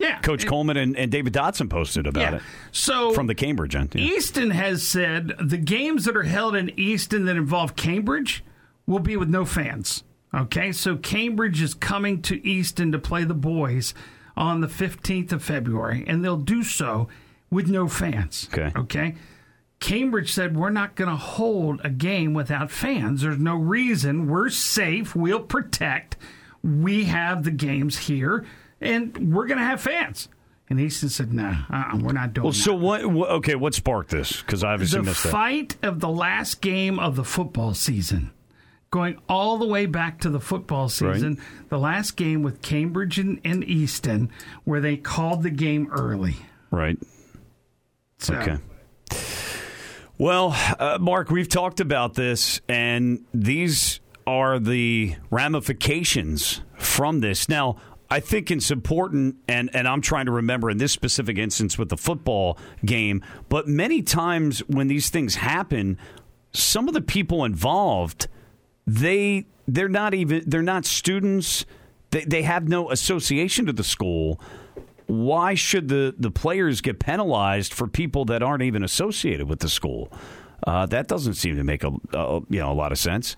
Yeah. 0.00 0.20
Coach 0.20 0.44
It- 0.44 0.46
Coleman 0.48 0.76
and, 0.76 0.96
and 0.96 1.10
David 1.10 1.32
Dotson 1.32 1.68
posted 1.68 2.06
about 2.06 2.20
Yeah. 2.20 2.36
it 2.36 2.42
So 2.70 3.10
from 3.14 3.26
the 3.26 3.34
Cambridge 3.34 3.74
end. 3.74 3.94
yeah. 3.96 4.04
Easton 4.04 4.50
has 4.52 4.86
said 4.86 5.32
the 5.42 5.58
games 5.58 6.04
that 6.04 6.16
are 6.16 6.22
held 6.22 6.54
in 6.54 6.70
Easton 6.78 7.24
that 7.24 7.34
involve 7.36 7.74
Cambridge 7.74 8.44
will 8.88 8.98
be 8.98 9.16
with 9.16 9.28
no 9.28 9.44
fans. 9.44 10.02
Okay, 10.34 10.72
so 10.72 10.96
Cambridge 10.96 11.62
is 11.62 11.74
coming 11.74 12.20
to 12.22 12.44
Easton 12.46 12.90
to 12.92 12.98
play 12.98 13.24
the 13.24 13.34
boys 13.34 13.94
on 14.36 14.60
the 14.60 14.66
15th 14.66 15.32
of 15.32 15.42
February, 15.42 16.04
and 16.06 16.24
they'll 16.24 16.36
do 16.36 16.62
so 16.62 17.08
with 17.50 17.68
no 17.68 17.88
fans. 17.88 18.48
Okay. 18.52 18.72
Okay. 18.76 19.14
Cambridge 19.80 20.32
said, 20.32 20.56
We're 20.56 20.70
not 20.70 20.96
going 20.96 21.08
to 21.10 21.16
hold 21.16 21.80
a 21.84 21.90
game 21.90 22.34
without 22.34 22.70
fans. 22.70 23.22
There's 23.22 23.38
no 23.38 23.54
reason. 23.56 24.26
We're 24.26 24.50
safe. 24.50 25.14
We'll 25.14 25.40
protect. 25.40 26.16
We 26.64 27.04
have 27.04 27.44
the 27.44 27.50
games 27.52 27.96
here, 27.96 28.44
and 28.80 29.32
we're 29.32 29.46
going 29.46 29.58
to 29.58 29.64
have 29.64 29.80
fans. 29.80 30.28
And 30.68 30.78
Easton 30.80 31.08
said, 31.08 31.32
No, 31.32 31.44
uh-uh, 31.72 31.98
we're 32.02 32.12
not 32.12 32.34
doing 32.34 32.42
Well, 32.44 32.52
that 32.52 32.58
so 32.58 32.74
what, 32.74 33.06
what? 33.06 33.30
Okay, 33.30 33.54
what 33.54 33.72
sparked 33.74 34.10
this? 34.10 34.42
Because 34.42 34.62
I 34.64 34.74
obviously 34.74 34.98
the 34.98 35.04
missed 35.04 35.22
that. 35.22 35.30
fight 35.32 35.76
of 35.82 36.00
the 36.00 36.08
last 36.10 36.60
game 36.60 36.98
of 36.98 37.16
the 37.16 37.24
football 37.24 37.72
season, 37.72 38.32
going 38.90 39.18
all 39.28 39.58
the 39.58 39.66
way 39.66 39.86
back 39.86 40.20
to 40.20 40.30
the 40.30 40.40
football 40.40 40.88
season, 40.88 41.40
the 41.68 41.78
last 41.78 42.12
game 42.16 42.42
with 42.42 42.62
Cambridge 42.62 43.18
and, 43.18 43.40
and 43.44 43.62
Easton, 43.64 44.30
where 44.64 44.80
they 44.80 44.96
called 44.96 45.42
the 45.42 45.50
game 45.50 45.88
early. 45.92 46.36
Right. 46.70 46.98
So, 48.18 48.34
Okay. 48.34 48.58
Well, 50.20 50.56
uh, 50.80 50.98
Mark, 51.00 51.30
we've 51.30 51.48
talked 51.48 51.78
about 51.78 52.14
this, 52.14 52.60
and 52.68 53.24
these 53.32 54.00
are 54.26 54.58
the 54.58 55.14
ramifications 55.30 56.60
from 56.76 57.20
this. 57.20 57.48
Now, 57.48 57.76
I 58.10 58.18
think 58.18 58.50
it's 58.50 58.72
important, 58.72 59.36
and, 59.46 59.70
and 59.74 59.86
I'm 59.86 60.00
trying 60.00 60.26
to 60.26 60.32
remember 60.32 60.70
in 60.70 60.78
this 60.78 60.90
specific 60.90 61.38
instance 61.38 61.78
with 61.78 61.88
the 61.88 61.96
football 61.96 62.58
game, 62.84 63.22
but 63.48 63.68
many 63.68 64.02
times 64.02 64.58
when 64.66 64.88
these 64.88 65.08
things 65.08 65.36
happen, 65.36 65.96
some 66.52 66.88
of 66.88 66.94
the 66.94 67.00
people 67.00 67.44
involved, 67.44 68.26
they 68.88 69.46
they're 69.66 69.88
not 69.88 70.14
even 70.14 70.42
they're 70.46 70.62
not 70.62 70.84
students. 70.84 71.66
They 72.10 72.24
they 72.24 72.42
have 72.42 72.68
no 72.68 72.90
association 72.90 73.66
to 73.66 73.72
the 73.72 73.84
school 73.84 74.40
why 75.08 75.54
should 75.54 75.88
the, 75.88 76.14
the 76.18 76.30
players 76.30 76.82
get 76.82 76.98
penalized 76.98 77.72
for 77.72 77.88
people 77.88 78.26
that 78.26 78.42
aren't 78.42 78.62
even 78.62 78.84
associated 78.84 79.48
with 79.48 79.60
the 79.60 79.68
school? 79.68 80.12
Uh, 80.66 80.84
that 80.86 81.08
doesn't 81.08 81.34
seem 81.34 81.56
to 81.56 81.64
make 81.64 81.82
a, 81.82 81.90
a 82.12 82.40
you 82.50 82.60
know 82.60 82.70
a 82.70 82.74
lot 82.74 82.92
of 82.92 82.98
sense. 82.98 83.34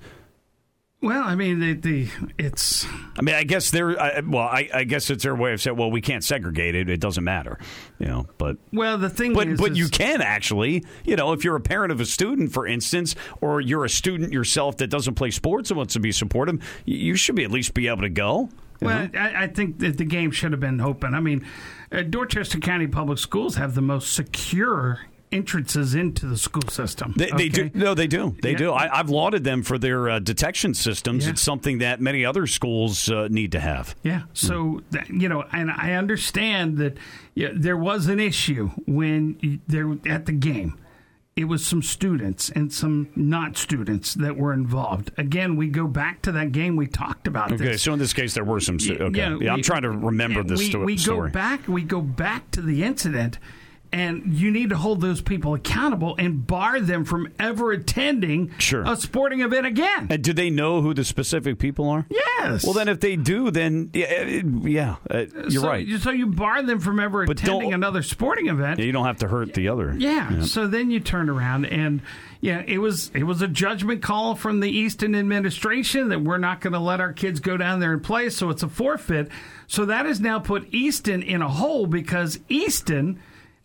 Well, 1.02 1.22
I 1.22 1.34
mean, 1.34 1.60
the, 1.60 1.72
the 1.72 2.08
it's 2.36 2.86
I 3.18 3.22
mean, 3.22 3.34
I 3.34 3.44
guess 3.44 3.70
they're 3.70 3.98
I, 3.98 4.20
well, 4.20 4.42
I, 4.42 4.68
I 4.72 4.84
guess 4.84 5.08
it's 5.08 5.22
their 5.22 5.34
way 5.34 5.54
of 5.54 5.62
saying, 5.62 5.76
well, 5.76 5.90
we 5.90 6.02
can't 6.02 6.22
segregate 6.22 6.74
it; 6.74 6.90
it 6.90 7.00
doesn't 7.00 7.24
matter, 7.24 7.58
you 7.98 8.06
know. 8.06 8.26
But 8.36 8.58
well, 8.70 8.98
the 8.98 9.08
thing 9.08 9.32
but 9.32 9.48
is, 9.48 9.58
but 9.58 9.72
is- 9.72 9.78
you 9.78 9.88
can 9.88 10.20
actually, 10.20 10.84
you 11.04 11.16
know, 11.16 11.32
if 11.32 11.42
you're 11.42 11.56
a 11.56 11.60
parent 11.60 11.90
of 11.90 12.00
a 12.00 12.04
student, 12.04 12.52
for 12.52 12.66
instance, 12.66 13.14
or 13.40 13.62
you're 13.62 13.86
a 13.86 13.88
student 13.88 14.30
yourself 14.30 14.76
that 14.78 14.88
doesn't 14.88 15.14
play 15.14 15.30
sports 15.30 15.70
and 15.70 15.78
wants 15.78 15.94
to 15.94 16.00
be 16.00 16.12
supportive, 16.12 16.62
you 16.84 17.14
should 17.16 17.34
be 17.34 17.44
at 17.44 17.50
least 17.50 17.72
be 17.72 17.88
able 17.88 18.02
to 18.02 18.10
go. 18.10 18.50
Well? 18.82 19.08
I, 19.14 19.44
I 19.44 19.46
think 19.46 19.78
that 19.80 19.98
the 19.98 20.04
game 20.04 20.30
should 20.30 20.52
have 20.52 20.60
been 20.60 20.80
open. 20.80 21.14
I 21.14 21.20
mean, 21.20 21.46
uh, 21.92 22.02
Dorchester 22.02 22.58
County 22.58 22.86
Public 22.86 23.18
Schools 23.18 23.56
have 23.56 23.74
the 23.74 23.82
most 23.82 24.14
secure 24.14 25.00
entrances 25.32 25.94
into 25.94 26.26
the 26.26 26.36
school 26.36 26.68
system. 26.68 27.14
They, 27.16 27.30
they 27.30 27.48
do. 27.48 27.70
No, 27.74 27.94
they 27.94 28.06
do. 28.06 28.36
They 28.42 28.52
Yeah. 28.52 28.58
do. 28.58 28.72
I, 28.72 28.98
I've 28.98 29.10
lauded 29.10 29.44
them 29.44 29.62
for 29.62 29.78
their 29.78 30.08
uh, 30.10 30.18
detection 30.18 30.74
systems. 30.74 31.24
Yeah. 31.24 31.30
It's 31.32 31.42
something 31.42 31.78
that 31.78 32.00
many 32.00 32.24
other 32.24 32.46
schools 32.46 33.08
uh, 33.10 33.28
need 33.30 33.52
to 33.52 33.60
have. 33.60 33.94
Yeah. 34.02 34.22
So 34.32 34.82
that, 34.90 35.08
you 35.08 35.28
know, 35.28 35.44
and 35.52 35.70
I 35.70 35.92
understand 35.92 36.78
that 36.78 36.96
yeah, 37.34 37.48
there 37.54 37.76
was 37.76 38.06
an 38.08 38.18
issue 38.20 38.70
when 38.86 39.36
you, 39.40 39.60
there 39.68 39.96
at 40.06 40.26
the 40.26 40.32
game. 40.32 40.76
It 41.36 41.44
was 41.44 41.64
some 41.64 41.80
students 41.80 42.50
and 42.50 42.70
some 42.72 43.08
not 43.14 43.56
students 43.56 44.12
that 44.14 44.36
were 44.36 44.52
involved. 44.52 45.12
Again, 45.16 45.56
we 45.56 45.68
go 45.68 45.86
back 45.86 46.20
to 46.22 46.32
that 46.32 46.52
game 46.52 46.76
we 46.76 46.86
talked 46.86 47.26
about. 47.26 47.52
Okay, 47.52 47.64
this. 47.64 47.82
so 47.82 47.92
in 47.94 47.98
this 47.98 48.12
case, 48.12 48.34
there 48.34 48.44
were 48.44 48.60
some. 48.60 48.78
stu- 48.78 48.96
Okay, 48.98 49.18
yeah, 49.20 49.36
we- 49.36 49.48
I'm 49.48 49.62
trying 49.62 49.82
to 49.82 49.90
remember 49.90 50.42
this 50.42 50.58
we, 50.58 50.66
sto- 50.70 50.84
we 50.84 50.96
story. 50.98 51.30
go 51.30 51.32
back. 51.34 51.66
We 51.68 51.82
go 51.82 52.02
back 52.02 52.50
to 52.50 52.60
the 52.60 52.82
incident, 52.82 53.38
and 53.92 54.32
you 54.34 54.50
need 54.50 54.70
to 54.70 54.76
hold 54.76 55.00
those 55.00 55.20
people 55.20 55.54
accountable 55.54 56.14
and 56.18 56.46
bar 56.46 56.80
them 56.80 57.04
from 57.04 57.28
ever 57.38 57.72
attending 57.72 58.52
Sure. 58.58 58.82
a 58.86 58.96
sporting 58.96 59.40
event 59.40 59.66
again. 59.66 60.06
and 60.10 60.22
do 60.22 60.32
they 60.32 60.50
know 60.50 60.80
who 60.80 60.94
the 60.94 61.04
specific 61.04 61.58
people 61.58 61.88
are? 61.88 62.06
yes. 62.10 62.64
Well, 62.64 62.72
then 62.72 62.88
if 62.88 63.00
they 63.00 63.16
do, 63.16 63.50
then 63.50 63.90
yeah, 63.92 64.42
yeah 64.62 64.96
uh, 65.10 65.24
you're 65.48 65.62
so, 65.62 65.68
right. 65.68 65.86
So 66.00 66.10
you 66.10 66.26
bar 66.26 66.62
them 66.62 66.78
from 66.80 66.98
ever 67.00 67.26
But 67.26 67.40
attending 67.42 67.74
another 67.74 68.02
sporting 68.02 68.48
event. 68.48 68.78
Yeah, 68.78 68.86
you 68.86 68.92
don't 68.92 69.04
have 69.06 69.18
to 69.18 69.28
hurt 69.28 69.54
the 69.54 69.68
other. 69.68 69.94
Yeah. 69.98 70.42
So 70.42 70.66
then 70.66 70.90
you 70.90 71.00
turn 71.00 71.28
around 71.28 71.66
and 71.66 72.00
yeah, 72.40 72.62
it 72.66 72.78
was 72.78 73.10
it 73.14 73.24
was 73.24 73.42
a 73.42 73.48
judgment 73.48 74.02
call 74.02 74.34
from 74.34 74.60
the 74.60 74.70
Easton 74.70 75.14
administration 75.14 76.08
that 76.08 76.22
we're 76.22 76.38
not 76.38 76.60
going 76.62 76.72
to 76.72 76.78
let 76.78 77.00
our 77.00 77.12
kids 77.12 77.40
go 77.40 77.56
down 77.58 77.80
there 77.80 77.92
and 77.92 78.02
play, 78.02 78.30
so 78.30 78.48
it's 78.48 78.62
a 78.62 78.68
forfeit. 78.68 79.28
So 79.66 79.84
that 79.84 80.06
has 80.06 80.20
now 80.20 80.38
put 80.38 80.72
Easton 80.72 81.22
in 81.22 81.42
a 81.42 81.48
hole 81.48 81.86
because 81.86 82.40
Easton 82.48 83.20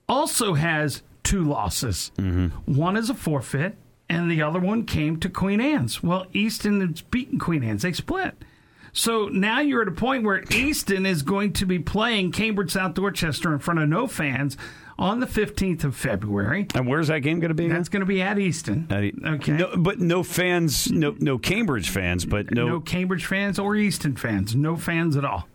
also 0.07 0.53
has 0.53 1.01
two 1.23 1.43
losses. 1.43 2.11
Mm-hmm. 2.17 2.73
One 2.75 2.97
is 2.97 3.09
a 3.09 3.13
forfeit, 3.13 3.75
and 4.09 4.29
the 4.29 4.41
other 4.41 4.59
one 4.59 4.85
came 4.85 5.17
to 5.19 5.29
Queen 5.29 5.59
Anne's. 5.59 6.03
Well, 6.03 6.27
Easton 6.33 6.81
has 6.81 7.01
beaten 7.01 7.39
Queen 7.39 7.63
Anne's; 7.63 7.81
they 7.81 7.93
split. 7.93 8.35
So 8.93 9.27
now 9.27 9.59
you're 9.59 9.81
at 9.81 9.89
a 9.89 9.91
point 9.91 10.23
where 10.23 10.43
Easton 10.51 11.05
is 11.05 11.21
going 11.21 11.51
to 11.53 11.65
be 11.65 11.79
playing 11.79 12.31
Cambridge 12.31 12.71
South 12.71 12.93
Dorchester 12.93 13.51
in 13.51 13.59
front 13.59 13.81
of 13.81 13.89
no 13.89 14.07
fans 14.07 14.55
on 14.97 15.19
the 15.19 15.25
15th 15.25 15.83
of 15.83 15.97
February. 15.97 16.67
And 16.73 16.87
where's 16.87 17.09
that 17.09 17.19
game 17.19 17.41
going 17.41 17.49
to 17.49 17.55
be? 17.55 17.67
That's 17.67 17.89
going 17.89 17.99
to 17.99 18.05
be 18.05 18.21
at 18.21 18.39
Easton. 18.39 18.87
At 18.89 19.03
E- 19.03 19.13
okay. 19.25 19.51
No, 19.51 19.75
but 19.75 19.99
no 19.99 20.23
fans, 20.23 20.89
no 20.89 21.13
no 21.19 21.37
Cambridge 21.37 21.89
fans, 21.89 22.25
but 22.25 22.51
no. 22.51 22.67
no 22.67 22.79
Cambridge 22.79 23.25
fans 23.25 23.59
or 23.59 23.75
Easton 23.75 24.15
fans. 24.15 24.55
No 24.55 24.77
fans 24.77 25.17
at 25.17 25.25
all. 25.25 25.47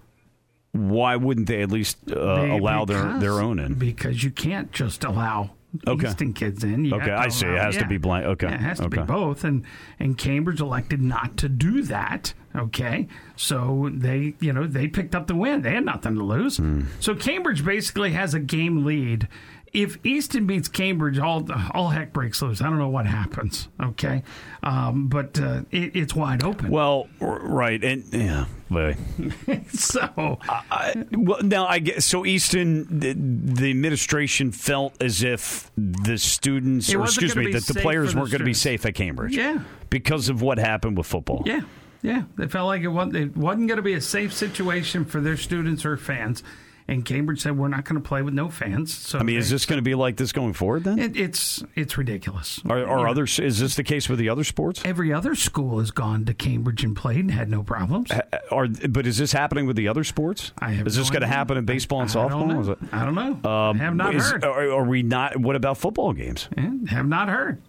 Why 0.73 1.17
wouldn't 1.17 1.47
they 1.49 1.63
at 1.63 1.71
least 1.71 1.99
uh, 2.11 2.43
They- 2.43 2.51
allow 2.51 2.85
their, 2.85 3.03
because- 3.05 3.21
their 3.21 3.41
own 3.41 3.59
in? 3.59 3.75
Because 3.75 4.23
you 4.23 4.31
can't 4.31 4.71
just 4.73 5.05
allow 5.05 5.51
Okay. 5.87 6.09
Easton 6.09 6.33
kids 6.33 6.65
in. 6.65 6.85
You 6.85 6.97
Okay, 6.97 7.13
I 7.13 7.29
see. 7.29 7.47
It 7.47 7.51
allow- 7.53 7.63
has 7.67 7.77
to 7.77 7.87
be 7.87 7.97
blank. 7.97 8.27
Okay. 8.27 8.49
Yeah, 8.49 8.55
it 8.55 8.61
has 8.61 8.81
to 8.81 8.89
be 8.89 8.99
both. 8.99 9.45
And 9.45 9.63
and 10.01 10.19
Cambridge 10.19 10.61
elected 10.61 11.01
not 11.01 11.37
to 11.39 11.49
do 11.49 11.83
that. 11.83 12.35
Okay, 12.57 13.07
so 13.37 13.89
they 13.95 14.35
you 14.41 14.53
know 14.53 14.67
they 14.67 14.89
picked 14.89 15.15
up 15.15 15.29
the 15.29 15.37
win. 15.37 15.63
They 15.63 15.71
had 15.75 15.85
nothing 15.85 16.17
to 16.17 16.25
lose. 16.25 16.57
Hmm. 16.57 16.83
So 16.99 17.15
Cambridge 17.15 17.65
basically 17.65 18.11
has 18.13 18.35
a 18.35 18.41
game 18.41 18.85
lead. 18.85 19.29
If 19.73 20.05
Easton 20.05 20.47
beats 20.47 20.69
Cambridge, 20.69 21.19
all 21.19 21.47
all 21.73 21.91
heck 21.91 22.13
breaks 22.13 22.43
loose. 22.43 22.61
I 22.61 22.65
don't 22.65 22.79
know 22.79 22.89
what 22.89 23.07
happens. 23.07 23.69
Okay, 23.81 24.25
um, 24.65 25.07
but 25.09 25.39
uh, 25.41 25.63
it, 25.71 25.95
it's 25.95 26.15
wide 26.15 26.43
open. 26.43 26.71
Well, 26.71 27.09
right, 27.21 27.83
and 27.85 28.05
yeah, 28.13 28.47
so 29.73 30.39
I, 30.49 31.05
well, 31.13 31.43
now 31.43 31.67
I 31.67 31.79
guess 31.81 32.05
so. 32.05 32.25
Easton, 32.27 33.01
the, 33.01 33.15
the 33.15 33.71
administration 33.71 34.53
felt 34.53 35.01
as 35.01 35.23
if 35.23 35.71
the 35.77 36.19
students, 36.19 36.93
or 36.95 37.03
excuse 37.03 37.35
me, 37.37 37.53
that 37.53 37.67
the 37.67 37.75
players 37.75 38.13
the 38.13 38.19
weren't 38.19 38.31
going 38.31 38.41
to 38.41 38.45
be 38.45 38.55
safe 38.55 38.85
at 38.87 38.95
Cambridge. 38.95 39.37
Yeah. 39.37 39.61
because 39.89 40.29
of 40.29 40.43
what 40.43 40.59
happened 40.59 40.97
with 40.97 41.07
football. 41.07 41.43
Yeah, 41.47 41.61
yeah. 42.03 42.23
They 42.37 42.47
felt 42.49 42.67
like 42.67 42.83
it 42.83 42.89
wasn't, 42.89 43.17
it 43.17 43.37
wasn't 43.37 43.69
going 43.69 43.79
to 43.79 43.83
be 43.83 43.95
a 43.95 44.01
safe 44.01 44.33
situation 44.33 45.05
for 45.05 45.21
their 45.21 45.37
students 45.37 45.85
or 45.85 45.97
fans. 45.97 46.43
And 46.91 47.05
Cambridge 47.05 47.41
said, 47.41 47.57
"We're 47.57 47.69
not 47.69 47.85
going 47.85 48.03
to 48.03 48.07
play 48.07 48.21
with 48.21 48.35
no 48.35 48.49
fans." 48.51 48.93
So 48.93 49.19
I 49.19 49.23
mean, 49.23 49.39
is 49.39 49.49
this 49.49 49.65
going 49.65 49.79
to 49.79 49.83
be 49.83 49.95
like 49.95 50.17
this 50.17 50.33
going 50.33 50.53
forward? 50.55 50.85
Then, 50.85 50.99
It, 50.99 51.17
it's 51.17 51.63
it's 51.77 51.97
ridiculous. 51.97 52.61
are, 52.69 52.85
are 52.85 52.99
Yeah. 53.07 53.11
others? 53.11 53.39
Is 53.39 53.61
this 53.61 53.77
the 53.77 53.85
case 53.85 54.09
with 54.09 54.19
the 54.19 54.29
other 54.29 54.43
sports? 54.45 54.83
Every 54.85 55.13
other 55.13 55.35
school 55.35 55.79
has 55.79 55.91
gone 55.93 56.25
to 56.25 56.35
Cambridge 56.35 56.83
and 56.85 56.97
played 56.97 57.21
and 57.21 57.31
had 57.31 57.49
no 57.49 57.63
problems. 57.63 58.11
Are 58.51 58.67
but 58.89 59.07
is 59.07 59.19
this 59.19 59.33
happening 59.33 59.67
with 59.67 59.77
the 59.77 59.87
other 59.89 60.03
sports? 60.05 60.53
I 60.59 60.71
have 60.73 60.87
is 60.87 60.97
this 60.97 61.09
no 61.09 61.13
going 61.13 61.23
to 61.23 61.29
happen 61.29 61.57
in 61.57 61.65
baseball 61.65 62.01
and 62.03 62.11
I 62.11 62.29
don't 62.29 62.51
softball? 62.51 62.73
it- 62.73 62.79
I 62.93 63.05
don't 63.05 63.15
know. 63.15 63.49
Um, 63.51 63.81
I 63.81 63.85
have 63.85 63.95
not 63.95 64.15
is- 64.15 64.29
heard. 64.31 64.45
Are, 64.45 64.71
are 64.73 64.85
we 64.85 65.03
not? 65.05 65.37
What 65.37 65.55
about 65.57 65.79
football 65.79 66.13
games? 66.13 66.49
Yeah, 66.59 66.71
have 66.89 67.07
not 67.07 67.29
heard. 67.29 67.63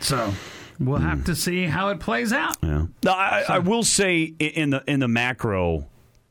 So 0.00 0.32
we'll 0.78 0.98
have 0.98 1.24
to 1.24 1.34
see 1.34 1.64
how 1.64 1.88
it 1.90 2.00
plays 2.00 2.32
out. 2.32 2.56
Yeah. 2.62 2.86
No, 3.04 3.12
I, 3.12 3.44
I 3.48 3.58
will 3.58 3.82
say 3.82 4.32
in 4.38 4.70
the 4.70 4.82
in 4.86 5.00
the 5.00 5.08
macro, 5.08 5.86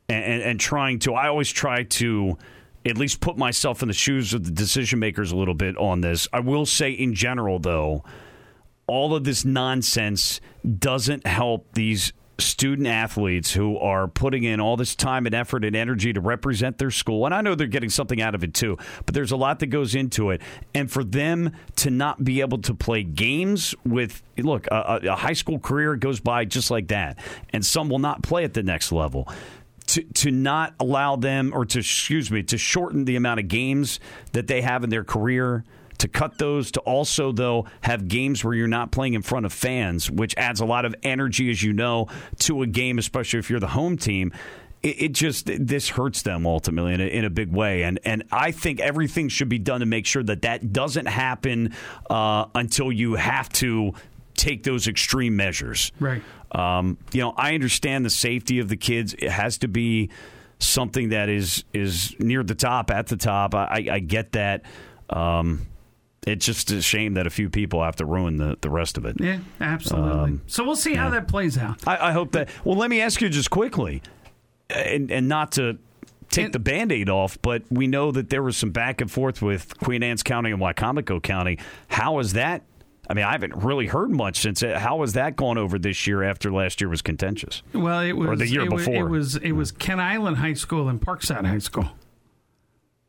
and, 0.08 0.24
and, 0.24 0.42
and 0.42 0.60
trying 0.60 0.98
to, 1.00 1.14
I 1.14 1.28
always 1.28 1.50
try 1.50 1.84
to 1.84 2.38
at 2.84 2.96
least 2.96 3.20
put 3.20 3.36
myself 3.36 3.82
in 3.82 3.88
the 3.88 3.94
shoes 3.94 4.32
of 4.32 4.44
the 4.44 4.50
decision 4.50 4.98
makers 4.98 5.32
a 5.32 5.36
little 5.36 5.54
bit 5.54 5.76
on 5.76 6.00
this. 6.00 6.28
I 6.32 6.40
will 6.40 6.66
say 6.66 6.90
in 6.92 7.14
general, 7.14 7.58
though, 7.58 8.04
all 8.86 9.14
of 9.14 9.24
this 9.24 9.44
nonsense 9.44 10.40
doesn't 10.78 11.26
help 11.26 11.72
these 11.72 12.12
student 12.38 12.86
athletes 12.86 13.54
who 13.54 13.78
are 13.78 14.06
putting 14.06 14.44
in 14.44 14.60
all 14.60 14.76
this 14.76 14.94
time 14.94 15.24
and 15.24 15.34
effort 15.34 15.64
and 15.64 15.74
energy 15.74 16.12
to 16.12 16.20
represent 16.20 16.76
their 16.76 16.90
school. 16.90 17.24
And 17.24 17.34
I 17.34 17.40
know 17.40 17.54
they're 17.54 17.66
getting 17.66 17.88
something 17.88 18.20
out 18.20 18.34
of 18.34 18.44
it 18.44 18.52
too, 18.52 18.76
but 19.06 19.14
there's 19.14 19.32
a 19.32 19.36
lot 19.36 19.58
that 19.60 19.68
goes 19.68 19.94
into 19.94 20.30
it. 20.30 20.42
And 20.74 20.90
for 20.90 21.02
them 21.02 21.52
to 21.76 21.90
not 21.90 22.22
be 22.22 22.42
able 22.42 22.58
to 22.58 22.74
play 22.74 23.02
games 23.02 23.74
with, 23.84 24.22
look, 24.36 24.66
a, 24.66 25.00
a- 25.02 25.12
a 25.12 25.16
high 25.16 25.32
school 25.32 25.58
career 25.58 25.96
goes 25.96 26.20
by 26.20 26.44
just 26.44 26.70
like 26.70 26.88
that. 26.88 27.18
And 27.54 27.64
some 27.64 27.88
will 27.88 27.98
not 27.98 28.22
play 28.22 28.44
at 28.44 28.52
the 28.52 28.62
next 28.62 28.92
level 28.92 29.28
to 29.86 30.02
to 30.02 30.30
not 30.30 30.74
allow 30.80 31.16
them 31.16 31.52
or 31.54 31.64
to 31.64 31.78
excuse 31.78 32.30
me 32.30 32.42
to 32.42 32.58
shorten 32.58 33.04
the 33.04 33.16
amount 33.16 33.40
of 33.40 33.48
games 33.48 34.00
that 34.32 34.46
they 34.46 34.60
have 34.62 34.84
in 34.84 34.90
their 34.90 35.04
career 35.04 35.64
to 35.98 36.08
cut 36.08 36.38
those 36.38 36.70
to 36.72 36.80
also 36.80 37.32
though 37.32 37.66
have 37.80 38.08
games 38.08 38.44
where 38.44 38.54
you're 38.54 38.68
not 38.68 38.90
playing 38.90 39.14
in 39.14 39.22
front 39.22 39.46
of 39.46 39.52
fans 39.52 40.10
which 40.10 40.34
adds 40.36 40.60
a 40.60 40.64
lot 40.64 40.84
of 40.84 40.94
energy 41.02 41.50
as 41.50 41.62
you 41.62 41.72
know 41.72 42.06
to 42.38 42.62
a 42.62 42.66
game 42.66 42.98
especially 42.98 43.38
if 43.38 43.50
you're 43.50 43.60
the 43.60 43.68
home 43.68 43.96
team. 43.96 44.32
It, 44.82 45.02
it 45.02 45.12
just 45.12 45.46
this 45.46 45.88
hurts 45.88 46.22
them 46.22 46.46
ultimately 46.46 46.94
in 46.94 47.00
a, 47.00 47.04
in 47.04 47.24
a, 47.24 47.30
big 47.30 47.50
way. 47.50 47.84
And 47.84 47.98
and 48.04 48.24
I 48.30 48.50
think 48.50 48.78
everything 48.78 49.28
should 49.28 49.48
be 49.48 49.58
done 49.58 49.80
to 49.80 49.86
make 49.86 50.04
sure 50.04 50.22
that 50.22 50.42
that 50.42 50.72
doesn't 50.72 51.06
happen 51.06 51.74
uh, 52.10 52.46
until 52.54 52.92
you 52.92 53.14
have 53.14 53.48
to 53.54 53.94
take 54.34 54.64
those 54.64 54.86
extreme 54.86 55.34
measures. 55.34 55.92
Right 55.98 56.22
um, 56.56 56.96
you 57.12 57.20
know, 57.20 57.34
I 57.36 57.54
understand 57.54 58.06
the 58.06 58.10
safety 58.10 58.58
of 58.60 58.68
the 58.68 58.78
kids. 58.78 59.14
It 59.14 59.30
has 59.30 59.58
to 59.58 59.68
be 59.68 60.08
something 60.58 61.10
that 61.10 61.28
is 61.28 61.64
is 61.74 62.16
near 62.18 62.42
the 62.42 62.54
top, 62.54 62.90
at 62.90 63.08
the 63.08 63.16
top. 63.16 63.54
I, 63.54 63.86
I 63.90 63.98
get 63.98 64.32
that. 64.32 64.62
Um, 65.10 65.66
it's 66.26 66.46
just 66.46 66.70
a 66.70 66.80
shame 66.80 67.14
that 67.14 67.26
a 67.26 67.30
few 67.30 67.50
people 67.50 67.84
have 67.84 67.96
to 67.96 68.06
ruin 68.06 68.38
the, 68.38 68.56
the 68.60 68.70
rest 68.70 68.96
of 68.96 69.04
it. 69.04 69.20
Yeah, 69.20 69.38
absolutely. 69.60 70.10
Um, 70.10 70.42
so 70.46 70.64
we'll 70.64 70.74
see 70.74 70.94
how 70.94 71.10
that 71.10 71.28
plays 71.28 71.56
out. 71.58 71.86
I, 71.86 72.08
I, 72.08 72.12
hope 72.12 72.32
that. 72.32 72.48
Well, 72.64 72.76
let 72.76 72.90
me 72.90 73.00
ask 73.00 73.20
you 73.20 73.28
just 73.28 73.50
quickly, 73.50 74.02
and, 74.70 75.10
and 75.12 75.28
not 75.28 75.52
to 75.52 75.78
take 76.30 76.46
and, 76.46 76.54
the 76.54 76.58
band 76.58 76.90
aid 76.90 77.10
off, 77.10 77.40
but 77.42 77.62
we 77.70 77.86
know 77.86 78.10
that 78.10 78.30
there 78.30 78.42
was 78.42 78.56
some 78.56 78.70
back 78.70 79.00
and 79.00 79.10
forth 79.10 79.40
with 79.40 79.78
Queen 79.78 80.02
Anne's 80.02 80.24
County 80.24 80.50
and 80.50 80.60
Wicomico 80.60 81.22
County. 81.22 81.58
How 81.88 82.18
is 82.18 82.32
that 82.32 82.62
I 83.08 83.14
mean, 83.14 83.24
I 83.24 83.32
haven't 83.32 83.54
really 83.56 83.86
heard 83.86 84.10
much 84.10 84.40
since. 84.40 84.62
It. 84.62 84.76
How 84.76 85.00
has 85.00 85.12
that 85.12 85.36
gone 85.36 85.58
over 85.58 85.78
this 85.78 86.06
year 86.06 86.22
after 86.22 86.52
last 86.52 86.80
year 86.80 86.88
was 86.88 87.02
contentious? 87.02 87.62
Well, 87.72 88.00
it 88.00 88.12
was 88.12 88.28
or 88.28 88.36
the 88.36 88.48
year 88.48 88.62
it 88.62 88.70
before. 88.70 89.06
it 89.06 89.10
was 89.10 89.36
it 89.36 89.52
was 89.52 89.72
Kent 89.72 90.00
Island 90.00 90.38
High 90.38 90.54
School 90.54 90.88
and 90.88 91.00
Parkside 91.00 91.46
High 91.46 91.58
School 91.58 91.90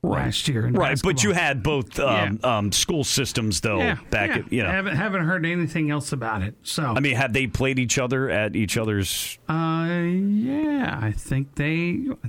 last 0.04 0.48
year. 0.48 0.64
right, 0.66 0.74
basketball. 0.74 1.14
but 1.14 1.24
you 1.24 1.32
had 1.32 1.64
both 1.64 2.00
um, 2.00 2.40
yeah. 2.42 2.58
um, 2.58 2.72
school 2.72 3.04
systems 3.04 3.62
though 3.62 3.80
yeah, 3.80 3.98
back. 4.10 4.30
Yeah. 4.30 4.36
At, 4.38 4.54
you 4.54 4.64
know, 4.64 4.70
haven't 4.70 4.96
haven't 4.96 5.26
heard 5.26 5.46
anything 5.46 5.92
else 5.92 6.12
about 6.12 6.42
it. 6.44 6.56
So 6.64 6.84
I 6.84 7.00
mean, 7.00 7.16
have 7.16 7.34
they 7.34 7.48
played 7.48 7.80
each 7.80 7.98
other 7.98 8.30
at 8.30 8.56
each 8.56 8.78
other's? 8.78 9.38
Uh, 9.50 9.88
yeah, 9.90 11.00
I 11.02 11.12
think 11.12 11.56
they. 11.56 11.76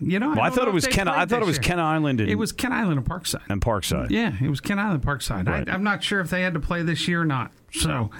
You 0.01 0.19
know, 0.19 0.31
well, 0.31 0.41
I, 0.41 0.47
I 0.47 0.51
thought 0.51 0.69
it 0.69 0.75
was 0.75 0.87
Ken. 0.87 1.09
I 1.09 1.27
thought 1.27 1.43
it 1.43 1.47
was 1.47 1.57
year. 1.57 1.65
Kent 1.65 1.81
Island. 1.81 2.21
And, 2.21 2.31
it 2.31 2.37
was 2.37 2.53
Kent 2.53 2.75
Island 2.75 2.99
and 2.99 3.07
Parkside. 3.07 3.43
And 3.49 3.61
Parkside. 3.61 4.11
Yeah, 4.11 4.35
it 4.41 4.49
was 4.49 4.61
Kent 4.61 4.81
Island 4.81 5.03
and 5.03 5.05
Parkside. 5.05 5.49
Right. 5.49 5.69
I, 5.69 5.75
am 5.75 5.85
not 5.85 6.03
sure 6.03 6.21
if 6.21 6.31
they 6.31 6.43
had 6.43 6.55
to 6.55 6.61
play 6.61 6.83
this 6.83 7.07
year 7.09 7.23
or 7.23 7.27
not. 7.27 7.53
So. 7.73 8.11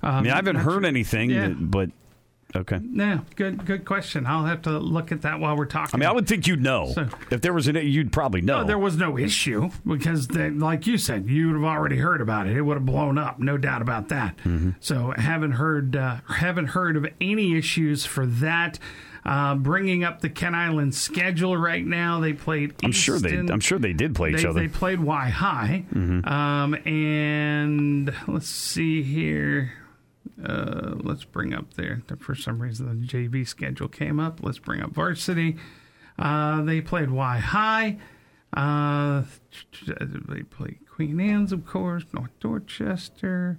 Um, 0.00 0.14
I 0.14 0.20
mean, 0.20 0.30
I 0.30 0.36
haven't 0.36 0.56
heard 0.56 0.82
sure. 0.82 0.86
anything, 0.86 1.30
yeah. 1.30 1.48
but 1.48 1.90
Okay. 2.56 2.80
Yeah, 2.92 3.20
good 3.36 3.66
good 3.66 3.84
question. 3.84 4.26
I'll 4.26 4.46
have 4.46 4.62
to 4.62 4.78
look 4.78 5.12
at 5.12 5.20
that 5.22 5.38
while 5.38 5.54
we're 5.54 5.66
talking. 5.66 5.90
I 5.92 5.98
mean, 5.98 6.08
I 6.08 6.12
would 6.12 6.26
think 6.26 6.46
you'd 6.46 6.62
know. 6.62 6.92
So, 6.94 7.06
if 7.30 7.42
there 7.42 7.52
was 7.52 7.68
an 7.68 7.76
you'd 7.76 8.10
probably 8.10 8.40
know. 8.40 8.62
No, 8.62 8.66
there 8.66 8.78
was 8.78 8.96
no 8.96 9.18
issue 9.18 9.68
because, 9.86 10.28
they, 10.28 10.48
like 10.48 10.86
you 10.86 10.96
said, 10.96 11.28
you 11.28 11.48
would 11.48 11.56
have 11.56 11.64
already 11.64 11.98
heard 11.98 12.22
about 12.22 12.46
it. 12.46 12.56
It 12.56 12.62
would 12.62 12.78
have 12.78 12.86
blown 12.86 13.18
up, 13.18 13.38
no 13.38 13.58
doubt 13.58 13.82
about 13.82 14.08
that. 14.08 14.38
Mm-hmm. 14.38 14.70
So, 14.80 15.12
haven't 15.16 15.52
heard 15.52 15.94
uh, 15.94 16.18
haven't 16.26 16.68
heard 16.68 16.96
of 16.96 17.06
any 17.20 17.54
issues 17.56 18.06
for 18.06 18.24
that. 18.24 18.78
Uh, 19.28 19.54
bringing 19.54 20.04
up 20.04 20.22
the 20.22 20.30
Kent 20.30 20.54
Island 20.54 20.94
schedule 20.94 21.54
right 21.54 21.84
now, 21.84 22.18
they 22.18 22.32
played. 22.32 22.74
I'm 22.82 22.92
sure 22.92 23.18
they. 23.18 23.36
I'm 23.36 23.60
sure 23.60 23.78
they 23.78 23.92
did 23.92 24.14
play 24.14 24.32
they, 24.32 24.38
each 24.38 24.46
other. 24.46 24.58
They 24.58 24.68
played 24.68 25.00
Wi-Hi, 25.00 25.84
mm-hmm. 25.92 26.26
um, 26.26 26.74
and 26.86 28.14
let's 28.26 28.48
see 28.48 29.02
here. 29.02 29.74
Uh, 30.42 30.94
let's 31.02 31.24
bring 31.24 31.52
up 31.52 31.74
there. 31.74 32.00
For 32.20 32.34
some 32.34 32.58
reason, 32.58 33.02
the 33.02 33.06
JV 33.06 33.46
schedule 33.46 33.88
came 33.88 34.18
up. 34.18 34.42
Let's 34.42 34.60
bring 34.60 34.80
up 34.80 34.92
varsity. 34.92 35.58
Uh, 36.18 36.62
they 36.62 36.80
played 36.80 37.08
Wi-Hi. 37.08 37.98
Uh, 38.56 39.24
they 39.90 40.42
played 40.42 40.78
Queen 40.90 41.20
Anne's, 41.20 41.52
of 41.52 41.66
course, 41.66 42.04
North 42.14 42.32
Dorchester. 42.40 43.58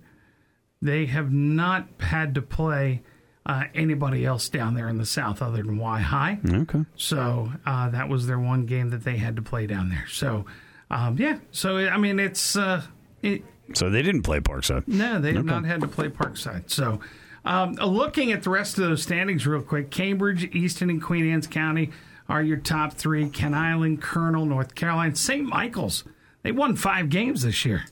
They 0.82 1.06
have 1.06 1.32
not 1.32 1.90
had 2.00 2.34
to 2.34 2.42
play 2.42 3.04
uh, 3.50 3.64
anybody 3.74 4.28
else 4.28 4.48
down 4.48 4.76
there 4.76 4.88
in 4.90 5.00
the 5.00 5.06
South 5.06 5.42
other 5.42 5.58
than 5.58 5.78
Wi-Hi. 5.78 6.38
Okay. 6.48 6.86
So 6.96 7.52
uh, 7.66 7.90
that 7.90 8.08
was 8.08 8.28
their 8.28 8.38
one 8.38 8.68
game 8.68 8.92
that 8.92 9.04
they 9.04 9.18
had 9.18 9.36
to 9.38 9.42
play 9.42 9.66
down 9.66 9.90
there. 9.90 10.06
So, 10.08 10.46
um, 10.92 11.18
yeah. 11.18 11.40
So, 11.50 11.78
I 11.78 11.98
mean, 11.98 12.20
it's. 12.20 12.56
Uh, 12.56 12.84
it, 13.24 13.44
so 13.74 13.90
they 13.90 14.04
didn't 14.04 14.22
play 14.22 14.40
Parkside. 14.40 14.88
No, 14.88 15.20
they 15.20 15.30
have 15.30 15.38
okay. 15.38 15.48
not 15.48 15.66
had 15.66 15.82
to 15.82 15.88
play 15.88 16.10
Parkside. 16.10 16.70
So, 16.70 17.00
um, 17.44 17.74
looking 17.74 18.32
at 18.32 18.44
the 18.44 18.52
rest 18.52 18.78
of 18.78 18.84
those 18.88 19.02
standings 19.02 19.48
real 19.48 19.64
quick, 19.64 19.90
Cambridge, 19.90 20.44
Easton, 20.54 20.92
and 20.92 21.02
Queen 21.02 21.28
Anne's 21.28 21.48
County 21.48 21.90
are 22.28 22.44
your 22.44 22.58
top 22.58 22.94
three. 22.94 23.28
Kent 23.30 23.56
Island, 23.56 24.00
Colonel, 24.00 24.46
North 24.46 24.76
Caroline, 24.76 25.16
St. 25.16 25.44
Michael's. 25.44 26.04
They 26.44 26.52
won 26.52 26.76
five 26.76 27.10
games 27.10 27.42
this 27.42 27.66
year. 27.66 27.86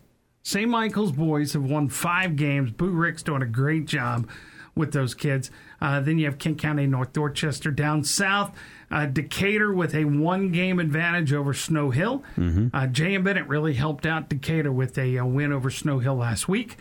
St. 0.43 0.69
Michael's 0.69 1.13
boys 1.13 1.53
have 1.53 1.63
won 1.63 1.89
five 1.89 2.35
games. 2.35 2.69
Boo 2.69 2.91
Rick's 2.91 3.23
doing 3.23 3.41
a 3.41 3.47
great 3.47 3.85
job 3.85 4.27
with 4.77 4.93
those 4.93 5.13
kids. 5.13 5.51
Uh, 5.81 5.99
then 5.99 6.17
you 6.17 6.25
have 6.25 6.37
Kent 6.37 6.59
County, 6.59 6.87
North 6.87 7.13
Dorchester 7.13 7.71
down 7.71 8.03
south. 8.03 8.55
Uh, 8.89 9.05
Decatur 9.05 9.73
with 9.73 9.93
a 9.93 10.05
one 10.05 10.51
game 10.51 10.79
advantage 10.79 11.33
over 11.33 11.53
Snow 11.53 11.89
Hill. 11.89 12.23
Mm-hmm. 12.37 12.67
Uh, 12.73 12.87
J.M. 12.87 13.23
Bennett 13.23 13.47
really 13.47 13.73
helped 13.73 14.05
out 14.05 14.29
Decatur 14.29 14.71
with 14.71 14.97
a, 14.97 15.17
a 15.17 15.25
win 15.25 15.51
over 15.51 15.69
Snow 15.69 15.99
Hill 15.99 16.15
last 16.15 16.47
week. 16.47 16.77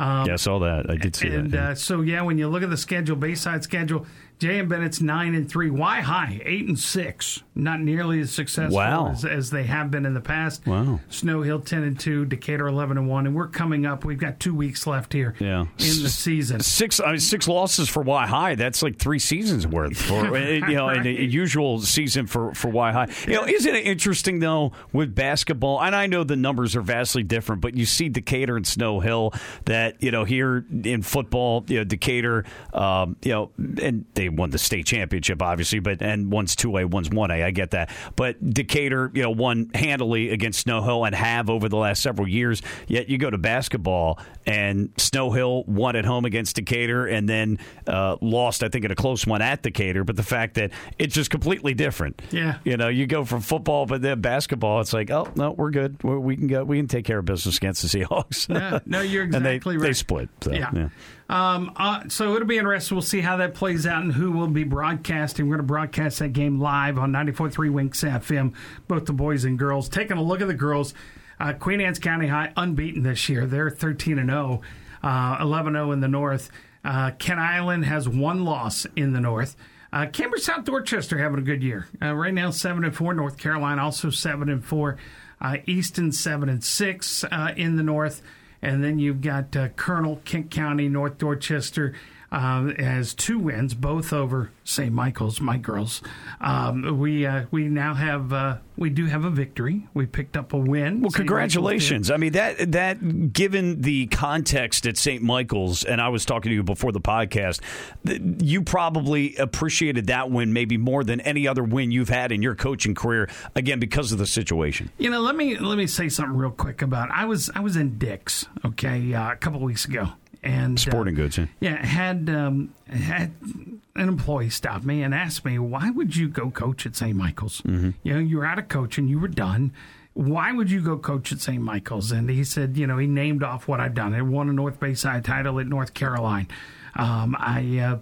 Um, 0.00 0.26
yeah, 0.26 0.32
I 0.32 0.36
saw 0.36 0.58
that. 0.60 0.88
I 0.88 0.96
did 0.96 1.14
see 1.14 1.28
and, 1.28 1.50
that. 1.50 1.56
Yeah. 1.56 1.68
Uh, 1.70 1.74
so 1.74 2.00
yeah, 2.00 2.22
when 2.22 2.38
you 2.38 2.48
look 2.48 2.62
at 2.62 2.70
the 2.70 2.76
schedule, 2.78 3.16
Bayside 3.16 3.62
schedule, 3.62 4.06
J.M. 4.38 4.68
Bennett's 4.68 5.02
nine 5.02 5.34
and 5.34 5.46
three. 5.46 5.68
Wi-Hi 5.68 6.40
eight 6.46 6.66
and 6.66 6.78
six. 6.78 7.42
Not 7.54 7.80
nearly 7.80 8.20
as 8.20 8.32
successful 8.32 8.78
wow. 8.78 9.10
as, 9.10 9.26
as, 9.26 9.50
they 9.50 9.64
have 9.64 9.90
been 9.90 10.06
in 10.06 10.14
the 10.14 10.20
past. 10.22 10.66
Wow. 10.66 11.00
Snow 11.10 11.42
Hill 11.42 11.60
ten 11.60 11.82
and 11.82 12.00
two. 12.00 12.24
Decatur 12.24 12.66
eleven 12.66 12.96
and 12.96 13.06
one. 13.06 13.26
And 13.26 13.36
we're 13.36 13.48
coming 13.48 13.84
up. 13.84 14.06
We've 14.06 14.18
got 14.18 14.40
two 14.40 14.54
weeks 14.54 14.86
left 14.86 15.12
here. 15.12 15.34
Yeah. 15.38 15.60
in 15.60 16.02
the 16.02 16.08
season. 16.08 16.60
Six 16.60 17.00
I 17.00 17.10
mean, 17.10 17.20
six 17.20 17.46
losses 17.46 17.90
for 17.90 18.00
Wi-Hi. 18.00 18.54
That's 18.54 18.82
like 18.82 18.98
three 18.98 19.18
seasons 19.18 19.66
worth 19.66 20.00
for 20.00 20.38
you 20.38 20.74
know 20.74 20.86
right. 20.86 21.04
a 21.04 21.22
usual 21.22 21.80
season 21.80 22.26
for 22.26 22.54
for 22.54 22.68
Wi-Hi. 22.68 23.08
You 23.28 23.34
know, 23.34 23.46
isn't 23.46 23.74
it 23.74 23.84
interesting 23.84 24.38
though 24.38 24.72
with 24.94 25.14
basketball? 25.14 25.82
And 25.82 25.94
I 25.94 26.06
know 26.06 26.24
the 26.24 26.36
numbers 26.36 26.74
are 26.76 26.82
vastly 26.82 27.22
different, 27.22 27.60
but 27.60 27.76
you 27.76 27.84
see 27.84 28.08
Decatur 28.08 28.56
and 28.56 28.66
Snow 28.66 29.00
Hill 29.00 29.34
that 29.66 29.89
you 30.00 30.10
know 30.10 30.24
here 30.24 30.64
in 30.84 31.02
football, 31.02 31.64
you 31.68 31.78
know 31.78 31.84
Decatur, 31.84 32.44
um, 32.72 33.16
you 33.22 33.32
know, 33.32 33.50
and 33.82 34.04
they 34.14 34.28
won 34.28 34.50
the 34.50 34.58
state 34.58 34.86
championship 34.86 35.42
obviously, 35.42 35.80
but 35.80 36.02
and 36.02 36.30
one's 36.30 36.56
two 36.56 36.76
A, 36.76 36.84
one's 36.84 37.10
one 37.10 37.30
A. 37.30 37.42
I 37.42 37.50
get 37.50 37.70
that, 37.72 37.90
but 38.16 38.36
Decatur, 38.50 39.10
you 39.14 39.22
know, 39.22 39.30
won 39.30 39.70
handily 39.74 40.30
against 40.30 40.60
Snow 40.60 40.82
Hill 40.82 41.04
and 41.04 41.14
have 41.14 41.50
over 41.50 41.68
the 41.68 41.76
last 41.76 42.02
several 42.02 42.28
years. 42.28 42.62
Yet 42.86 43.08
you 43.08 43.18
go 43.18 43.30
to 43.30 43.38
basketball 43.38 44.18
and 44.46 44.90
Snow 44.96 45.30
Hill 45.30 45.64
won 45.64 45.96
at 45.96 46.04
home 46.04 46.24
against 46.24 46.56
Decatur 46.56 47.06
and 47.06 47.28
then 47.28 47.58
uh, 47.86 48.16
lost, 48.20 48.62
I 48.62 48.68
think, 48.68 48.84
in 48.84 48.90
a 48.90 48.96
close 48.96 49.26
one 49.26 49.42
at 49.42 49.62
Decatur. 49.62 50.04
But 50.04 50.16
the 50.16 50.22
fact 50.22 50.54
that 50.54 50.70
it's 50.98 51.14
just 51.14 51.30
completely 51.30 51.74
different. 51.74 52.20
Yeah, 52.30 52.58
you 52.64 52.76
know, 52.76 52.88
you 52.88 53.06
go 53.06 53.24
from 53.24 53.40
football, 53.40 53.86
but 53.86 54.02
then 54.02 54.20
basketball, 54.20 54.80
it's 54.80 54.92
like, 54.92 55.10
oh 55.10 55.30
no, 55.36 55.52
we're 55.52 55.70
good. 55.70 56.02
We're, 56.02 56.18
we 56.18 56.36
can 56.36 56.46
go. 56.46 56.64
We 56.64 56.78
can 56.78 56.88
take 56.88 57.04
care 57.04 57.18
of 57.18 57.24
business 57.24 57.56
against 57.56 57.82
the 57.82 57.88
Seahawks. 57.88 58.48
no, 58.48 58.80
no, 58.86 59.00
you're 59.00 59.24
exactly 59.60 59.76
right. 59.80 59.88
They 59.88 59.92
split. 59.92 60.28
So, 60.40 60.52
yeah. 60.52 60.70
yeah. 60.74 60.88
Um, 61.28 61.72
uh, 61.76 62.08
so 62.08 62.34
it'll 62.34 62.48
be 62.48 62.58
interesting. 62.58 62.96
We'll 62.96 63.02
see 63.02 63.20
how 63.20 63.36
that 63.36 63.54
plays 63.54 63.86
out 63.86 64.02
and 64.02 64.12
who 64.12 64.32
will 64.32 64.48
be 64.48 64.64
broadcasting. 64.64 65.46
We're 65.46 65.56
going 65.56 65.66
to 65.66 65.72
broadcast 65.72 66.18
that 66.18 66.32
game 66.32 66.60
live 66.60 66.98
on 66.98 67.12
94.3 67.12 67.52
WINX 67.70 68.20
FM, 68.20 68.54
both 68.88 69.06
the 69.06 69.12
boys 69.12 69.44
and 69.44 69.58
girls. 69.58 69.88
Taking 69.88 70.16
a 70.16 70.22
look 70.22 70.40
at 70.40 70.48
the 70.48 70.54
girls, 70.54 70.92
uh, 71.38 71.52
Queen 71.52 71.80
Anne's 71.80 71.98
County 71.98 72.26
High 72.26 72.52
unbeaten 72.56 73.02
this 73.02 73.28
year. 73.28 73.46
They're 73.46 73.70
13 73.70 74.18
and 74.18 74.30
0, 74.30 74.60
11 75.04 75.72
0 75.74 75.92
in 75.92 76.00
the 76.00 76.08
North. 76.08 76.50
Uh, 76.84 77.12
Kent 77.12 77.40
Island 77.40 77.84
has 77.84 78.08
one 78.08 78.44
loss 78.44 78.86
in 78.96 79.12
the 79.12 79.20
North. 79.20 79.56
Uh, 79.92 80.06
Cambridge 80.06 80.42
South 80.42 80.64
Dorchester 80.64 81.18
having 81.18 81.38
a 81.38 81.42
good 81.42 81.62
year. 81.62 81.88
Uh, 82.00 82.14
right 82.14 82.32
now, 82.32 82.50
seven 82.50 82.84
and 82.84 82.94
four. 82.94 83.12
North 83.12 83.38
Caroline 83.38 83.78
also 83.78 84.10
seven 84.10 84.48
and 84.48 84.64
four. 84.64 84.96
Uh, 85.40 85.56
Easton 85.66 86.12
seven 86.12 86.48
and 86.48 86.62
six 86.62 87.24
uh, 87.24 87.52
in 87.56 87.76
the 87.76 87.82
North. 87.82 88.22
And 88.62 88.84
then 88.84 88.98
you've 88.98 89.22
got 89.22 89.56
uh, 89.56 89.68
Colonel, 89.68 90.20
Kent 90.24 90.50
County, 90.50 90.88
North 90.88 91.18
Dorchester 91.18 91.94
uh, 92.32 92.72
has 92.78 93.12
two 93.12 93.38
wins, 93.38 93.74
both 93.74 94.12
over 94.12 94.52
St. 94.62 94.92
Michael's, 94.92 95.40
my 95.40 95.56
girls. 95.56 96.00
Um, 96.40 96.98
we 96.98 97.26
uh, 97.26 97.46
we 97.50 97.64
now 97.64 97.94
have 97.94 98.32
uh, 98.32 98.58
we 98.76 98.88
do 98.88 99.06
have 99.06 99.24
a 99.24 99.30
victory. 99.30 99.88
We 99.94 100.06
picked 100.06 100.36
up 100.36 100.52
a 100.52 100.56
win. 100.56 101.00
Well, 101.00 101.10
congratulations! 101.10 102.10
I 102.10 102.16
mean 102.18 102.32
that 102.32 102.70
that 102.72 103.32
given 103.32 103.80
the 103.80 104.06
context 104.06 104.86
at 104.86 104.96
St. 104.96 105.22
Michael's, 105.22 105.82
and 105.82 106.00
I 106.00 106.08
was 106.08 106.24
talking 106.24 106.50
to 106.50 106.54
you 106.54 106.62
before 106.62 106.92
the 106.92 107.00
podcast, 107.00 107.60
you 108.04 108.62
probably 108.62 109.34
appreciated 109.36 110.06
that 110.06 110.30
win 110.30 110.52
maybe 110.52 110.76
more 110.76 111.02
than 111.02 111.20
any 111.22 111.48
other 111.48 111.64
win 111.64 111.90
you've 111.90 112.10
had 112.10 112.30
in 112.30 112.42
your 112.42 112.54
coaching 112.54 112.94
career. 112.94 113.28
Again, 113.56 113.80
because 113.80 114.12
of 114.12 114.18
the 114.18 114.26
situation. 114.26 114.90
You 114.98 115.10
know, 115.10 115.20
let 115.20 115.34
me 115.34 115.58
let 115.58 115.76
me 115.76 115.88
say 115.88 116.08
something 116.08 116.36
real 116.36 116.52
quick 116.52 116.80
about. 116.80 117.10
I 117.10 117.24
was 117.24 117.50
I 117.56 117.60
was 117.60 117.74
in 117.74 117.98
Dick's 117.98 118.46
okay 118.64 119.14
uh, 119.14 119.32
a 119.32 119.36
couple 119.36 119.58
weeks 119.60 119.84
ago 119.84 120.10
and 120.42 120.78
sporting 120.78 121.14
uh, 121.14 121.22
goods. 121.22 121.38
Yeah, 121.38 121.46
yeah 121.60 121.84
had 121.84 122.30
um, 122.30 122.74
had 122.88 123.32
an 123.42 124.08
employee 124.08 124.50
stop 124.50 124.84
me 124.84 125.02
and 125.02 125.14
asked 125.14 125.44
me, 125.44 125.58
"Why 125.58 125.90
would 125.90 126.16
you 126.16 126.28
go 126.28 126.50
coach 126.50 126.86
at 126.86 126.96
St. 126.96 127.16
Michael's? 127.16 127.62
You 127.64 128.14
know, 128.14 128.18
you 128.18 128.38
were 128.38 128.46
out 128.46 128.58
of 128.58 128.68
coaching, 128.68 129.08
you 129.08 129.18
were 129.18 129.28
done. 129.28 129.72
Why 130.14 130.52
would 130.52 130.70
you 130.70 130.80
go 130.80 130.98
coach 130.98 131.32
at 131.32 131.40
St. 131.40 131.62
Michael's?" 131.62 132.10
And 132.12 132.28
he 132.30 132.44
said, 132.44 132.76
"You 132.76 132.86
know, 132.86 132.98
he 132.98 133.06
named 133.06 133.42
off 133.42 133.68
what 133.68 133.80
I'd 133.80 133.94
done. 133.94 134.14
I 134.14 134.22
won 134.22 134.48
a 134.48 134.52
North 134.52 134.80
Bayside 134.80 135.24
title 135.24 135.58
at 135.60 135.66
North 135.66 135.94
Caroline. 135.94 136.48
Um, 136.96 137.36
I." 137.38 137.78
Uh, 137.78 137.98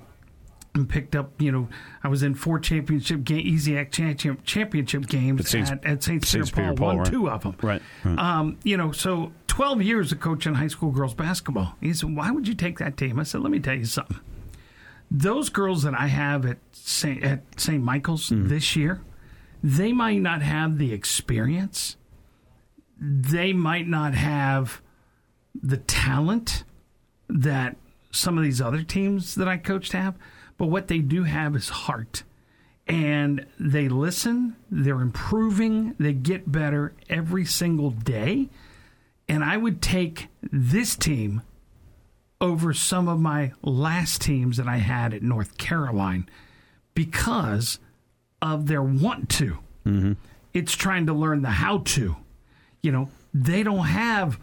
picked 0.86 1.16
up, 1.16 1.40
you 1.40 1.50
know, 1.50 1.68
I 2.04 2.08
was 2.08 2.22
in 2.22 2.34
four 2.34 2.58
championship 2.58 3.24
game, 3.24 3.44
EZAC 3.44 3.90
championship, 3.90 4.44
championship 4.44 5.06
games 5.08 5.40
At 5.40 5.46
Saint- 5.46 5.70
at, 5.70 5.84
at 5.84 6.02
St. 6.04 6.22
Peter 6.22 6.44
Paul. 6.44 6.76
Paul, 6.76 6.86
won 6.86 6.98
right. 6.98 7.10
two 7.10 7.28
of 7.28 7.42
them. 7.42 7.56
Right, 7.60 7.82
right. 8.04 8.18
Um, 8.18 8.58
you 8.62 8.76
know, 8.76 8.92
so 8.92 9.32
12 9.48 9.82
years 9.82 10.12
of 10.12 10.20
coaching 10.20 10.54
high 10.54 10.68
school 10.68 10.90
girls 10.90 11.14
basketball. 11.14 11.74
He 11.80 11.92
said, 11.92 12.14
why 12.14 12.30
would 12.30 12.46
you 12.46 12.54
take 12.54 12.78
that 12.78 12.96
team? 12.96 13.18
I 13.18 13.24
said, 13.24 13.40
let 13.40 13.50
me 13.50 13.58
tell 13.58 13.74
you 13.74 13.84
something. 13.84 14.20
Those 15.10 15.48
girls 15.48 15.82
that 15.82 15.94
I 15.94 16.06
have 16.06 16.46
at 16.46 16.58
St. 16.72 17.22
At 17.24 17.58
St. 17.58 17.82
Michael's 17.82 18.28
hmm. 18.28 18.46
this 18.48 18.76
year, 18.76 19.02
they 19.62 19.92
might 19.92 20.20
not 20.20 20.42
have 20.42 20.78
the 20.78 20.92
experience. 20.92 21.96
They 23.00 23.52
might 23.52 23.88
not 23.88 24.14
have 24.14 24.80
the 25.54 25.78
talent 25.78 26.64
that 27.28 27.76
some 28.10 28.38
of 28.38 28.44
these 28.44 28.60
other 28.60 28.82
teams 28.82 29.34
that 29.34 29.48
I 29.48 29.56
coached 29.56 29.92
have, 29.92 30.14
but 30.56 30.66
what 30.66 30.88
they 30.88 30.98
do 30.98 31.24
have 31.24 31.54
is 31.56 31.68
heart. 31.68 32.24
And 32.86 33.46
they 33.60 33.88
listen, 33.88 34.56
they're 34.70 35.00
improving, 35.00 35.94
they 35.98 36.14
get 36.14 36.50
better 36.50 36.94
every 37.08 37.44
single 37.44 37.90
day. 37.90 38.48
And 39.28 39.44
I 39.44 39.56
would 39.56 39.82
take 39.82 40.28
this 40.42 40.96
team 40.96 41.42
over 42.40 42.72
some 42.72 43.08
of 43.08 43.20
my 43.20 43.52
last 43.62 44.22
teams 44.22 44.56
that 44.56 44.68
I 44.68 44.76
had 44.76 45.12
at 45.12 45.22
North 45.22 45.58
Caroline 45.58 46.28
because 46.94 47.78
of 48.40 48.66
their 48.66 48.82
want 48.82 49.28
to. 49.30 49.58
Mm-hmm. 49.84 50.12
It's 50.54 50.74
trying 50.74 51.06
to 51.06 51.12
learn 51.12 51.42
the 51.42 51.50
how 51.50 51.78
to. 51.78 52.16
You 52.80 52.92
know, 52.92 53.10
they 53.34 53.62
don't 53.62 53.86
have 53.86 54.38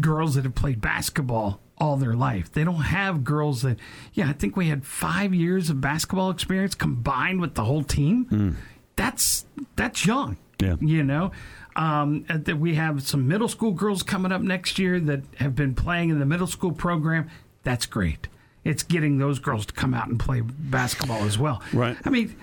girls 0.00 0.34
that 0.34 0.44
have 0.44 0.54
played 0.54 0.80
basketball 0.80 1.60
all 1.78 1.96
their 1.96 2.14
life. 2.14 2.52
They 2.52 2.64
don't 2.64 2.76
have 2.76 3.24
girls 3.24 3.62
that, 3.62 3.78
yeah, 4.12 4.28
I 4.28 4.32
think 4.32 4.56
we 4.56 4.68
had 4.68 4.84
five 4.84 5.34
years 5.34 5.68
of 5.68 5.80
basketball 5.80 6.30
experience 6.30 6.74
combined 6.74 7.40
with 7.40 7.54
the 7.54 7.64
whole 7.64 7.82
team. 7.82 8.26
Mm. 8.26 8.54
That's 8.94 9.46
that's 9.74 10.06
young. 10.06 10.36
Yeah. 10.60 10.76
You 10.80 11.02
know, 11.02 11.32
um, 11.76 12.24
we 12.58 12.74
have 12.74 13.02
some 13.02 13.28
middle 13.28 13.48
school 13.48 13.72
girls 13.72 14.02
coming 14.02 14.32
up 14.32 14.42
next 14.42 14.78
year 14.78 15.00
that 15.00 15.22
have 15.36 15.54
been 15.54 15.74
playing 15.74 16.10
in 16.10 16.18
the 16.18 16.26
middle 16.26 16.46
school 16.46 16.72
program. 16.72 17.30
That's 17.62 17.86
great. 17.86 18.28
It's 18.64 18.82
getting 18.82 19.18
those 19.18 19.38
girls 19.38 19.66
to 19.66 19.72
come 19.72 19.92
out 19.94 20.08
and 20.08 20.18
play 20.20 20.40
basketball 20.40 21.22
as 21.24 21.38
well. 21.38 21.62
Right. 21.72 21.96
I 22.04 22.10
mean, 22.10 22.36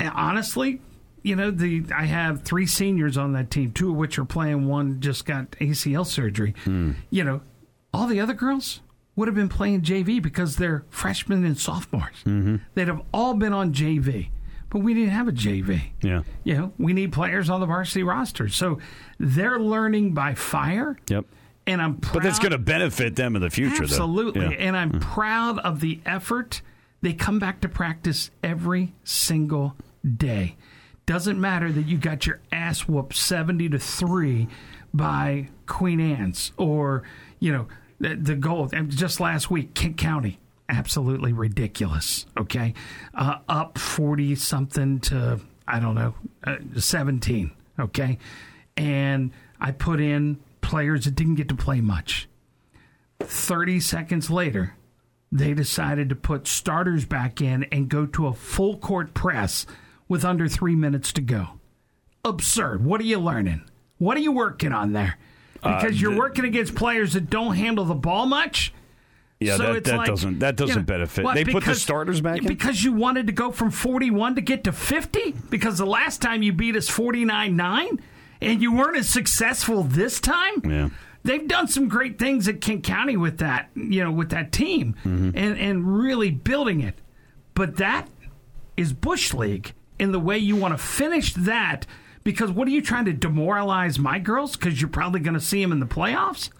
honestly, 0.00 0.80
you 1.22 1.34
know, 1.34 1.50
the 1.50 1.84
I 1.94 2.04
have 2.04 2.42
three 2.42 2.66
seniors 2.66 3.16
on 3.16 3.32
that 3.32 3.50
team, 3.50 3.72
two 3.72 3.90
of 3.90 3.96
which 3.96 4.18
are 4.18 4.24
playing. 4.24 4.68
One 4.68 5.00
just 5.00 5.24
got 5.24 5.50
ACL 5.52 6.06
surgery. 6.06 6.54
You 7.10 7.24
know, 7.24 7.40
all 7.92 8.06
the 8.06 8.20
other 8.20 8.34
girls 8.34 8.80
would 9.16 9.26
have 9.28 9.34
been 9.34 9.48
playing 9.48 9.82
JV 9.82 10.20
because 10.22 10.56
they're 10.56 10.84
freshmen 10.90 11.44
and 11.44 11.56
sophomores. 11.58 12.16
They'd 12.74 12.88
have 12.88 13.02
all 13.12 13.34
been 13.34 13.52
on 13.52 13.72
JV, 13.72 14.28
but 14.74 14.80
we 14.80 14.92
didn't 14.92 15.10
have 15.10 15.28
a 15.28 15.32
JV. 15.32 15.82
Yeah. 16.02 16.24
You 16.42 16.54
know, 16.54 16.72
we 16.78 16.94
need 16.94 17.12
players 17.12 17.48
on 17.48 17.60
the 17.60 17.66
varsity 17.66 18.02
roster, 18.02 18.48
so 18.48 18.80
they're 19.20 19.60
learning 19.60 20.14
by 20.14 20.34
fire. 20.34 20.98
Yep. 21.08 21.26
And 21.64 21.80
I'm 21.80 21.98
proud. 21.98 22.14
But 22.14 22.22
that's 22.24 22.40
going 22.40 22.50
to 22.50 22.58
benefit 22.58 23.14
them 23.14 23.36
in 23.36 23.42
the 23.42 23.50
future, 23.50 23.84
Absolutely. 23.84 24.40
though. 24.40 24.50
Yeah. 24.50 24.56
And 24.56 24.76
I'm 24.76 24.90
mm. 24.94 25.00
proud 25.00 25.60
of 25.60 25.78
the 25.78 26.00
effort. 26.04 26.60
They 27.02 27.12
come 27.12 27.38
back 27.38 27.60
to 27.60 27.68
practice 27.68 28.32
every 28.42 28.94
single 29.04 29.76
day. 30.04 30.56
Doesn't 31.06 31.40
matter 31.40 31.70
that 31.70 31.86
you 31.86 31.96
got 31.96 32.26
your 32.26 32.40
ass 32.50 32.88
whooped 32.88 33.14
70 33.14 33.68
to 33.68 33.78
3 33.78 34.48
by 34.92 35.50
Queen 35.66 36.00
Anne's 36.00 36.50
or, 36.56 37.04
you 37.38 37.52
know, 37.52 37.68
the, 38.00 38.16
the 38.16 38.34
goal. 38.34 38.68
and 38.72 38.90
Just 38.90 39.20
last 39.20 39.52
week, 39.52 39.74
Kent 39.74 39.98
County, 39.98 40.40
absolutely 40.68 41.32
ridiculous. 41.32 42.26
Okay. 42.38 42.74
Uh, 43.14 43.38
up 43.48 43.78
40 43.78 44.34
something 44.36 45.00
to, 45.00 45.40
I 45.66 45.80
don't 45.80 45.94
know, 45.94 46.14
uh, 46.44 46.56
17. 46.76 47.50
Okay. 47.78 48.18
And 48.76 49.32
I 49.60 49.72
put 49.72 50.00
in 50.00 50.38
players 50.60 51.04
that 51.04 51.14
didn't 51.14 51.36
get 51.36 51.48
to 51.50 51.54
play 51.54 51.80
much. 51.80 52.28
30 53.20 53.80
seconds 53.80 54.30
later, 54.30 54.74
they 55.30 55.54
decided 55.54 56.08
to 56.08 56.16
put 56.16 56.46
starters 56.46 57.04
back 57.04 57.40
in 57.40 57.64
and 57.64 57.88
go 57.88 58.06
to 58.06 58.26
a 58.26 58.32
full 58.32 58.76
court 58.78 59.14
press 59.14 59.66
with 60.08 60.24
under 60.24 60.48
three 60.48 60.74
minutes 60.74 61.12
to 61.12 61.20
go. 61.20 61.48
Absurd. 62.24 62.84
What 62.84 63.00
are 63.00 63.04
you 63.04 63.18
learning? 63.18 63.62
What 63.98 64.16
are 64.16 64.20
you 64.20 64.32
working 64.32 64.72
on 64.72 64.92
there? 64.92 65.18
Because 65.54 66.00
you're 66.00 66.12
the- 66.12 66.18
working 66.18 66.44
against 66.44 66.74
players 66.74 67.14
that 67.14 67.30
don't 67.30 67.54
handle 67.56 67.84
the 67.84 67.94
ball 67.94 68.26
much. 68.26 68.72
Yeah, 69.44 69.56
So 69.56 69.72
that, 69.74 69.84
that 69.84 69.96
like, 69.96 70.06
doesn't 70.08 70.38
that 70.40 70.56
doesn't 70.56 70.74
you 70.74 70.80
know, 70.80 70.84
benefit. 70.86 71.24
what, 71.24 71.34
they 71.34 71.44
put 71.44 71.64
the 71.64 71.74
starters 71.74 72.20
back 72.20 72.38
in. 72.38 72.46
because 72.46 72.82
you 72.82 72.92
wanted 72.92 73.26
to 73.28 73.32
go 73.32 73.50
from 73.52 73.70
41 73.70 74.34
to 74.36 74.40
get 74.40 74.64
to 74.64 74.72
50 74.72 75.32
because 75.50 75.78
the 75.78 75.86
last 75.86 76.20
time 76.22 76.42
you 76.42 76.52
beat 76.52 76.76
us 76.76 76.88
49-9 76.90 78.00
and 78.40 78.60
you 78.62 78.72
weren't 78.74 78.96
as 78.96 79.08
successful 79.08 79.82
this 79.82 80.20
time 80.20 80.62
Yeah. 80.64 80.88
they've 81.22 81.46
done 81.46 81.68
some 81.68 81.88
great 81.88 82.18
things 82.18 82.48
at 82.48 82.60
Kent 82.60 82.84
County 82.84 83.16
with 83.16 83.38
that 83.38 83.70
you 83.74 84.02
know 84.02 84.12
with 84.12 84.30
that 84.30 84.52
team 84.52 84.94
Mm-hmm. 85.04 85.30
and 85.36 85.58
and 85.58 85.98
really 85.98 86.30
building 86.30 86.80
it 86.80 86.94
but 87.54 87.76
that 87.76 88.08
is 88.76 88.92
bush 88.92 89.32
league 89.34 89.72
in 89.98 90.10
the 90.12 90.18
way 90.20 90.36
you 90.38 90.56
want 90.56 90.74
to 90.76 90.82
finish 90.84 91.32
that 91.34 91.86
because 92.24 92.50
what 92.50 92.66
are 92.66 92.72
you 92.72 92.82
trying 92.82 93.04
to 93.04 93.12
demoralize 93.12 93.98
my 93.98 94.18
girls 94.18 94.56
because 94.56 94.80
you're 94.80 94.90
probably 94.90 95.20
going 95.20 95.34
to 95.34 95.40
see 95.40 95.62
them 95.62 95.70
in 95.72 95.78
the 95.78 95.86
playoffs 95.86 96.50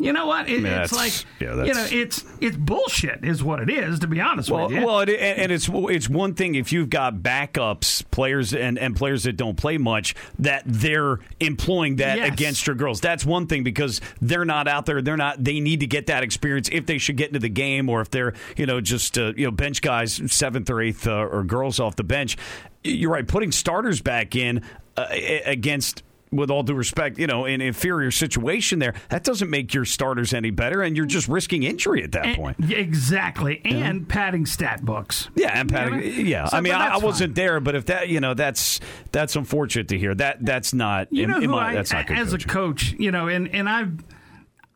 you 0.00 0.12
know 0.14 0.26
what? 0.26 0.48
It, 0.48 0.64
it's 0.64 0.92
like 0.92 1.12
yeah, 1.40 1.62
you 1.62 1.74
know, 1.74 1.86
it's 1.90 2.24
it's 2.40 2.56
bullshit, 2.56 3.24
is 3.24 3.44
what 3.44 3.60
it 3.60 3.68
is. 3.68 3.98
To 4.00 4.06
be 4.06 4.20
honest 4.20 4.50
Well, 4.50 4.68
with 4.68 4.76
you. 4.78 4.86
well, 4.86 5.00
it, 5.00 5.10
and 5.10 5.38
and 5.38 5.52
it's 5.52 5.68
it's 5.70 6.08
one 6.08 6.34
thing 6.34 6.54
if 6.54 6.72
you've 6.72 6.88
got 6.90 7.16
backups, 7.16 8.02
players, 8.10 8.54
and, 8.54 8.78
and 8.78 8.96
players 8.96 9.24
that 9.24 9.36
don't 9.36 9.56
play 9.56 9.76
much, 9.78 10.14
that 10.38 10.62
they're 10.64 11.18
employing 11.38 11.96
that 11.96 12.16
Yes. 12.16 12.32
against 12.32 12.66
your 12.66 12.74
girls. 12.76 13.00
That's 13.00 13.24
one 13.26 13.46
thing 13.46 13.62
because 13.62 14.00
they're 14.22 14.44
not 14.46 14.66
out 14.66 14.86
there. 14.86 15.02
They're 15.02 15.16
not. 15.18 15.44
They 15.44 15.60
need 15.60 15.80
to 15.80 15.86
get 15.86 16.06
that 16.06 16.22
experience 16.22 16.68
if 16.72 16.86
they 16.86 16.96
should 16.98 17.16
get 17.18 17.28
into 17.28 17.38
the 17.40 17.48
game, 17.50 17.88
or 17.90 18.00
if 18.00 18.10
they're 18.10 18.32
you 18.56 18.64
know 18.66 18.80
just 18.80 19.18
uh, 19.18 19.34
you 19.36 19.44
know 19.44 19.50
bench 19.50 19.82
guys, 19.82 20.20
seventh 20.32 20.70
or 20.70 20.80
eighth, 20.80 21.06
uh, 21.06 21.12
or 21.26 21.44
girls 21.44 21.78
off 21.78 21.96
the 21.96 22.04
bench. 22.04 22.38
You're 22.82 23.10
right. 23.12 23.28
Putting 23.28 23.52
starters 23.52 24.00
back 24.00 24.34
in 24.34 24.62
uh, 24.96 25.06
against 25.44 26.02
with 26.32 26.50
all 26.50 26.62
due 26.62 26.74
respect, 26.74 27.18
you 27.18 27.26
know, 27.26 27.44
an 27.44 27.60
inferior 27.60 28.10
situation 28.12 28.78
there, 28.78 28.94
that 29.08 29.24
doesn't 29.24 29.50
make 29.50 29.74
your 29.74 29.84
starters 29.84 30.32
any 30.32 30.50
better, 30.50 30.80
and 30.82 30.96
you're 30.96 31.06
just 31.06 31.26
risking 31.28 31.62
injury 31.64 32.02
at 32.04 32.12
that 32.12 32.26
And- 32.26 32.36
point. 32.36 32.56
exactly, 32.70 33.60
and 33.64 34.08
padding 34.08 34.46
stat 34.46 34.84
books. 34.84 35.28
Yeah, 35.34 35.58
and 35.58 35.68
padding. 35.68 36.02
You 36.02 36.10
know? 36.24 36.28
yeah. 36.30 36.44
So, 36.46 36.56
I 36.56 36.60
mean, 36.60 36.72
I, 36.74 36.94
I 36.94 36.96
wasn't 36.98 37.30
fine. 37.30 37.34
there, 37.34 37.60
but 37.60 37.74
if 37.74 37.86
that, 37.86 38.08
you 38.08 38.20
know, 38.20 38.34
that's 38.34 38.78
that's 39.12 39.34
unfortunate 39.36 39.88
to 39.88 39.98
hear. 39.98 40.14
That 40.14 40.44
that's 40.44 40.72
not. 40.72 41.12
You 41.12 41.24
in- 41.24 41.30
know 41.30 41.38
in 41.40 41.50
my- 41.50 41.70
I, 41.70 41.74
that's 41.74 41.92
not 41.92 42.06
good 42.06 42.18
as 42.18 42.30
coaching. 42.30 42.48
a 42.50 42.52
coach, 42.52 42.94
you 42.98 43.10
know, 43.10 43.26
and 43.28 43.48
and 43.54 43.68
I've 43.68 43.92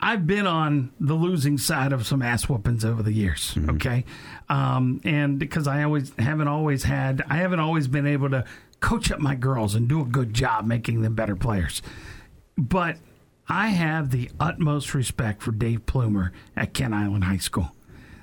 I've 0.01 0.27
been 0.27 0.47
on 0.47 0.91
the 1.01 1.15
losing 1.15 1.57
side 1.57 1.93
of 1.93 2.05
some 2.07 2.21
ass 2.21 2.49
whoopings 2.49 2.85
over 2.85 3.03
the 3.03 3.13
years. 3.13 3.55
Mm-hmm. 3.55 3.71
Okay, 3.77 4.05
um, 4.49 5.01
and 5.05 5.39
because 5.39 5.67
I 5.69 5.83
always 5.85 6.13
haven't 6.19 6.49
always 6.49 6.83
had, 6.83 7.23
I 7.29 7.37
haven't 7.37 7.61
always 7.61 7.87
been 7.89 8.07
able 8.07 8.31
to 8.31 8.45
coach 8.81 9.11
up 9.11 9.21
my 9.21 9.35
girls 9.35 9.75
and 9.75 9.89
do 9.89 10.01
a 10.01 10.05
good 10.05 10.35
job 10.35 10.67
making 10.67 11.03
them 11.03 11.15
better 11.15 11.37
players. 11.37 11.83
But 12.57 12.97
I 13.49 13.69
have 13.69 14.11
the 14.11 14.31
utmost 14.41 14.95
respect 14.95 15.43
for 15.43 15.53
Dave 15.53 15.87
Plumer 15.87 16.33
at 16.57 16.73
Kent 16.75 16.95
Island 16.95 17.25
High 17.25 17.39
School. 17.39 17.73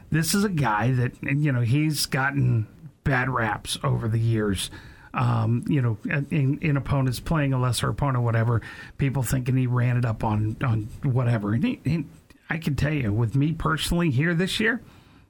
This 0.10 0.34
is 0.34 0.44
a 0.44 0.50
guy 0.50 0.92
that 0.92 1.14
you 1.22 1.52
know 1.52 1.62
he's 1.62 2.06
gotten 2.06 2.68
bad 3.04 3.30
raps 3.30 3.78
over 3.84 4.08
the 4.08 4.20
years. 4.20 4.70
Um, 5.14 5.66
you 5.68 5.82
know, 5.82 5.98
in, 6.06 6.58
in 6.62 6.78
opponents 6.78 7.20
playing 7.20 7.52
a 7.52 7.60
lesser 7.60 7.90
opponent, 7.90 8.24
whatever. 8.24 8.62
People 8.98 9.24
thinking 9.24 9.58
he 9.58 9.68
ran 9.68 9.98
it 9.98 10.06
up 10.06 10.24
on 10.24 10.56
on 10.64 10.88
whatever. 11.04 11.54
And 11.54 11.64
he, 11.64 11.82
he, 11.84 12.06
I 12.50 12.58
can 12.58 12.76
tell 12.76 12.94
you, 12.94 13.12
with 13.12 13.36
me 13.36 13.52
personally 13.52 14.10
here 14.10 14.34
this 14.34 14.60
year, 14.60 14.82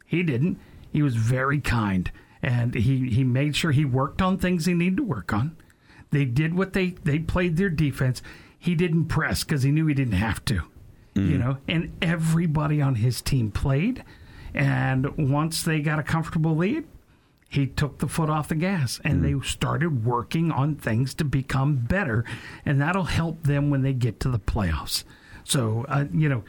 he 0.06 0.24
didn't. 0.24 0.60
He 0.92 1.02
was 1.02 1.16
very 1.16 1.60
kind, 1.60 2.12
and 2.44 2.74
he 2.74 3.10
he 3.10 3.24
made 3.24 3.56
sure 3.56 3.72
he 3.72 3.86
worked 3.86 4.22
on 4.22 4.38
things 4.38 4.66
he 4.66 4.74
needed 4.74 4.98
to 4.98 5.04
work 5.04 5.34
on. 5.34 5.56
They 6.12 6.26
did 6.26 6.56
what 6.56 6.74
they 6.74 6.96
they 7.04 7.20
played 7.20 7.58
their 7.58 7.70
defense. 7.70 8.22
He 8.58 8.76
didn't 8.76 9.06
press 9.06 9.44
because 9.44 9.64
he 9.64 9.72
knew 9.72 9.88
he 9.88 9.94
didn't 9.94 10.14
have 10.14 10.44
to. 10.46 10.62
You 11.14 11.38
know, 11.38 11.58
and 11.68 11.92
everybody 12.02 12.82
on 12.82 12.96
his 12.96 13.22
team 13.22 13.52
played. 13.52 14.04
And 14.54 15.30
once 15.30 15.62
they 15.62 15.82
got 15.82 16.00
a 16.00 16.04
comfortable 16.04 16.56
lead, 16.56 16.86
he 17.50 17.68
took 17.68 18.00
the 18.00 18.08
foot 18.08 18.30
off 18.30 18.48
the 18.48 18.56
gas 18.56 19.02
and 19.04 19.24
they 19.24 19.36
started 19.46 20.06
working 20.06 20.52
on 20.52 20.76
things 20.76 21.14
to 21.16 21.26
become 21.26 21.76
better. 21.76 22.24
And 22.66 22.80
that'll 22.80 23.04
help 23.04 23.44
them 23.44 23.70
when 23.70 23.82
they 23.82 23.92
get 23.92 24.22
to 24.22 24.30
the 24.30 24.40
playoffs. 24.40 25.04
So, 25.44 25.86
uh, 25.90 26.06
you 26.14 26.30
know, 26.30 26.44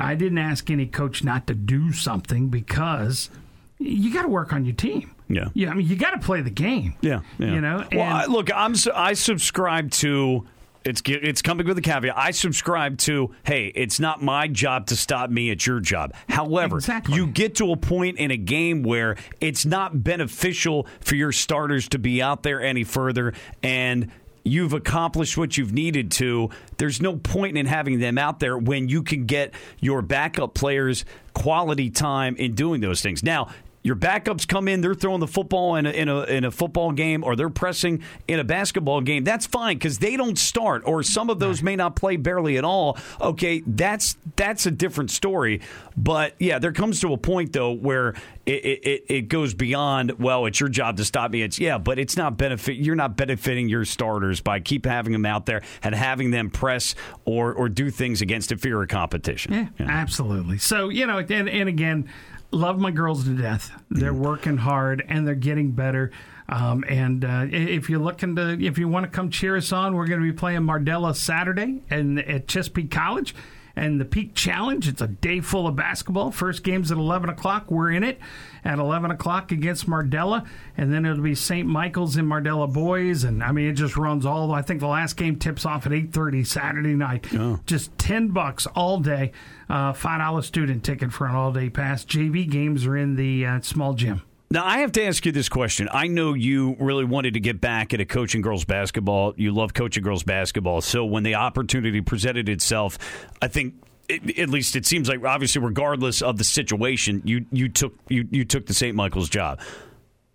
I 0.00 0.16
didn't 0.16 0.38
ask 0.38 0.68
any 0.68 0.86
coach 0.86 1.22
not 1.22 1.46
to 1.46 1.54
do 1.54 1.92
something 1.92 2.48
because 2.48 3.30
you 3.78 4.12
got 4.12 4.22
to 4.22 4.28
work 4.28 4.52
on 4.52 4.64
your 4.64 4.74
team. 4.74 5.14
Yeah. 5.28 5.48
Yeah. 5.54 5.70
I 5.70 5.74
mean, 5.74 5.86
you 5.86 5.96
got 5.96 6.10
to 6.12 6.18
play 6.18 6.40
the 6.40 6.50
game. 6.50 6.94
Yeah, 7.00 7.20
yeah. 7.38 7.54
You 7.54 7.60
know. 7.60 7.84
well, 7.92 8.02
I, 8.16 8.24
look, 8.26 8.50
I'm 8.54 8.74
I 8.94 9.14
subscribe 9.14 9.90
to. 9.92 10.46
It's 10.84 11.02
it's 11.04 11.42
coming 11.42 11.66
with 11.66 11.76
a 11.78 11.82
caveat. 11.82 12.16
I 12.16 12.30
subscribe 12.30 12.96
to. 12.98 13.34
Hey, 13.44 13.72
it's 13.74 13.98
not 13.98 14.22
my 14.22 14.46
job 14.46 14.86
to 14.86 14.96
stop 14.96 15.30
me. 15.30 15.50
It's 15.50 15.66
your 15.66 15.80
job. 15.80 16.14
However, 16.28 16.76
Exactly. 16.76 17.16
you 17.16 17.26
get 17.26 17.56
to 17.56 17.72
a 17.72 17.76
point 17.76 18.18
in 18.18 18.30
a 18.30 18.36
game 18.36 18.84
where 18.84 19.16
it's 19.40 19.66
not 19.66 20.04
beneficial 20.04 20.86
for 21.00 21.16
your 21.16 21.32
starters 21.32 21.88
to 21.88 21.98
be 21.98 22.22
out 22.22 22.44
there 22.44 22.62
any 22.62 22.84
further, 22.84 23.34
and 23.64 24.12
you've 24.44 24.72
accomplished 24.74 25.36
what 25.36 25.56
you've 25.58 25.72
needed 25.72 26.12
to. 26.12 26.50
There's 26.78 27.02
no 27.02 27.16
point 27.16 27.58
in 27.58 27.66
having 27.66 27.98
them 27.98 28.16
out 28.16 28.38
there 28.38 28.56
when 28.56 28.88
you 28.88 29.02
can 29.02 29.26
get 29.26 29.54
your 29.80 30.02
backup 30.02 30.54
players 30.54 31.04
quality 31.34 31.90
time 31.90 32.36
in 32.36 32.54
doing 32.54 32.80
those 32.80 33.02
things. 33.02 33.24
Now, 33.24 33.48
your 33.86 33.94
backups 33.94 34.48
come 34.48 34.66
in, 34.66 34.80
they're 34.80 34.96
throwing 34.96 35.20
the 35.20 35.28
football 35.28 35.76
in 35.76 35.86
a, 35.86 35.90
in 35.90 36.08
a, 36.08 36.22
in 36.24 36.44
a 36.44 36.50
football 36.50 36.90
game 36.90 37.22
or 37.22 37.36
they're 37.36 37.48
pressing 37.48 38.02
in 38.26 38.40
a 38.40 38.44
basketball 38.44 39.00
game. 39.00 39.22
That's 39.22 39.46
fine 39.46 39.76
because 39.76 39.98
they 39.98 40.16
don't 40.16 40.36
start, 40.36 40.82
or 40.84 41.04
some 41.04 41.30
of 41.30 41.38
those 41.38 41.62
may 41.62 41.76
not 41.76 41.94
play 41.94 42.16
barely 42.16 42.58
at 42.58 42.64
all. 42.64 42.98
Okay, 43.20 43.62
that's 43.64 44.16
that's 44.34 44.66
a 44.66 44.72
different 44.72 45.12
story. 45.12 45.60
But 45.96 46.34
yeah, 46.40 46.58
there 46.58 46.72
comes 46.72 46.98
to 47.02 47.12
a 47.12 47.16
point 47.16 47.52
though 47.52 47.70
where 47.70 48.14
it, 48.44 48.64
it, 48.64 49.04
it 49.08 49.28
goes 49.28 49.54
beyond. 49.54 50.18
Well, 50.18 50.46
it's 50.46 50.58
your 50.58 50.68
job 50.68 50.96
to 50.96 51.04
stop 51.04 51.30
me. 51.30 51.42
It's 51.42 51.60
yeah, 51.60 51.78
but 51.78 52.00
it's 52.00 52.16
not 52.16 52.36
benefit. 52.36 52.78
You're 52.78 52.96
not 52.96 53.16
benefiting 53.16 53.68
your 53.68 53.84
starters 53.84 54.40
by 54.40 54.58
keep 54.58 54.84
having 54.84 55.12
them 55.12 55.26
out 55.26 55.46
there 55.46 55.62
and 55.84 55.94
having 55.94 56.32
them 56.32 56.50
press 56.50 56.96
or 57.24 57.54
or 57.54 57.68
do 57.68 57.90
things 57.90 58.20
against 58.20 58.50
inferior 58.50 58.86
competition. 58.86 59.70
Yeah, 59.78 59.86
absolutely. 59.86 60.58
So 60.58 60.88
you 60.88 61.06
know, 61.06 61.18
and, 61.18 61.48
and 61.48 61.68
again, 61.68 62.08
love 62.50 62.78
my 62.78 62.90
girls 62.90 63.24
to 63.24 63.30
death. 63.36 63.70
They're 63.90 64.12
Mm-hmm. 64.12 64.22
working 64.22 64.56
hard 64.58 65.04
and 65.08 65.26
they're 65.26 65.34
getting 65.34 65.72
better. 65.72 66.10
Um, 66.48 66.84
and 66.88 67.24
uh, 67.24 67.46
if 67.50 67.90
you're 67.90 67.98
looking 68.00 68.36
to, 68.36 68.56
if 68.60 68.78
you 68.78 68.86
want 68.88 69.04
to 69.04 69.10
come 69.10 69.30
cheer 69.30 69.56
us 69.56 69.72
on, 69.72 69.94
we're 69.96 70.06
going 70.06 70.20
to 70.20 70.26
be 70.26 70.32
playing 70.36 70.60
Mardela 70.60 71.14
Saturday 71.16 71.82
and 71.90 72.18
at 72.20 72.46
Chesapeake 72.48 72.90
College. 72.90 73.34
And 73.78 74.00
the 74.00 74.06
Peak 74.06 74.34
Challenge, 74.34 74.88
it's 74.88 75.02
a 75.02 75.06
day 75.06 75.40
full 75.40 75.66
of 75.66 75.76
basketball. 75.76 76.30
First 76.30 76.62
game's 76.62 76.90
at 76.90 76.96
11 76.96 77.28
o'clock. 77.28 77.70
We're 77.70 77.90
in 77.90 78.04
it 78.04 78.18
at 78.66 78.78
11 78.78 79.10
o'clock 79.10 79.52
against 79.52 79.88
Mardela. 79.88 80.46
And 80.76 80.92
then 80.92 81.06
it'll 81.06 81.22
be 81.22 81.34
St. 81.34 81.66
Michael's 81.66 82.16
and 82.16 82.28
Mardela 82.28 82.70
boys. 82.72 83.24
And 83.24 83.42
I 83.42 83.52
mean, 83.52 83.68
it 83.68 83.74
just 83.74 83.96
runs 83.96 84.26
all, 84.26 84.52
I 84.52 84.62
think 84.62 84.80
the 84.80 84.88
last 84.88 85.16
game 85.16 85.36
tips 85.36 85.64
off 85.64 85.86
at 85.86 85.92
8.30 85.92 86.46
Saturday 86.46 86.94
night. 86.94 87.26
Just 87.66 87.96
10 87.98 88.28
bucks 88.28 88.66
all 88.66 88.98
day. 88.98 89.32
Uh, 89.68 89.92
$5 89.92 90.44
student 90.44 90.84
ticket 90.84 91.12
for 91.12 91.26
an 91.26 91.34
all 91.34 91.52
day 91.52 91.70
pass. 91.70 92.04
JV 92.04 92.48
games 92.48 92.86
are 92.86 92.96
in 92.96 93.16
the 93.16 93.46
uh, 93.46 93.60
small 93.60 93.94
gym. 93.94 94.22
Now, 94.48 94.64
I 94.64 94.78
have 94.78 94.92
to 94.92 95.02
ask 95.04 95.26
you 95.26 95.32
this 95.32 95.48
question. 95.48 95.88
I 95.92 96.06
know 96.06 96.32
you 96.32 96.76
really 96.78 97.04
wanted 97.04 97.34
to 97.34 97.40
get 97.40 97.60
back 97.60 97.92
at 97.92 98.00
into 98.00 98.12
coaching 98.12 98.42
girls 98.42 98.64
basketball. 98.64 99.34
You 99.36 99.52
love 99.52 99.74
coaching 99.74 100.04
girls 100.04 100.22
basketball. 100.22 100.82
So 100.82 101.04
when 101.04 101.24
the 101.24 101.34
opportunity 101.34 102.00
presented 102.00 102.48
itself, 102.48 102.98
I 103.42 103.48
think. 103.48 103.74
It, 104.08 104.38
at 104.38 104.48
least 104.48 104.76
it 104.76 104.86
seems 104.86 105.08
like 105.08 105.24
obviously 105.24 105.60
regardless 105.60 106.22
of 106.22 106.38
the 106.38 106.44
situation 106.44 107.22
you 107.24 107.44
you 107.50 107.68
took 107.68 107.94
you, 108.08 108.26
you 108.30 108.44
took 108.44 108.66
the 108.66 108.74
St. 108.74 108.94
Michael's 108.94 109.28
job 109.28 109.60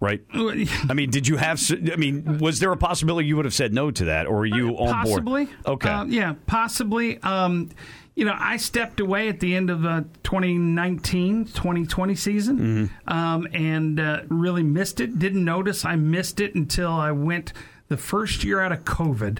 right 0.01 0.21
I 0.33 0.93
mean 0.93 1.09
did 1.09 1.27
you 1.27 1.37
have 1.37 1.61
I 1.91 1.95
mean 1.95 2.39
was 2.39 2.59
there 2.59 2.71
a 2.71 2.77
possibility 2.77 3.27
you 3.27 3.35
would 3.37 3.45
have 3.45 3.53
said 3.53 3.73
no 3.73 3.91
to 3.91 4.05
that 4.05 4.25
or 4.27 4.37
were 4.39 4.45
you 4.45 4.69
on 4.77 5.03
board? 5.05 5.25
possibly. 5.25 5.45
board 5.45 5.57
okay 5.67 5.89
Uh, 5.89 6.05
yeah, 6.05 6.35
possibly. 6.47 7.17
Um, 7.23 7.69
you 8.13 8.25
know, 8.25 8.35
I 8.37 8.57
stepped 8.57 8.99
away 8.99 9.29
at 9.29 9.39
the 9.39 9.55
end 9.55 9.69
of 9.69 9.83
the 9.83 10.05
2019 10.23 11.45
2020 11.45 12.15
season 12.15 12.59
Mm-hmm. 12.59 13.13
um, 13.13 13.47
and 13.53 13.99
uh, 13.99 14.21
really 14.27 14.63
missed 14.63 14.99
it. 14.99 15.17
Didn't 15.17 15.45
notice 15.45 15.85
I 15.85 15.95
missed 15.95 16.39
it 16.41 16.53
until 16.55 16.91
I 16.91 17.11
went 17.11 17.53
the 17.87 17.97
first 17.97 18.43
year 18.43 18.59
out 18.59 18.71
of 18.71 18.83
COVID. 18.83 19.39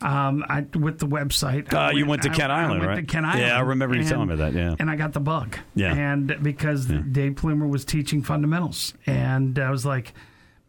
Um, 0.00 0.44
I 0.48 0.60
with 0.78 0.98
the 1.00 1.06
website. 1.08 1.74
I 1.74 1.88
Uh, 1.88 1.90
you 1.90 2.06
went 2.06 2.22
to 2.22 2.30
I- 2.30 2.34
Kent 2.34 2.52
I 2.52 2.62
Island, 2.62 2.80
went 2.80 2.88
right? 2.90 2.96
To 3.00 3.02
Kent 3.02 3.26
Yeah, 3.36 3.56
I 3.56 3.60
remember 3.60 3.96
you 3.96 4.04
telling 4.04 4.28
me 4.28 4.36
that, 4.36 4.52
yeah. 4.52 4.76
and 4.78 4.88
I 4.88 4.94
got 4.96 5.12
the 5.12 5.20
bug. 5.20 5.56
Yeah. 5.74 5.92
and 5.94 6.36
because 6.42 6.86
Dave 6.86 7.36
Plumer 7.36 7.66
was 7.66 7.84
teaching 7.84 8.22
fundamentals, 8.22 8.94
and 9.06 9.58
I 9.58 9.70
was 9.70 9.84
like, 9.84 10.14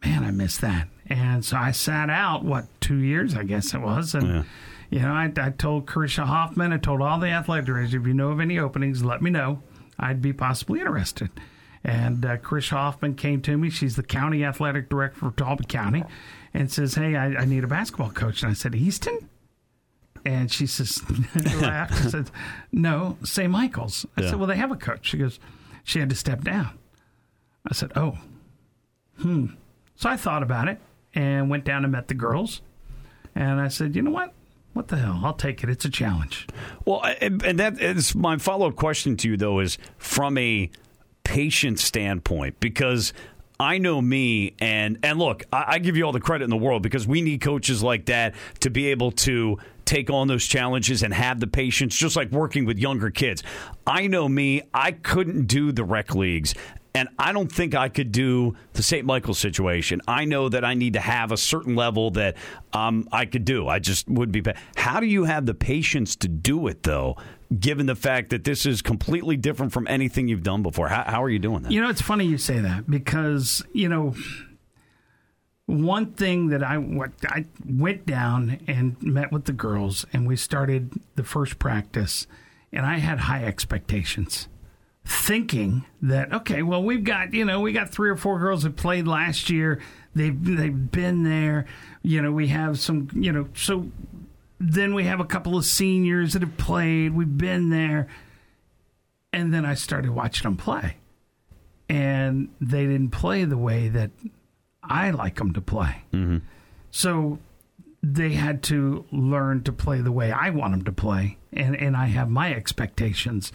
man, 0.03 0.23
I 0.23 0.31
missed 0.31 0.61
that. 0.61 0.87
And 1.07 1.45
so 1.45 1.57
I 1.57 1.71
sat 1.71 2.09
out 2.09 2.43
what 2.43 2.65
two 2.81 2.97
years, 2.97 3.35
I 3.35 3.43
guess 3.43 3.73
it 3.73 3.81
was, 3.81 4.13
and. 4.15 4.27
Yeah. 4.27 4.43
You 4.91 5.01
know, 5.01 5.11
I, 5.13 5.31
I 5.39 5.51
told 5.51 5.85
Karisha 5.85 6.23
Hoffman, 6.25 6.73
I 6.73 6.77
told 6.77 6.99
all 7.03 7.19
the 7.19 7.27
athletic 7.27 7.65
directors, 7.65 7.93
if 7.93 8.07
you 8.07 8.13
know 8.15 8.29
of 8.31 8.39
any 8.39 8.57
openings, 8.57 9.03
let 9.03 9.21
me 9.21 9.29
know. 9.29 9.61
I'd 9.99 10.19
be 10.19 10.33
possibly 10.33 10.79
interested. 10.79 11.29
And 11.83 12.25
uh, 12.25 12.37
Karisha 12.37 12.71
Hoffman 12.71 13.13
came 13.13 13.39
to 13.43 13.55
me. 13.55 13.69
She's 13.69 13.95
the 13.95 14.01
county 14.01 14.43
athletic 14.43 14.89
director 14.89 15.19
for 15.19 15.29
Talbot 15.29 15.67
County 15.67 16.03
and 16.53 16.71
says, 16.71 16.95
Hey, 16.95 17.15
I, 17.15 17.27
I 17.41 17.45
need 17.45 17.63
a 17.63 17.67
basketball 17.67 18.11
coach. 18.11 18.41
And 18.43 18.51
I 18.51 18.53
said, 18.53 18.75
Easton? 18.75 19.29
And 20.25 20.51
she 20.51 20.65
says, 20.67 21.01
laughed 21.61 22.01
and 22.01 22.11
said, 22.11 22.31
No, 22.71 23.17
St. 23.23 23.49
Michael's. 23.49 24.05
I 24.17 24.21
Yeah. 24.21 24.29
said, 24.31 24.39
Well, 24.39 24.47
they 24.47 24.57
have 24.57 24.71
a 24.71 24.75
coach. 24.75 25.07
She 25.09 25.17
goes, 25.17 25.39
She 25.83 25.99
had 25.99 26.09
to 26.09 26.15
step 26.15 26.41
down. 26.43 26.77
I 27.69 27.73
said, 27.73 27.91
Oh, 27.95 28.17
hmm. 29.19 29.47
So 29.95 30.09
I 30.09 30.17
thought 30.17 30.43
about 30.43 30.67
it 30.67 30.79
and 31.13 31.49
went 31.49 31.65
down 31.65 31.83
and 31.83 31.91
met 31.91 32.07
the 32.07 32.13
girls. 32.13 32.61
And 33.35 33.59
I 33.61 33.67
said, 33.69 33.95
You 33.95 34.01
know 34.01 34.11
what? 34.11 34.33
What 34.73 34.89
the 34.89 34.97
hell? 34.97 35.19
I'll 35.23 35.33
take 35.33 35.63
it. 35.63 35.69
It's 35.69 35.83
a 35.85 35.89
challenge. 35.89 36.47
Well, 36.85 37.01
and 37.21 37.41
and 37.43 37.59
that 37.59 37.81
is 37.81 38.13
my 38.15 38.37
follow 38.37 38.67
up 38.67 38.75
question 38.75 39.17
to 39.17 39.29
you, 39.29 39.35
though, 39.37 39.59
is 39.59 39.77
from 39.97 40.37
a 40.37 40.69
patient 41.23 41.79
standpoint, 41.79 42.59
because 42.59 43.13
I 43.61 43.77
know 43.77 44.01
me, 44.01 44.55
and 44.59 44.99
and 45.03 45.19
look, 45.19 45.43
I, 45.51 45.65
I 45.67 45.79
give 45.79 45.97
you 45.97 46.05
all 46.05 46.13
the 46.13 46.21
credit 46.21 46.45
in 46.45 46.49
the 46.49 46.57
world 46.57 46.81
because 46.81 47.05
we 47.05 47.21
need 47.21 47.41
coaches 47.41 47.83
like 47.83 48.05
that 48.05 48.35
to 48.61 48.69
be 48.69 48.87
able 48.87 49.11
to 49.11 49.57
take 49.83 50.09
on 50.09 50.27
those 50.27 50.45
challenges 50.45 51.03
and 51.03 51.13
have 51.13 51.41
the 51.41 51.47
patience, 51.47 51.95
just 51.95 52.15
like 52.15 52.31
working 52.31 52.63
with 52.63 52.77
younger 52.77 53.09
kids. 53.09 53.43
I 53.85 54.07
know 54.07 54.29
me, 54.29 54.61
I 54.73 54.93
couldn't 54.93 55.47
do 55.47 55.73
the 55.73 55.83
rec 55.83 56.15
leagues. 56.15 56.53
And 56.95 57.07
I 57.19 57.31
don't 57.31 57.51
think 57.51 57.75
I 57.75 57.87
could 57.87 58.11
do 58.11 58.55
the 58.73 58.81
St. 58.81 59.05
Michael 59.05 59.35
situation. 59.35 60.01
I 60.07 60.25
know 60.25 60.49
that 60.49 60.65
I 60.65 60.73
need 60.73 60.93
to 60.93 60.99
have 60.99 61.31
a 61.31 61.37
certain 61.37 61.75
level 61.75 62.11
that 62.11 62.35
um, 62.73 63.07
I 63.11 63.25
could 63.25 63.45
do. 63.45 63.67
I 63.67 63.79
just 63.79 64.09
would 64.09 64.31
be. 64.31 64.43
How 64.75 64.99
do 64.99 65.05
you 65.05 65.25
have 65.25 65.45
the 65.45 65.53
patience 65.53 66.15
to 66.17 66.27
do 66.27 66.67
it, 66.67 66.83
though, 66.83 67.15
given 67.59 67.85
the 67.85 67.95
fact 67.95 68.31
that 68.31 68.43
this 68.43 68.65
is 68.65 68.81
completely 68.81 69.37
different 69.37 69.71
from 69.71 69.87
anything 69.87 70.27
you've 70.27 70.43
done 70.43 70.63
before? 70.63 70.87
How, 70.87 71.03
how 71.03 71.23
are 71.23 71.29
you 71.29 71.39
doing 71.39 71.61
that? 71.63 71.71
You 71.71 71.81
know, 71.81 71.89
it's 71.89 72.01
funny 72.01 72.25
you 72.25 72.39
say 72.39 72.59
that 72.59 72.89
because, 72.89 73.63
you 73.71 73.87
know, 73.87 74.15
one 75.67 76.13
thing 76.13 76.47
that 76.47 76.63
I, 76.63 76.83
I 77.27 77.45
went 77.63 78.07
down 78.07 78.59
and 78.65 79.01
met 79.03 79.31
with 79.31 79.45
the 79.45 79.53
girls 79.53 80.05
and 80.11 80.27
we 80.27 80.35
started 80.35 80.99
the 81.15 81.23
first 81.23 81.59
practice 81.59 82.25
and 82.73 82.85
I 82.85 82.97
had 82.97 83.19
high 83.19 83.43
expectations 83.43 84.47
thinking 85.09 85.83
that 86.03 86.31
okay 86.31 86.61
well 86.61 86.83
we've 86.83 87.03
got 87.03 87.33
you 87.33 87.43
know 87.43 87.59
we 87.59 87.73
got 87.73 87.89
three 87.89 88.11
or 88.11 88.15
four 88.15 88.37
girls 88.37 88.63
that 88.63 88.75
played 88.75 89.07
last 89.07 89.49
year. 89.49 89.81
They've 90.13 90.37
they've 90.43 90.91
been 90.91 91.23
there. 91.23 91.65
You 92.03 92.21
know 92.21 92.31
we 92.31 92.47
have 92.49 92.79
some 92.79 93.09
you 93.13 93.31
know 93.31 93.47
so 93.55 93.89
then 94.59 94.93
we 94.93 95.05
have 95.05 95.19
a 95.19 95.25
couple 95.25 95.57
of 95.57 95.65
seniors 95.65 96.33
that 96.33 96.41
have 96.41 96.57
played. 96.57 97.13
We've 97.13 97.37
been 97.37 97.69
there. 97.69 98.07
And 99.31 99.53
then 99.53 99.65
I 99.65 99.73
started 99.73 100.11
watching 100.11 100.43
them 100.43 100.57
play. 100.57 100.97
And 101.87 102.49
they 102.59 102.85
didn't 102.85 103.11
play 103.11 103.45
the 103.45 103.57
way 103.57 103.87
that 103.87 104.11
I 104.83 105.11
like 105.11 105.37
them 105.37 105.53
to 105.53 105.61
play. 105.61 106.03
Mm-hmm. 106.13 106.39
So 106.91 107.39
they 108.03 108.33
had 108.33 108.61
to 108.63 109.05
learn 109.11 109.63
to 109.63 109.71
play 109.71 110.01
the 110.01 110.11
way 110.11 110.31
I 110.31 110.49
want 110.49 110.73
them 110.73 110.83
to 110.83 110.91
play. 110.91 111.37
And 111.53 111.75
and 111.75 111.95
I 111.95 112.07
have 112.07 112.29
my 112.29 112.53
expectations 112.53 113.51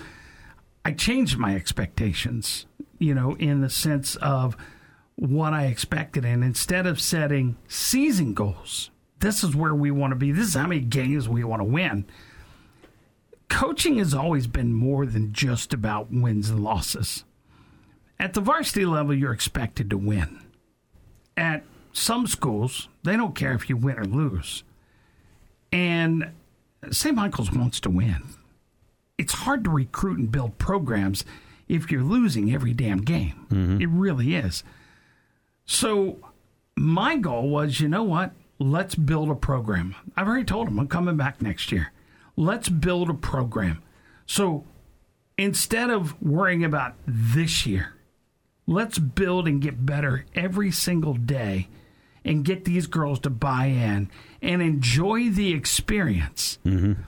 I 0.85 0.93
changed 0.93 1.39
my 1.39 1.55
expectations, 1.55 2.67
you 2.99 3.15
know, 3.15 3.37
in 3.37 3.61
the 3.61 3.71
sense 3.71 4.17
of 4.17 4.57
what 5.17 5.53
I 5.53 5.67
expected. 5.67 6.25
And 6.25 6.45
instead 6.45 6.87
of 6.87 7.01
setting 7.01 7.57
season 7.69 8.35
goals, 8.35 8.91
this 9.21 9.43
is 9.43 9.57
where 9.57 9.75
we 9.75 9.91
want 9.91 10.11
to 10.11 10.17
be, 10.17 10.33
this 10.33 10.49
is 10.49 10.55
how 10.55 10.67
many 10.67 10.81
games 10.81 11.29
we 11.29 11.45
want 11.45 11.61
to 11.61 11.65
win. 11.65 12.05
Coaching 13.49 13.99
has 13.99 14.13
always 14.13 14.47
been 14.47 14.75
more 14.75 15.07
than 15.07 15.33
just 15.33 15.73
about 15.73 16.13
wins 16.13 16.51
and 16.51 16.63
losses. 16.63 17.25
At 18.19 18.35
the 18.35 18.41
varsity 18.41 18.85
level, 18.85 19.15
you're 19.15 19.33
expected 19.33 19.91
to 19.91 19.99
win. 19.99 20.41
At 21.37 21.65
some 21.93 22.27
schools, 22.27 22.89
they 23.03 23.17
don't 23.17 23.35
care 23.35 23.53
if 23.53 23.69
you 23.69 23.77
win 23.77 23.99
or 23.99 24.05
lose. 24.05 24.65
And 25.73 26.33
St. 26.91 27.15
Michael's 27.15 27.53
wants 27.53 27.81
to 27.81 27.91
win 27.91 28.23
it's 29.19 29.33
hard 29.33 29.65
to 29.65 29.71
recruit 29.71 30.19
and 30.19 30.31
build 30.31 30.59
programs 30.59 31.25
if 31.69 31.91
you're 31.91 32.03
losing 32.03 32.53
every 32.53 32.73
damn 32.73 33.01
game. 33.01 33.47
It 33.81 33.89
really 33.89 34.35
is. 34.35 34.63
So 35.65 36.19
my 36.77 37.17
goal 37.17 37.49
was, 37.49 37.81
you 37.81 37.89
know 37.89 38.03
what? 38.03 38.33
Let's 38.59 38.95
build 38.95 39.31
a 39.31 39.35
program. 39.35 39.95
I've 40.17 40.29
already 40.29 40.45
told 40.45 40.67
them 40.67 40.79
I'm 40.79 40.89
coming 40.89 41.17
back 41.17 41.41
next 41.43 41.73
year. 41.73 41.93
Let's 42.37 42.69
build 42.69 43.11
a 43.11 43.15
program. 43.15 43.83
So 44.27 44.65
instead 45.39 45.91
of 45.91 46.21
worrying 46.21 46.65
about 46.65 46.95
this 47.07 47.67
year, 47.67 47.95
Let's 48.67 48.99
build 48.99 49.47
and 49.47 49.61
get 49.61 49.85
better 49.85 50.25
every 50.35 50.71
single 50.71 51.15
day 51.15 51.69
and 52.25 52.45
get 52.45 52.65
these 52.65 52.87
girls 52.87 53.21
to 53.21 53.31
buy 53.31 53.67
in 53.67 54.11
and 54.41 54.63
enjoy 54.63 55.29
the 55.29 55.53
experience. 55.53 56.59
Mm-hmm. 56.65 57.03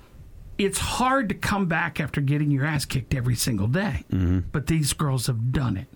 It's 0.59 0.79
hard 0.79 1.29
to 1.29 1.35
come 1.35 1.67
back 1.67 2.01
after 2.01 2.21
getting 2.21 2.51
your 2.51 2.65
ass 2.65 2.85
kicked 2.85 3.15
every 3.15 3.35
single 3.35 3.67
day, 3.69 4.05
mm-hmm. 4.11 4.41
but 4.53 4.67
these 4.67 4.93
girls 4.93 5.27
have 5.27 5.53
done 5.53 5.77
it. 5.77 5.89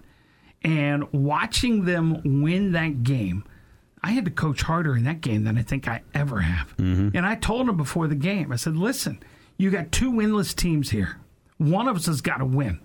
And 0.63 1.11
watching 1.13 1.87
them 1.87 2.43
win 2.43 2.73
that 2.73 3.03
game, 3.03 3.45
I 4.03 4.11
had 4.11 4.27
to 4.27 4.31
coach 4.31 4.63
harder 4.63 4.97
in 4.97 5.05
that 5.05 5.21
game 5.21 5.45
than 5.45 5.57
I 5.57 5.63
think 5.63 5.89
I 5.89 6.03
ever 6.15 6.41
have. 6.41 6.77
Mm-hmm. 6.77 7.17
And 7.17 7.25
I 7.25 7.37
told 7.37 7.67
them 7.67 7.77
before 7.77 8.07
the 8.07 8.15
game, 8.15 8.53
I 8.53 8.57
said, 8.57 8.77
listen, 8.77 9.23
you 9.57 9.71
got 9.71 9.93
two 9.93 10.13
winless 10.13 10.55
teams 10.55 10.91
here. 10.91 11.19
One 11.59 11.89
of 11.89 11.97
us 11.97 12.07
has 12.07 12.21
got 12.21 12.39
to 12.39 12.45
win. 12.45 12.81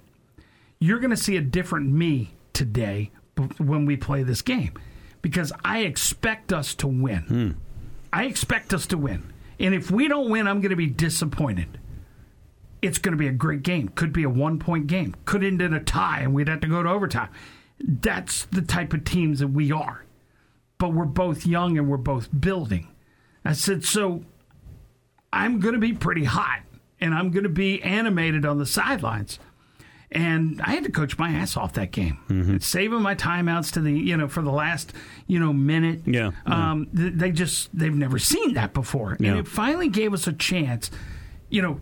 You're 0.79 0.99
going 0.99 1.11
to 1.11 1.17
see 1.17 1.37
a 1.37 1.41
different 1.41 1.91
me 1.91 2.33
today 2.53 3.11
when 3.57 3.85
we 3.85 3.97
play 3.97 4.23
this 4.23 4.41
game 4.41 4.73
because 5.21 5.51
I 5.63 5.79
expect 5.79 6.53
us 6.53 6.75
to 6.75 6.87
win. 6.87 7.21
Hmm. 7.21 7.51
I 8.13 8.25
expect 8.25 8.73
us 8.73 8.87
to 8.87 8.97
win. 8.97 9.33
And 9.59 9.73
if 9.73 9.89
we 9.89 10.07
don't 10.07 10.29
win, 10.29 10.47
I'm 10.47 10.61
going 10.61 10.71
to 10.71 10.75
be 10.75 10.87
disappointed. 10.87 11.79
It's 12.81 12.97
going 12.97 13.13
to 13.13 13.17
be 13.17 13.27
a 13.27 13.33
great 13.33 13.63
game. 13.63 13.89
Could 13.89 14.13
be 14.13 14.23
a 14.23 14.29
one 14.29 14.59
point 14.59 14.87
game. 14.87 15.15
Could 15.25 15.43
end 15.43 15.61
in 15.61 15.73
a 15.73 15.83
tie 15.83 16.19
and 16.19 16.33
we'd 16.33 16.47
have 16.47 16.61
to 16.61 16.67
go 16.67 16.83
to 16.83 16.89
overtime. 16.89 17.29
That's 17.79 18.45
the 18.45 18.61
type 18.61 18.93
of 18.93 19.03
teams 19.03 19.39
that 19.39 19.47
we 19.47 19.71
are. 19.71 20.05
But 20.77 20.93
we're 20.93 21.05
both 21.05 21.45
young 21.45 21.77
and 21.77 21.89
we're 21.89 21.97
both 21.97 22.29
building. 22.37 22.89
I 23.43 23.53
said, 23.53 23.83
so 23.83 24.23
I'm 25.31 25.59
going 25.59 25.73
to 25.73 25.79
be 25.79 25.93
pretty 25.93 26.25
hot 26.25 26.61
and 26.99 27.13
I'm 27.13 27.31
going 27.31 27.43
to 27.43 27.49
be 27.49 27.81
animated 27.81 28.45
on 28.45 28.57
the 28.57 28.65
sidelines. 28.65 29.39
And 30.15 30.61
I 30.61 30.71
had 30.71 30.85
to 30.85 30.91
coach 30.91 31.17
my 31.17 31.29
ass 31.31 31.57
off 31.57 31.73
that 31.73 31.91
game, 31.91 32.17
mm-hmm. 32.29 32.57
saving 32.59 33.01
my 33.01 33.15
timeouts 33.15 33.73
to 33.73 33.81
the 33.81 33.91
you 33.91 34.15
know 34.15 34.29
for 34.29 34.41
the 34.41 34.51
last 34.51 34.93
you 35.27 35.39
know 35.39 35.51
minute. 35.51 36.03
Yeah, 36.05 36.31
um, 36.45 36.87
yeah. 36.93 37.09
they 37.13 37.31
just 37.31 37.69
they've 37.77 37.93
never 37.93 38.17
seen 38.17 38.53
that 38.53 38.73
before, 38.73 39.17
yeah. 39.19 39.31
and 39.31 39.39
it 39.39 39.47
finally 39.47 39.89
gave 39.89 40.13
us 40.13 40.25
a 40.25 40.31
chance. 40.31 40.89
You 41.49 41.61
know, 41.61 41.81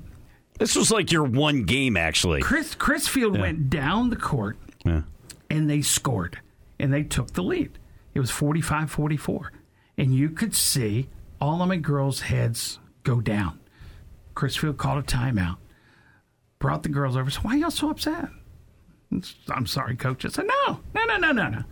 this 0.58 0.76
was 0.76 0.90
like 0.90 1.12
your 1.12 1.26
one 1.26 1.64
game 1.64 1.96
actually. 1.96 2.42
Chris 2.42 2.74
Crisfield 2.74 3.36
yeah. 3.36 3.42
went 3.42 3.70
down 3.70 4.10
the 4.10 4.16
court, 4.16 4.58
and 4.84 5.70
they 5.70 5.84
scored, 5.84 6.40
and 6.80 6.92
they 6.92 7.04
took 7.04 7.34
the 7.34 7.44
lead. 7.44 7.78
It 8.16 8.20
was 8.20 8.32
45-44. 8.32 9.50
and 9.98 10.14
you 10.14 10.30
could 10.30 10.54
see 10.56 11.10
all 11.42 11.62
of 11.62 11.68
my 11.68 11.78
girls' 11.78 12.22
heads 12.22 12.80
go 13.04 13.22
down. 13.22 13.60
Crisfield 14.36 14.78
called 14.78 15.04
a 15.04 15.06
timeout 15.06 15.58
brought 16.64 16.82
the 16.82 16.90
girls 16.90 17.18
over. 17.18 17.30
Said, 17.30 17.44
"Why 17.44 17.56
are 17.56 17.58
y'all 17.58 17.72
so 17.72 17.90
upset?" 17.90 18.30
I'm 19.50 19.68
sorry, 19.68 19.98
coach. 19.98 20.24
I 20.24 20.30
said, 20.30 20.48
"No, 20.48 20.80
no, 20.96 21.06
no, 21.06 21.18
no, 21.18 21.32
no, 21.34 21.50
no." 21.50 21.64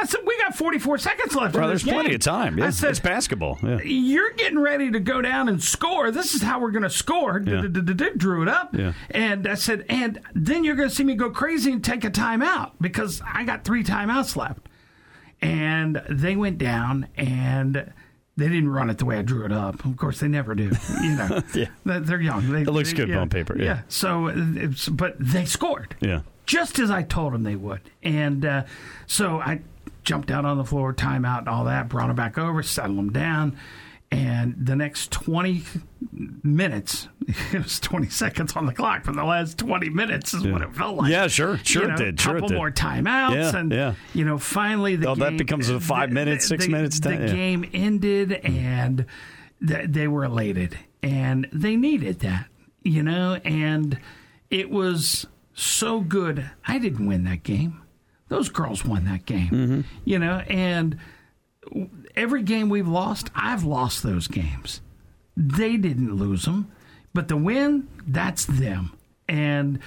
I 0.00 0.04
said, 0.04 0.20
"We 0.26 0.36
got 0.38 0.56
44 0.56 0.98
seconds 0.98 1.36
left." 1.36 1.54
Bro, 1.54 1.68
there's 1.68 1.84
game. 1.84 1.94
plenty 1.94 2.16
of 2.16 2.22
time. 2.22 2.58
Yeah, 2.58 2.66
I 2.66 2.70
said, 2.70 2.90
it's 2.90 2.98
basketball. 2.98 3.56
Yeah. 3.62 3.80
You're 3.82 4.32
getting 4.32 4.58
ready 4.58 4.90
to 4.90 4.98
go 4.98 5.22
down 5.22 5.48
and 5.48 5.62
score. 5.62 6.10
This 6.10 6.34
is 6.34 6.42
how 6.42 6.58
we're 6.58 6.72
going 6.72 6.82
to 6.82 6.90
score. 6.90 7.40
Yeah. 7.40 7.62
Drew 8.16 8.42
it 8.42 8.48
up, 8.48 8.74
and 9.10 9.46
I 9.46 9.54
said, 9.54 9.86
and 9.88 10.20
then 10.34 10.64
you're 10.64 10.74
going 10.74 10.88
to 10.88 10.94
see 10.94 11.04
me 11.04 11.14
go 11.14 11.30
crazy 11.30 11.70
and 11.70 11.84
take 11.84 12.04
a 12.04 12.10
timeout 12.10 12.72
because 12.80 13.22
I 13.24 13.44
got 13.44 13.64
three 13.64 13.84
timeouts 13.84 14.34
left. 14.34 14.68
And 15.40 16.02
they 16.10 16.34
went 16.34 16.58
down 16.58 17.08
and 17.16 17.92
they 18.42 18.48
didn't 18.48 18.70
run 18.70 18.90
it 18.90 18.98
the 18.98 19.04
way 19.04 19.18
I 19.18 19.22
drew 19.22 19.44
it 19.44 19.52
up. 19.52 19.84
Of 19.84 19.96
course, 19.96 20.18
they 20.18 20.26
never 20.26 20.54
do. 20.54 20.70
You 21.02 21.16
know, 21.16 21.42
yeah. 21.54 21.66
they're 21.84 22.20
young. 22.20 22.50
They, 22.50 22.62
it 22.62 22.68
looks 22.68 22.90
they, 22.90 22.96
good 22.96 23.08
yeah, 23.08 23.18
on 23.18 23.28
paper. 23.28 23.56
Yeah. 23.56 23.64
yeah. 23.64 23.80
So, 23.88 24.32
but 24.90 25.14
they 25.18 25.44
scored. 25.44 25.94
Yeah. 26.00 26.22
Just 26.44 26.80
as 26.80 26.90
I 26.90 27.04
told 27.04 27.34
them 27.34 27.44
they 27.44 27.54
would, 27.54 27.80
and 28.02 28.44
uh, 28.44 28.64
so 29.06 29.38
I 29.38 29.60
jumped 30.02 30.32
out 30.32 30.44
on 30.44 30.58
the 30.58 30.64
floor, 30.64 30.92
timeout, 30.92 31.38
and 31.40 31.48
all 31.48 31.64
that. 31.66 31.88
Brought 31.88 32.08
them 32.08 32.16
back 32.16 32.36
over, 32.36 32.64
settled 32.64 32.98
them 32.98 33.12
down, 33.12 33.56
and 34.12 34.54
the 34.58 34.76
next 34.76 35.10
20 35.10 35.62
minutes, 36.42 37.08
it 37.52 37.62
was 37.62 37.80
20 37.80 38.10
seconds 38.10 38.54
on 38.54 38.66
the 38.66 38.74
clock 38.74 39.04
for 39.04 39.12
the 39.12 39.24
last 39.24 39.56
20 39.56 39.88
minutes 39.88 40.34
is 40.34 40.44
yeah. 40.44 40.52
what 40.52 40.60
it 40.60 40.74
felt 40.74 40.96
like. 40.96 41.10
Yeah, 41.10 41.28
sure. 41.28 41.58
Sure 41.64 41.82
you 41.82 41.88
know, 41.88 41.94
it 41.94 41.96
did. 41.96 42.20
Sure 42.20 42.34
couple 42.34 42.54
more 42.54 42.70
timeouts. 42.70 43.34
Yeah, 43.34 43.56
and, 43.56 43.72
yeah. 43.72 43.94
you 44.12 44.26
know, 44.26 44.36
finally 44.36 44.96
the 44.96 45.08
oh, 45.08 45.14
game. 45.14 45.20
that 45.20 45.38
becomes 45.38 45.70
a 45.70 45.80
five 45.80 46.10
the, 46.10 46.14
minutes, 46.14 46.46
six 46.46 46.66
the, 46.66 46.72
minutes. 46.72 47.00
The 47.00 47.12
yeah. 47.12 47.26
game 47.26 47.68
ended 47.72 48.32
and 48.32 49.06
th- 49.66 49.88
they 49.88 50.06
were 50.08 50.24
elated 50.24 50.78
and 51.02 51.48
they 51.50 51.76
needed 51.76 52.20
that, 52.20 52.48
you 52.82 53.02
know, 53.02 53.40
and 53.44 53.98
it 54.50 54.70
was 54.70 55.26
so 55.54 56.00
good. 56.00 56.50
I 56.66 56.78
didn't 56.78 57.06
win 57.06 57.24
that 57.24 57.44
game. 57.44 57.80
Those 58.28 58.50
girls 58.50 58.84
won 58.84 59.06
that 59.06 59.24
game, 59.24 59.50
mm-hmm. 59.50 59.80
you 60.04 60.18
know, 60.18 60.42
and 60.48 60.98
every 62.16 62.42
game 62.42 62.68
we've 62.68 62.88
lost, 62.88 63.30
I've 63.34 63.64
lost 63.64 64.02
those 64.02 64.28
games. 64.28 64.80
They 65.36 65.76
didn't 65.76 66.14
lose 66.14 66.44
them, 66.44 66.70
but 67.14 67.28
the 67.28 67.36
win, 67.36 67.88
that's 68.06 68.44
them. 68.44 68.96
And 69.28 69.78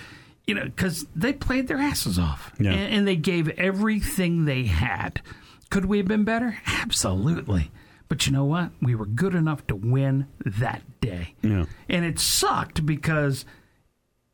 you 0.48 0.54
know, 0.56 0.66
because 0.66 1.06
they 1.16 1.34
played 1.34 1.68
their 1.68 1.78
asses 1.78 2.20
off, 2.20 2.52
yeah. 2.60 2.72
and, 2.72 2.94
and 2.94 3.08
they 3.08 3.16
gave 3.16 3.50
everything 3.50 4.46
they 4.46 4.64
had. 4.64 5.22
Could 5.70 5.86
we 5.86 5.98
have 5.98 6.08
been 6.08 6.24
better? 6.24 6.58
Absolutely. 6.68 7.72
But 8.08 8.28
you 8.28 8.34
know 8.34 8.46
what? 8.46 8.70
We 8.82 8.94
were 8.94 9.08
good 9.08 9.34
enough 9.34 9.66
to 9.68 9.76
win 9.76 10.28
that 10.46 10.84
day. 11.02 11.34
Yeah. 11.42 11.66
And 11.90 12.06
it 12.06 12.20
sucked 12.20 12.86
because 12.86 13.46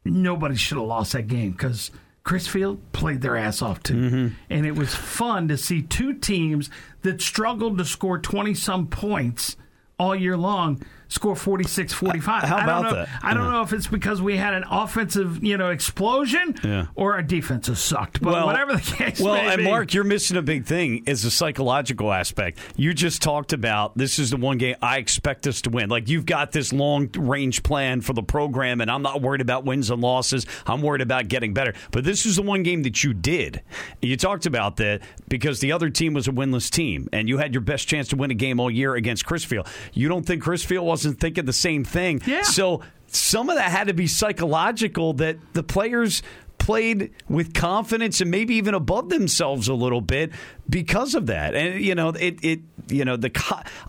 nobody 0.03 0.55
should 0.55 0.77
have 0.77 0.87
lost 0.87 1.13
that 1.13 1.27
game 1.27 1.51
because 1.51 1.89
Crisfield 2.25 2.79
played 2.91 3.21
their 3.21 3.37
ass 3.37 3.61
off 3.61 3.81
too. 3.81 3.95
Mm-hmm. 3.95 4.35
And 4.49 4.65
it 4.65 4.75
was 4.75 4.93
fun 4.93 5.47
to 5.47 5.57
see 5.57 5.81
two 5.81 6.13
teams 6.13 6.69
that 7.01 7.21
struggled 7.21 7.77
to 7.77 7.85
score 7.85 8.17
20 8.19 8.53
some 8.53 8.87
points 8.87 9.55
all 9.97 10.15
year 10.15 10.37
long 10.37 10.81
score 11.11 11.35
46 11.35 11.91
45. 11.91 12.43
How 12.43 12.57
about 12.57 12.85
I 12.85 12.89
know, 12.89 12.95
that? 12.95 13.09
I 13.21 13.33
don't 13.33 13.43
yeah. 13.43 13.51
know 13.51 13.61
if 13.61 13.73
it's 13.73 13.87
because 13.87 14.21
we 14.21 14.37
had 14.37 14.53
an 14.53 14.63
offensive 14.71 15.43
you 15.43 15.57
know 15.57 15.69
explosion 15.69 16.55
yeah. 16.63 16.87
or 16.95 17.13
our 17.13 17.21
defenses 17.21 17.79
sucked, 17.79 18.21
but 18.21 18.33
well, 18.33 18.45
whatever 18.45 18.73
the 18.73 18.81
case 18.81 19.19
Well, 19.19 19.35
and 19.35 19.57
be. 19.57 19.63
Mark, 19.65 19.93
you're 19.93 20.05
missing 20.05 20.37
a 20.37 20.41
big 20.41 20.65
thing 20.65 21.03
is 21.05 21.23
the 21.23 21.31
psychological 21.31 22.11
aspect. 22.13 22.59
You 22.77 22.93
just 22.93 23.21
talked 23.21 23.51
about 23.51 23.97
this 23.97 24.19
is 24.19 24.29
the 24.29 24.37
one 24.37 24.57
game 24.57 24.75
I 24.81 24.97
expect 24.97 25.47
us 25.47 25.61
to 25.63 25.69
win. 25.69 25.89
Like 25.89 26.07
you've 26.07 26.25
got 26.25 26.53
this 26.53 26.71
long 26.71 27.09
range 27.17 27.61
plan 27.61 27.99
for 28.01 28.13
the 28.13 28.23
program, 28.23 28.79
and 28.79 28.89
I'm 28.89 29.01
not 29.01 29.21
worried 29.21 29.41
about 29.41 29.65
wins 29.65 29.89
and 29.89 30.01
losses. 30.01 30.45
I'm 30.65 30.81
worried 30.81 31.01
about 31.01 31.27
getting 31.27 31.53
better. 31.53 31.73
But 31.91 32.05
this 32.05 32.25
is 32.25 32.37
the 32.37 32.41
one 32.41 32.63
game 32.63 32.83
that 32.83 33.03
you 33.03 33.13
did. 33.13 33.61
You 34.01 34.15
talked 34.15 34.45
about 34.45 34.77
that 34.77 35.01
because 35.27 35.59
the 35.59 35.73
other 35.73 35.89
team 35.89 36.13
was 36.13 36.29
a 36.29 36.31
winless 36.31 36.69
team, 36.69 37.09
and 37.11 37.27
you 37.27 37.37
had 37.37 37.53
your 37.53 37.61
best 37.61 37.87
chance 37.89 38.07
to 38.09 38.15
win 38.15 38.31
a 38.31 38.35
game 38.35 38.59
all 38.61 38.71
year 38.71 38.95
against 38.95 39.25
Crisfield. 39.25 39.67
You 39.93 40.07
don't 40.07 40.25
think 40.25 40.41
Crisfield 40.41 40.83
was 40.83 41.00
2000 41.01 41.19
thinking 41.19 41.45
the 41.45 41.53
same 41.53 41.83
thing. 41.83 42.21
Yeah. 42.25 42.43
So 42.43 42.81
some 43.07 43.49
of 43.49 43.55
that 43.55 43.71
had 43.71 43.87
to 43.87 43.93
be 43.93 44.07
psychological 44.07 45.13
that 45.13 45.37
the 45.53 45.63
players 45.63 46.23
played 46.57 47.11
with 47.27 47.55
confidence 47.55 48.21
and 48.21 48.29
maybe 48.29 48.53
even 48.55 48.75
above 48.75 49.09
themselves 49.09 49.67
a 49.67 49.73
little 49.73 50.01
bit 50.01 50.31
because 50.69 51.15
of 51.15 51.25
that. 51.25 51.55
And 51.55 51.83
you 51.83 51.95
know, 51.95 52.09
it 52.09 52.43
it 52.43 52.59
you 52.87 53.05
know 53.05 53.17
the 53.17 53.31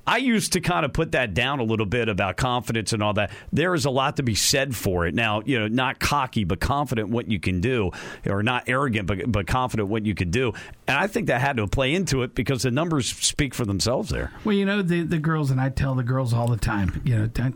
I 0.07 0.19
used 0.19 0.53
to 0.55 0.61
kind 0.61 0.85
of 0.85 0.93
put 0.93 1.13
that 1.13 1.35
down 1.35 1.61
a 1.61 1.65
little 1.65 1.87
bit 1.87 2.09
about 2.09 2.37
confidence 2.37 2.93
and 2.93 3.03
all 3.03 3.15
that. 3.15 3.31
There 3.53 3.75
is 3.75 3.85
a 3.85 3.91
lot 3.91 4.17
to 4.17 4.23
be 4.23 4.35
said 4.35 4.75
for 4.75 5.07
it. 5.07 5.15
Now, 5.15 5.43
you 5.45 5.59
know, 5.59 5.69
not 5.69 6.01
cocky 6.01 6.45
but 6.45 6.61
confident 6.61 7.09
what 7.09 7.29
you 7.29 7.41
can 7.41 7.61
do, 7.61 7.91
or 8.27 8.43
not 8.43 8.65
arrogant 8.69 9.07
but 9.07 9.31
but 9.31 9.47
confident 9.47 9.89
what 9.89 10.07
you 10.07 10.15
can 10.15 10.31
do. 10.31 10.53
And 10.87 10.99
I 10.99 11.07
think 11.07 11.29
that 11.29 11.41
had 11.41 11.57
to 11.57 11.67
play 11.67 11.95
into 11.95 12.23
it 12.23 12.35
because 12.35 12.63
the 12.63 12.71
numbers 12.71 13.09
speak 13.09 13.55
for 13.55 13.65
themselves 13.65 14.11
there. 14.11 14.33
Well, 14.45 14.55
you 14.55 14.65
know, 14.65 14.83
the 14.83 15.03
the 15.03 15.19
girls 15.19 15.51
and 15.51 15.61
I 15.61 15.69
tell 15.69 15.95
the 15.95 16.03
girls 16.03 16.33
all 16.33 16.49
the 16.49 16.57
time. 16.57 17.01
You 17.05 17.19
know, 17.19 17.53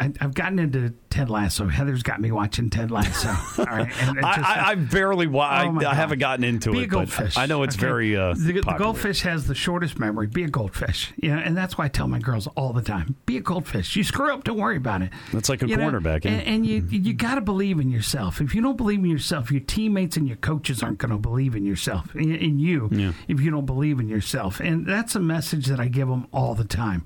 I, 0.00 0.12
have 0.20 0.34
gotten 0.34 0.58
into 0.58 0.92
Ted 1.16 1.30
Lasso. 1.30 1.66
Heather's 1.66 2.02
got 2.02 2.20
me 2.20 2.30
watching 2.30 2.68
Ted 2.68 2.90
Lasso. 2.90 3.28
All 3.58 3.74
right, 3.74 3.88
just, 3.88 4.18
I, 4.22 4.72
I, 4.72 4.74
barely. 4.74 5.26
Oh 5.26 5.38
I, 5.38 5.72
I 5.86 5.94
haven't 5.94 6.18
gotten 6.18 6.44
into 6.44 6.72
Be 6.72 6.82
it. 6.82 6.88
Goldfish. 6.88 7.38
I 7.38 7.46
know 7.46 7.62
it's 7.62 7.74
okay? 7.74 7.86
very. 7.86 8.14
Uh, 8.14 8.34
the, 8.34 8.60
the, 8.60 8.74
goldfish 8.76 9.22
has 9.22 9.46
the 9.46 9.54
shortest 9.54 9.98
memory. 9.98 10.26
Be 10.26 10.44
a 10.44 10.48
goldfish. 10.48 11.14
You 11.16 11.30
know, 11.30 11.38
and 11.38 11.56
that's 11.56 11.78
why 11.78 11.86
I 11.86 11.88
tell 11.88 12.06
my 12.06 12.18
girls 12.18 12.48
all 12.48 12.74
the 12.74 12.82
time: 12.82 13.16
be 13.24 13.38
a 13.38 13.40
goldfish. 13.40 13.96
You 13.96 14.04
screw 14.04 14.30
up, 14.30 14.44
don't 14.44 14.58
worry 14.58 14.76
about 14.76 15.00
it. 15.00 15.10
That's 15.32 15.48
like 15.48 15.62
a 15.62 15.68
you 15.68 15.78
cornerback. 15.78 16.26
Know? 16.26 16.32
And, 16.32 16.42
and, 16.42 16.66
you 16.66 16.86
you 16.90 17.14
got 17.14 17.36
to 17.36 17.40
believe 17.40 17.80
in 17.80 17.90
yourself. 17.90 18.42
If 18.42 18.54
you 18.54 18.60
don't 18.60 18.76
believe 18.76 18.98
in 18.98 19.06
yourself, 19.06 19.50
your 19.50 19.62
teammates 19.62 20.18
and 20.18 20.28
your 20.28 20.36
coaches 20.36 20.82
aren't 20.82 20.98
going 20.98 21.12
to 21.12 21.18
believe 21.18 21.56
in 21.56 21.64
yourself 21.64 22.14
in, 22.14 22.36
in 22.36 22.58
you. 22.58 22.90
Yeah. 22.92 23.12
If 23.26 23.40
you 23.40 23.50
don't 23.50 23.64
believe 23.64 24.00
in 24.00 24.08
yourself, 24.10 24.60
and 24.60 24.86
that's 24.86 25.14
a 25.14 25.20
message 25.20 25.64
that 25.66 25.80
I 25.80 25.88
give 25.88 26.08
them 26.08 26.26
all 26.30 26.54
the 26.54 26.64
time. 26.64 27.04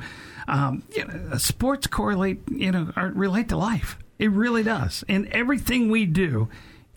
Um, 0.51 0.83
you 0.97 1.05
know, 1.05 1.39
sports 1.39 1.87
correlate, 1.87 2.41
you 2.51 2.73
know, 2.73 2.91
relate 2.97 3.49
to 3.51 3.57
life. 3.57 3.97
It 4.19 4.31
really 4.33 4.65
does. 4.65 5.05
And 5.09 5.29
everything 5.29 5.91
we 5.91 6.07
do, 6.07 6.49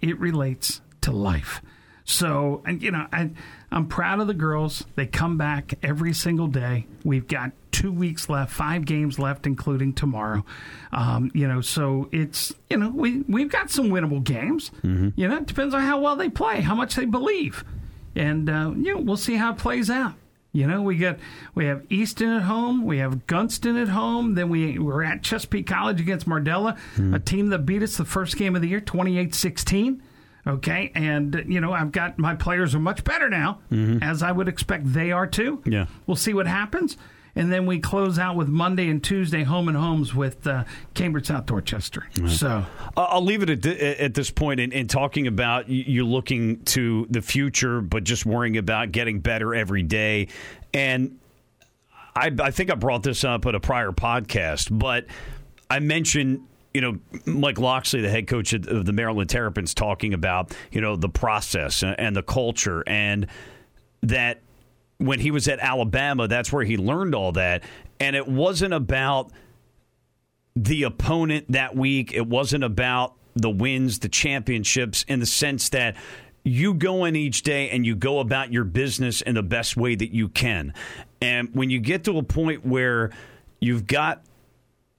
it 0.01 0.19
relates 0.19 0.81
to 1.01 1.11
life. 1.11 1.61
So, 2.03 2.63
and 2.65 2.81
you 2.81 2.91
know, 2.91 3.05
I, 3.13 3.29
I'm 3.71 3.87
proud 3.87 4.19
of 4.19 4.27
the 4.27 4.33
girls. 4.33 4.83
They 4.95 5.05
come 5.05 5.37
back 5.37 5.75
every 5.83 6.13
single 6.13 6.47
day. 6.47 6.87
We've 7.05 7.27
got 7.27 7.51
two 7.71 7.91
weeks 7.93 8.27
left, 8.27 8.51
five 8.51 8.85
games 8.85 9.19
left, 9.19 9.45
including 9.45 9.93
tomorrow. 9.93 10.43
Um, 10.91 11.31
you 11.33 11.47
know, 11.47 11.61
so 11.61 12.09
it's 12.11 12.53
you 12.69 12.77
know 12.77 12.89
we 12.89 13.21
we've 13.21 13.49
got 13.51 13.69
some 13.69 13.89
winnable 13.89 14.23
games. 14.23 14.71
Mm-hmm. 14.83 15.09
You 15.15 15.27
know, 15.27 15.37
it 15.37 15.45
depends 15.45 15.73
on 15.73 15.81
how 15.81 16.01
well 16.01 16.15
they 16.15 16.29
play, 16.29 16.61
how 16.61 16.75
much 16.75 16.95
they 16.95 17.05
believe. 17.05 17.63
and 18.15 18.49
uh, 18.49 18.71
you 18.75 18.95
know, 18.95 18.99
we'll 19.01 19.15
see 19.15 19.35
how 19.35 19.51
it 19.53 19.57
plays 19.57 19.89
out. 19.89 20.15
You 20.53 20.67
know, 20.67 20.83
we 20.83 20.97
got 20.97 21.17
we 21.55 21.65
have 21.65 21.83
Easton 21.89 22.29
at 22.29 22.43
home, 22.43 22.85
we 22.85 22.99
have 22.99 23.25
Gunston 23.25 23.75
at 23.75 23.87
home, 23.87 24.35
then 24.35 24.49
we 24.49 24.77
we're 24.77 25.01
at 25.01 25.23
Chesapeake 25.23 25.65
College 25.65 25.99
against 25.99 26.29
Mardela, 26.29 26.77
mm. 26.95 27.15
a 27.15 27.19
team 27.19 27.49
that 27.49 27.65
beat 27.65 27.81
us 27.81 27.97
the 27.97 28.05
first 28.05 28.37
game 28.37 28.55
of 28.55 28.61
the 28.61 28.67
year, 28.67 28.79
28-16. 28.79 29.99
Okay, 30.45 30.91
and 30.93 31.43
you 31.47 31.59
know 31.59 31.73
I've 31.73 31.91
got 31.91 32.19
my 32.19 32.35
players 32.35 32.75
are 32.75 32.79
much 32.79 33.03
better 33.03 33.29
now, 33.29 33.61
mm-hmm. 33.71 34.03
as 34.03 34.21
I 34.21 34.31
would 34.31 34.47
expect 34.47 34.93
they 34.93 35.11
are 35.11 35.25
too. 35.25 35.63
Yeah, 35.65 35.87
we'll 36.05 36.17
see 36.17 36.33
what 36.35 36.45
happens, 36.45 36.97
and 37.35 37.51
then 37.51 37.65
we 37.65 37.79
close 37.79 38.19
out 38.19 38.35
with 38.35 38.47
Monday 38.47 38.89
and 38.89 39.03
Tuesday 39.03 39.43
home 39.43 39.67
and 39.67 39.75
homes 39.75 40.13
with 40.13 40.45
uh, 40.45 40.63
Cambridge 40.93 41.27
South 41.27 41.45
Dorchester. 41.45 42.07
Right. 42.19 42.29
So 42.29 42.65
I'll 42.95 43.23
leave 43.23 43.41
it 43.41 43.49
at, 43.49 43.63
th- 43.63 43.99
at 43.99 44.13
this 44.13 44.29
point 44.29 44.59
in, 44.59 44.71
in 44.71 44.87
talking 44.87 45.27
about 45.27 45.67
you 45.67 46.05
looking 46.05 46.63
to 46.65 47.07
the 47.09 47.21
future, 47.21 47.81
but 47.81 48.03
just 48.03 48.25
worrying 48.25 48.57
about 48.57 48.91
getting 48.91 49.19
better 49.19 49.55
every 49.55 49.83
day. 49.83 50.27
And 50.73 51.19
I, 52.15 52.31
I 52.39 52.51
think 52.51 52.71
I 52.71 52.75
brought 52.75 53.03
this 53.03 53.23
up 53.23 53.45
at 53.45 53.55
a 53.55 53.59
prior 53.59 53.91
podcast, 53.91 54.67
but 54.77 55.07
I 55.69 55.79
mentioned 55.79 56.47
you 56.73 56.81
know, 56.81 56.97
Mike 57.25 57.59
Locksley, 57.59 58.01
the 58.01 58.09
head 58.09 58.25
coach 58.25 58.51
of 58.53 58.85
the 58.85 58.93
Maryland 58.93 59.29
Terrapins, 59.29 59.75
talking 59.75 60.13
about, 60.13 60.55
you 60.71 60.81
know, 60.81 60.95
the 60.95 61.09
process 61.09 61.83
and 61.83 62.15
the 62.15 62.23
culture 62.23 62.83
and 62.87 63.27
that 64.01 64.41
when 64.97 65.19
he 65.19 65.31
was 65.31 65.47
at 65.47 65.59
Alabama, 65.59 66.27
that's 66.27 66.51
where 66.51 66.63
he 66.63 66.77
learned 66.77 67.15
all 67.15 67.31
that. 67.33 67.63
And 67.99 68.15
it 68.15 68.27
wasn't 68.27 68.73
about 68.73 69.31
the 70.55 70.83
opponent 70.83 71.51
that 71.51 71.75
week. 71.75 72.13
It 72.13 72.27
wasn't 72.27 72.63
about 72.63 73.15
the 73.35 73.49
wins, 73.49 73.99
the 73.99 74.09
championships, 74.09 75.03
in 75.07 75.19
the 75.19 75.25
sense 75.25 75.69
that 75.69 75.95
you 76.43 76.73
go 76.73 77.05
in 77.05 77.15
each 77.15 77.41
day 77.43 77.69
and 77.69 77.85
you 77.85 77.95
go 77.95 78.19
about 78.19 78.51
your 78.51 78.63
business 78.63 79.21
in 79.21 79.35
the 79.35 79.43
best 79.43 79.77
way 79.77 79.95
that 79.95 80.13
you 80.13 80.29
can. 80.29 80.73
And 81.21 81.49
when 81.53 81.69
you 81.69 81.79
get 81.79 82.03
to 82.03 82.17
a 82.17 82.23
point 82.23 82.65
where 82.65 83.11
you've 83.59 83.87
got 83.87 84.23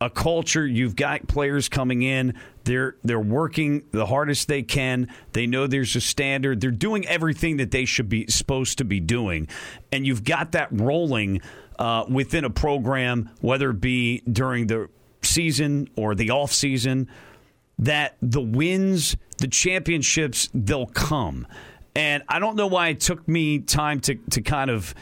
a 0.01 0.11
culture. 0.11 0.67
You've 0.67 0.97
got 0.97 1.27
players 1.27 1.69
coming 1.69 2.03
in. 2.03 2.35
They're 2.65 2.97
they're 3.05 3.21
working 3.21 3.85
the 3.93 4.07
hardest 4.07 4.49
they 4.49 4.62
can. 4.62 5.09
They 5.33 5.47
know 5.47 5.67
there's 5.67 5.95
a 5.97 6.01
standard. 6.01 6.61
They're 6.61 6.71
doing 6.71 7.07
everything 7.07 7.59
that 7.59 7.71
they 7.71 7.85
should 7.85 8.09
be 8.09 8.27
supposed 8.29 8.79
to 8.79 8.85
be 8.85 9.01
doing, 9.01 9.49
and 9.93 10.07
you've 10.07 10.25
got 10.25 10.53
that 10.53 10.69
rolling 10.71 11.41
uh, 11.79 12.05
within 12.09 12.45
a 12.45 12.51
program, 12.51 13.31
whether 13.41 13.71
it 13.71 13.81
be 13.81 14.21
during 14.21 14.67
the 14.67 14.89
season 15.23 15.89
or 15.97 16.15
the 16.15 16.31
off 16.31 16.53
season. 16.53 17.09
That 17.77 18.17
the 18.23 18.41
wins, 18.41 19.17
the 19.39 19.49
championships, 19.49 20.49
they'll 20.55 20.87
come. 20.87 21.49
And 21.97 22.23
I 22.29 22.39
don't 22.39 22.55
know 22.55 22.69
why 22.69 22.89
it 22.89 23.01
took 23.01 23.27
me 23.27 23.59
time 23.59 24.01
to 24.01 24.15
to 24.31 24.43
kind 24.43 24.71
of 24.71 24.95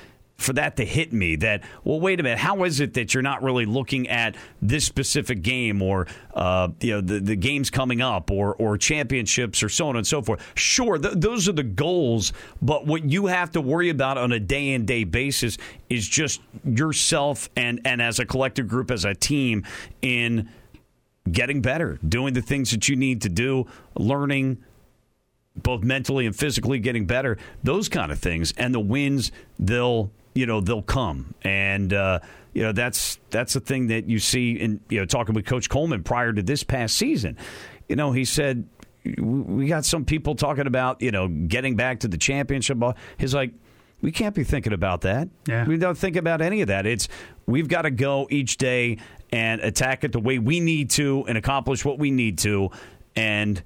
for 0.42 0.52
that 0.52 0.76
to 0.76 0.84
hit 0.84 1.12
me 1.12 1.36
that 1.36 1.62
well 1.84 2.00
wait 2.00 2.20
a 2.20 2.22
minute 2.22 2.38
how 2.38 2.64
is 2.64 2.80
it 2.80 2.94
that 2.94 3.14
you're 3.14 3.22
not 3.22 3.42
really 3.42 3.64
looking 3.64 4.08
at 4.08 4.34
this 4.60 4.84
specific 4.84 5.42
game 5.42 5.80
or 5.82 6.06
uh, 6.34 6.68
you 6.80 6.92
know 6.92 7.00
the, 7.00 7.20
the 7.20 7.36
games 7.36 7.70
coming 7.70 8.00
up 8.00 8.30
or 8.30 8.54
or 8.56 8.76
championships 8.76 9.62
or 9.62 9.68
so 9.68 9.88
on 9.88 9.96
and 9.96 10.06
so 10.06 10.22
forth? 10.22 10.40
Sure 10.54 10.98
th- 10.98 11.14
those 11.16 11.48
are 11.48 11.52
the 11.52 11.62
goals 11.62 12.32
but 12.60 12.86
what 12.86 13.04
you 13.04 13.26
have 13.26 13.50
to 13.52 13.60
worry 13.60 13.88
about 13.88 14.18
on 14.18 14.32
a 14.32 14.40
day 14.40 14.70
in 14.70 14.84
day 14.84 15.04
basis 15.04 15.58
is 15.88 16.06
just 16.06 16.40
yourself 16.64 17.48
and 17.56 17.80
and 17.84 18.02
as 18.02 18.18
a 18.18 18.24
collective 18.24 18.68
group 18.68 18.90
as 18.90 19.04
a 19.04 19.14
team 19.14 19.64
in 20.00 20.48
getting 21.30 21.62
better 21.62 21.98
doing 22.06 22.34
the 22.34 22.42
things 22.42 22.70
that 22.72 22.88
you 22.88 22.96
need 22.96 23.22
to 23.22 23.28
do 23.28 23.66
learning 23.94 24.58
both 25.56 25.82
mentally 25.82 26.26
and 26.26 26.34
physically 26.34 26.78
getting 26.78 27.06
better, 27.06 27.38
those 27.62 27.88
kind 27.88 28.10
of 28.10 28.18
things, 28.18 28.52
and 28.56 28.74
the 28.74 28.80
wins 28.80 29.32
they'll 29.58 30.10
you 30.34 30.46
know 30.46 30.60
they'll 30.60 30.82
come. 30.82 31.34
And 31.42 31.92
uh, 31.92 32.20
you 32.52 32.62
know 32.62 32.72
that's 32.72 33.18
that's 33.30 33.54
the 33.54 33.60
thing 33.60 33.88
that 33.88 34.08
you 34.08 34.18
see 34.18 34.52
in 34.52 34.80
you 34.88 35.00
know 35.00 35.06
talking 35.06 35.34
with 35.34 35.46
coach 35.46 35.68
coleman 35.68 36.02
prior 36.02 36.32
to 36.32 36.42
this 36.42 36.62
past 36.62 36.96
season. 36.96 37.36
You 37.88 37.96
know 37.96 38.12
he 38.12 38.24
said 38.24 38.66
we 39.18 39.66
got 39.66 39.84
some 39.84 40.04
people 40.04 40.34
talking 40.34 40.66
about 40.66 41.02
you 41.02 41.10
know 41.10 41.28
getting 41.28 41.76
back 41.76 42.00
to 42.00 42.08
the 42.08 42.18
championship 42.18 42.78
he's 43.18 43.34
like 43.34 43.52
we 44.00 44.10
can't 44.10 44.34
be 44.34 44.42
thinking 44.44 44.72
about 44.72 45.02
that. 45.02 45.28
Yeah. 45.46 45.64
we 45.64 45.76
don't 45.78 45.96
think 45.96 46.16
about 46.16 46.42
any 46.42 46.60
of 46.60 46.68
that. 46.68 46.86
It's 46.86 47.08
we've 47.46 47.68
got 47.68 47.82
to 47.82 47.90
go 47.90 48.26
each 48.30 48.56
day 48.56 48.98
and 49.30 49.60
attack 49.60 50.04
it 50.04 50.12
the 50.12 50.20
way 50.20 50.38
we 50.38 50.60
need 50.60 50.90
to 50.90 51.24
and 51.28 51.38
accomplish 51.38 51.84
what 51.84 51.98
we 51.98 52.10
need 52.10 52.38
to. 52.38 52.70
And 53.14 53.62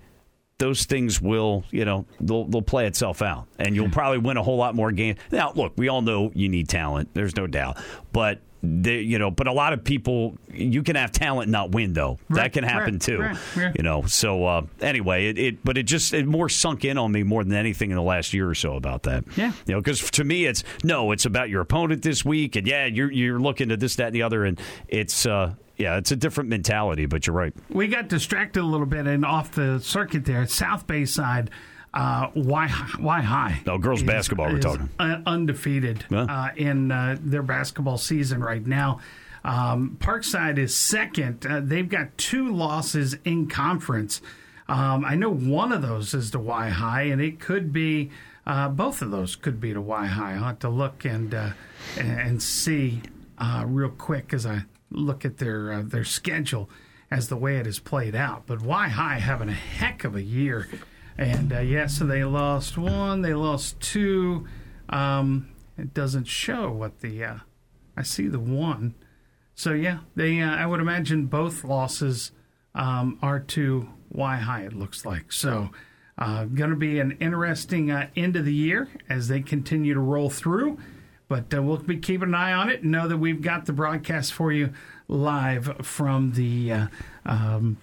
those 0.59 0.85
things 0.85 1.21
will, 1.21 1.65
you 1.71 1.85
know, 1.85 2.07
they'll, 2.21 2.45
they'll 2.45 2.63
play 2.63 2.87
itself 2.87 3.21
out, 3.21 3.47
and 3.59 3.75
you'll 3.75 3.91
probably 3.91 4.19
win 4.19 4.37
a 4.37 4.43
whole 4.43 4.57
lot 4.57 4.75
more 4.75 4.91
games. 4.91 5.19
Now, 5.31 5.53
look, 5.55 5.75
we 5.77 5.89
all 5.89 6.03
know 6.03 6.33
you 6.35 6.49
need 6.49 6.69
talent. 6.69 7.11
There's 7.13 7.37
no 7.37 7.47
doubt, 7.47 7.79
but 8.13 8.41
they, 8.63 9.01
you 9.01 9.19
know, 9.19 9.31
but 9.31 9.47
a 9.47 9.53
lot 9.53 9.75
of 9.75 9.85
people, 9.85 10.35
you 10.51 10.83
can 10.83 10.97
have 10.97 11.13
talent 11.13 11.45
and 11.45 11.53
not 11.53 11.73
win, 11.73 11.93
though. 11.93 12.19
Right, 12.29 12.45
that 12.45 12.53
can 12.55 12.65
happen 12.65 12.95
right, 12.95 13.03
too. 13.03 13.19
Right, 13.21 13.77
you 13.77 13.83
know, 13.83 14.07
so 14.07 14.47
uh, 14.47 14.63
anyway, 14.81 15.27
it, 15.29 15.39
it, 15.39 15.65
but 15.65 15.77
it 15.77 15.85
just 15.85 16.15
it 16.15 16.27
more 16.27 16.49
sunk 16.49 16.85
in 16.85 16.97
on 16.97 17.13
me 17.13 17.23
more 17.23 17.45
than 17.45 17.53
anything 17.53 17.91
in 17.91 17.97
the 17.97 18.03
last 18.03 18.33
year 18.33 18.49
or 18.49 18.55
so 18.55 18.75
about 18.75 19.03
that. 19.05 19.25
Yeah, 19.37 19.53
you 19.67 19.75
know, 19.75 19.81
because 19.81 20.11
to 20.13 20.25
me, 20.25 20.47
it's 20.47 20.65
no, 20.83 21.13
it's 21.13 21.27
about 21.27 21.51
your 21.51 21.61
opponent 21.61 22.03
this 22.03 22.25
week, 22.25 22.57
and 22.57 22.67
yeah, 22.67 22.87
you're 22.87 23.13
you're 23.13 23.39
looking 23.39 23.71
at 23.71 23.79
this, 23.79 23.97
that, 23.97 24.07
and 24.07 24.15
the 24.15 24.23
other, 24.23 24.45
and 24.45 24.59
it's 24.89 25.27
uh, 25.27 25.55
yeah, 25.77 25.97
it's 25.97 26.11
a 26.11 26.17
different 26.17 26.49
mentality, 26.51 27.07
but 27.07 27.27
you're 27.27 27.37
right. 27.37 27.53
We 27.69 27.89
got 27.89 28.09
distracted 28.09 28.61
a 28.61 28.67
little 28.67 28.87
bit 28.87 29.07
and 29.07 29.25
off 29.25 29.53
the 29.53 29.79
circuit 29.81 30.25
there, 30.25 30.47
South 30.47 30.87
Bay 30.87 31.05
side. 31.05 31.51
Uh, 31.93 32.29
why 32.35 32.69
Wi-Hi? 32.95 33.63
No, 33.65 33.79
girls 33.79 34.03
is, 34.03 34.07
basketball. 34.07 34.53
We're 34.53 34.59
talking 34.59 34.91
undefeated 34.99 36.05
huh? 36.11 36.27
uh, 36.29 36.49
in 36.55 36.93
uh, 36.93 37.17
their 37.21 37.43
basketball 37.43 37.97
season 37.97 38.43
right 38.43 38.67
now. 38.67 39.01
Um, 39.45 39.97
Parkside 40.01 40.59
is 40.59 40.77
second. 40.77 41.47
Uh, 41.47 41.61
they've 41.63 41.89
got 41.89 42.19
two 42.19 42.53
losses 42.53 43.17
in 43.25 43.49
conference. 43.49 44.21
Um, 44.69 45.05
I 45.05 45.15
know 45.15 45.31
one 45.31 45.73
of 45.73 45.81
those 45.81 46.13
is 46.13 46.31
to 46.33 46.39
Wi-Hi, 46.39 47.03
and 47.03 47.21
it 47.23 47.39
could 47.41 47.73
be 47.73 48.11
uh, 48.47 48.69
both 48.69 49.01
of 49.01 49.11
those 49.11 49.37
could 49.37 49.61
be 49.61 49.69
to 49.69 49.81
Wi-Hi. 49.81 50.35
I'll 50.35 50.45
have 50.45 50.59
to 50.61 50.69
look 50.69 51.05
and 51.05 51.33
uh, 51.33 51.51
and 51.97 52.43
see 52.43 53.01
real 53.65 53.91
quick 53.91 54.35
as 54.35 54.45
I 54.45 54.65
look 54.91 55.25
at 55.25 55.39
their 55.39 55.73
uh, 55.73 55.83
their 55.83 56.05
schedule 56.05 56.71
as 57.11 57.29
the 57.29 57.37
way 57.37 57.57
it 57.57 57.67
has 57.67 57.79
played 57.79 58.15
out. 58.15 58.47
But 58.47 58.59
Wi-Hi 58.59 59.19
having 59.19 59.49
a 59.49 59.53
heck 59.53 60.05
of 60.05 60.17
a 60.17 60.23
year, 60.23 60.69
and 61.17 61.53
uh, 61.53 61.61
yeah, 61.61 61.87
so 61.87 62.05
they 62.07 62.25
lost 62.25 62.77
one, 62.77 63.23
they 63.23 63.35
lost 63.35 63.81
two. 63.81 64.47
Um, 64.89 65.49
it 65.79 65.93
doesn't 65.93 66.27
show 66.27 66.71
what 66.71 67.01
the 67.01 67.25
uh, 67.25 67.39
I 67.97 68.03
see 68.03 68.29
the 68.29 68.41
one. 68.41 68.95
So 69.55 69.73
yeah, 69.73 70.01
they 70.15 70.41
uh, 70.41 70.55
I 70.55 70.67
would 70.67 70.81
imagine 70.81 71.27
both 71.27 71.65
losses 71.65 72.33
um, 72.75 73.19
are 73.23 73.41
to 73.41 73.89
Wi-Hi. 74.11 74.63
It 74.63 74.73
looks 74.73 75.05
like 75.05 75.33
so. 75.33 75.71
Uh, 76.19 76.45
going 76.45 76.71
to 76.71 76.77
be 76.77 76.99
an 76.99 77.17
interesting 77.21 77.91
uh, 77.91 78.09
end 78.17 78.37
of 78.37 78.47
the 78.47 78.55
year 78.55 78.89
as 79.09 79.29
they 79.29 79.41
continue 79.41 79.93
to 79.93 80.01
roll 80.01 80.31
through. 80.31 80.79
But 81.29 81.53
uh, 81.53 81.63
we'll 81.63 81.79
be 81.79 81.99
keeping 81.99 82.29
an 82.29 82.35
eye 82.35 82.53
on 82.53 82.71
it 82.71 82.83
and 82.83 82.93
know 82.93 83.09
that 83.09 83.17
we've 83.17 83.43
got 83.43 83.67
the 83.67 83.73
broadcast 83.73 84.33
for 84.33 84.53
you 84.53 84.73
live 85.09 85.77
from 85.83 86.33
the 86.33 86.73
uh, 86.73 86.87
um, 87.25 87.79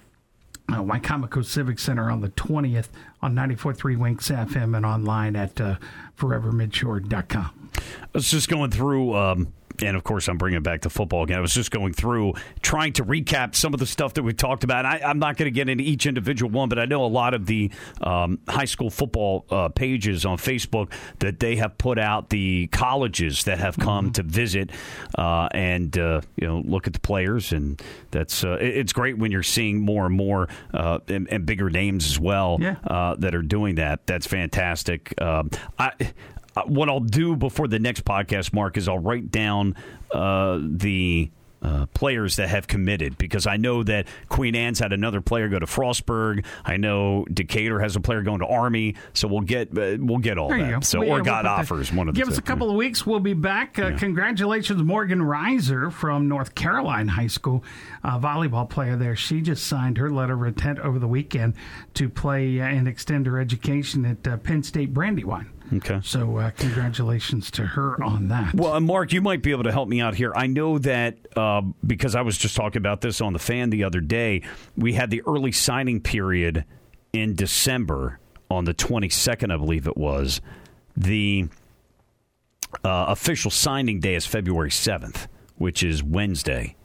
uh, 0.69 0.81
Wicomico 0.81 1.43
Civic 1.43 1.77
Center 1.79 2.09
on 2.09 2.21
the 2.21 2.29
20th 2.29 2.87
on 3.21 3.35
94.3 3.35 3.97
WINX 3.97 4.47
FM 4.47 4.77
and 4.77 4.85
online 4.85 5.35
at 5.35 5.59
uh, 5.59 5.75
forevermidshore.com. 6.17 7.69
I 7.75 7.81
was 8.13 8.31
just 8.31 8.47
going 8.47 8.71
through. 8.71 9.13
Um 9.15 9.53
and 9.81 9.97
of 9.97 10.03
course, 10.03 10.27
I'm 10.27 10.37
bringing 10.37 10.57
it 10.57 10.63
back 10.63 10.81
to 10.81 10.89
football 10.89 11.23
again. 11.23 11.37
I 11.37 11.41
was 11.41 11.53
just 11.53 11.71
going 11.71 11.93
through 11.93 12.33
trying 12.61 12.93
to 12.93 13.05
recap 13.05 13.55
some 13.55 13.73
of 13.73 13.79
the 13.79 13.85
stuff 13.85 14.13
that 14.15 14.23
we 14.23 14.33
talked 14.33 14.63
about. 14.63 14.85
I, 14.85 14.99
am 15.03 15.19
not 15.19 15.37
going 15.37 15.47
to 15.47 15.51
get 15.51 15.69
into 15.69 15.83
each 15.83 16.05
individual 16.05 16.51
one, 16.51 16.69
but 16.69 16.79
I 16.79 16.85
know 16.85 17.03
a 17.03 17.07
lot 17.07 17.33
of 17.33 17.45
the 17.45 17.71
um, 18.01 18.39
high 18.47 18.65
school 18.65 18.89
football 18.89 19.45
uh, 19.49 19.69
pages 19.69 20.25
on 20.25 20.37
Facebook 20.37 20.91
that 21.19 21.39
they 21.39 21.55
have 21.55 21.77
put 21.77 21.97
out 21.97 22.29
the 22.29 22.67
colleges 22.67 23.45
that 23.45 23.59
have 23.59 23.77
come 23.77 24.05
mm-hmm. 24.05 24.13
to 24.13 24.23
visit 24.23 24.71
uh, 25.17 25.47
and 25.51 25.97
uh, 25.97 26.21
you 26.35 26.47
know 26.47 26.61
look 26.65 26.87
at 26.87 26.93
the 26.93 26.99
players, 26.99 27.51
and 27.51 27.81
that's 28.11 28.43
uh, 28.43 28.57
it's 28.59 28.93
great 28.93 29.17
when 29.17 29.31
you're 29.31 29.43
seeing 29.43 29.79
more 29.79 30.05
and 30.05 30.15
more 30.15 30.49
uh, 30.73 30.99
and, 31.07 31.27
and, 31.29 31.45
bigger 31.45 31.69
names 31.69 32.05
as 32.05 32.19
well 32.19 32.57
yeah. 32.61 32.77
Uh, 32.87 33.15
that 33.15 33.35
are 33.35 33.41
doing 33.41 33.75
that. 33.75 34.05
That's 34.07 34.25
fantastic. 34.25 35.19
Um, 35.21 35.49
I 35.77 35.91
what 36.65 36.89
I'll 36.89 36.99
do 36.99 37.35
before 37.35 37.67
the 37.67 37.79
next 37.79 38.05
podcast, 38.05 38.53
Mark, 38.53 38.77
is 38.77 38.87
I'll 38.87 38.99
write 38.99 39.31
down 39.31 39.75
uh, 40.11 40.59
the 40.61 41.29
uh, 41.63 41.85
players 41.93 42.35
that 42.35 42.49
have 42.49 42.67
committed 42.67 43.17
because 43.17 43.47
I 43.47 43.55
know 43.55 43.83
that 43.83 44.07
Queen 44.27 44.55
Anne's 44.55 44.79
had 44.79 44.91
another 44.91 45.21
player 45.21 45.47
go 45.47 45.59
to 45.59 45.65
Frostburg. 45.65 46.45
I 46.65 46.77
know 46.77 47.25
Decatur 47.31 47.79
has 47.79 47.95
a 47.95 48.01
player 48.01 48.21
going 48.21 48.39
to 48.39 48.45
Army. 48.45 48.95
So 49.13 49.27
we'll 49.29 49.41
get 49.41 49.69
uh, 49.69 49.97
we'll 49.99 50.17
get 50.17 50.37
all 50.37 50.49
there 50.49 50.71
that. 50.71 50.85
So 50.85 50.99
well, 50.99 51.07
yeah, 51.07 51.13
or 51.15 51.21
God 51.21 51.45
we'll 51.45 51.53
offers 51.53 51.89
the, 51.89 51.95
one 51.95 52.09
of 52.09 52.15
the 52.15 52.19
give 52.19 52.27
us 52.27 52.37
a 52.37 52.41
couple 52.41 52.69
of 52.69 52.75
weeks. 52.75 53.05
We'll 53.05 53.21
be 53.21 53.33
back. 53.33 53.79
Uh, 53.79 53.87
yeah. 53.87 53.97
Congratulations, 53.97 54.83
Morgan 54.83 55.19
Reiser 55.19 55.91
from 55.91 56.27
North 56.27 56.53
Caroline 56.53 57.07
High 57.07 57.27
School, 57.27 57.63
volleyball 58.03 58.69
player 58.69 58.97
there. 58.97 59.15
She 59.15 59.41
just 59.41 59.65
signed 59.65 59.97
her 59.97 60.09
letter 60.09 60.33
of 60.33 60.43
intent 60.43 60.79
over 60.79 60.99
the 60.99 61.07
weekend 61.07 61.53
to 61.93 62.09
play 62.09 62.59
uh, 62.59 62.65
and 62.65 62.87
extend 62.87 63.25
her 63.25 63.39
education 63.39 64.05
at 64.05 64.27
uh, 64.27 64.37
Penn 64.37 64.63
State 64.63 64.93
Brandywine. 64.93 65.49
Okay. 65.75 65.99
So 66.03 66.37
uh, 66.37 66.51
congratulations 66.51 67.49
to 67.51 67.65
her 67.65 68.01
on 68.03 68.27
that. 68.27 68.53
Well, 68.55 68.79
Mark, 68.81 69.13
you 69.13 69.21
might 69.21 69.41
be 69.41 69.51
able 69.51 69.63
to 69.63 69.71
help 69.71 69.87
me 69.87 70.01
out 70.01 70.15
here. 70.15 70.33
I 70.35 70.47
know 70.47 70.77
that 70.79 71.17
uh, 71.35 71.61
because 71.85 72.15
I 72.15 72.21
was 72.21 72.37
just 72.37 72.55
talking 72.55 72.79
about 72.79 73.01
this 73.01 73.21
on 73.21 73.33
the 73.33 73.39
fan 73.39 73.69
the 73.69 73.83
other 73.83 74.01
day. 74.01 74.41
We 74.75 74.93
had 74.93 75.09
the 75.09 75.21
early 75.25 75.51
signing 75.51 76.01
period 76.01 76.65
in 77.13 77.35
December 77.35 78.19
on 78.49 78.65
the 78.65 78.73
22nd, 78.73 79.51
I 79.51 79.57
believe 79.57 79.87
it 79.87 79.97
was. 79.97 80.41
The 80.95 81.47
uh, 82.83 83.05
official 83.07 83.51
signing 83.51 83.99
day 83.99 84.15
is 84.15 84.25
February 84.25 84.69
7th, 84.69 85.27
which 85.57 85.83
is 85.83 86.03
Wednesday. 86.03 86.75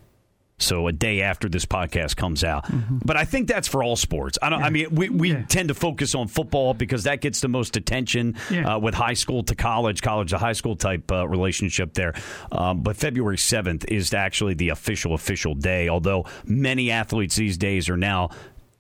So 0.59 0.89
a 0.89 0.93
day 0.93 1.23
after 1.23 1.49
this 1.49 1.65
podcast 1.65 2.17
comes 2.17 2.43
out, 2.43 2.65
mm-hmm. 2.65 2.99
but 3.05 3.17
I 3.17 3.25
think 3.25 3.49
that's 3.49 3.69
for 3.69 3.83
all 3.83 3.97
sports. 3.97 4.39
I 4.43 4.51
don't. 4.51 4.61
Yeah. 4.61 4.67
I 4.67 4.71
mean, 4.71 4.95
we, 4.95 5.09
we 5.09 5.33
yeah. 5.33 5.43
tend 5.49 5.69
to 5.69 5.75
focus 5.75 6.15
on 6.15 6.27
football 6.27 6.75
because 6.75 7.05
that 7.05 7.21
gets 7.21 7.41
the 7.41 7.49
most 7.49 7.77
attention 7.77 8.37
yeah. 8.51 8.75
uh, 8.75 8.79
with 8.79 8.95
high 8.95 9.15
school 9.15 9.45
to 9.45 9.55
college, 9.55 10.03
college 10.03 10.31
to 10.31 10.39
high 10.39 10.53
school 10.53 10.75
type 10.75 11.11
uh, 11.13 11.27
relationship 11.29 11.95
there. 11.95 12.15
Um, 12.51 12.83
but 12.83 12.97
February 12.97 13.39
seventh 13.39 13.85
is 13.89 14.13
actually 14.13 14.55
the 14.55 14.71
official 14.71 15.15
official 15.15 15.55
day. 15.55 15.89
Although 15.89 16.27
many 16.45 16.91
athletes 16.91 17.37
these 17.37 17.57
days 17.57 17.89
are 17.89 17.97
now 17.97 18.31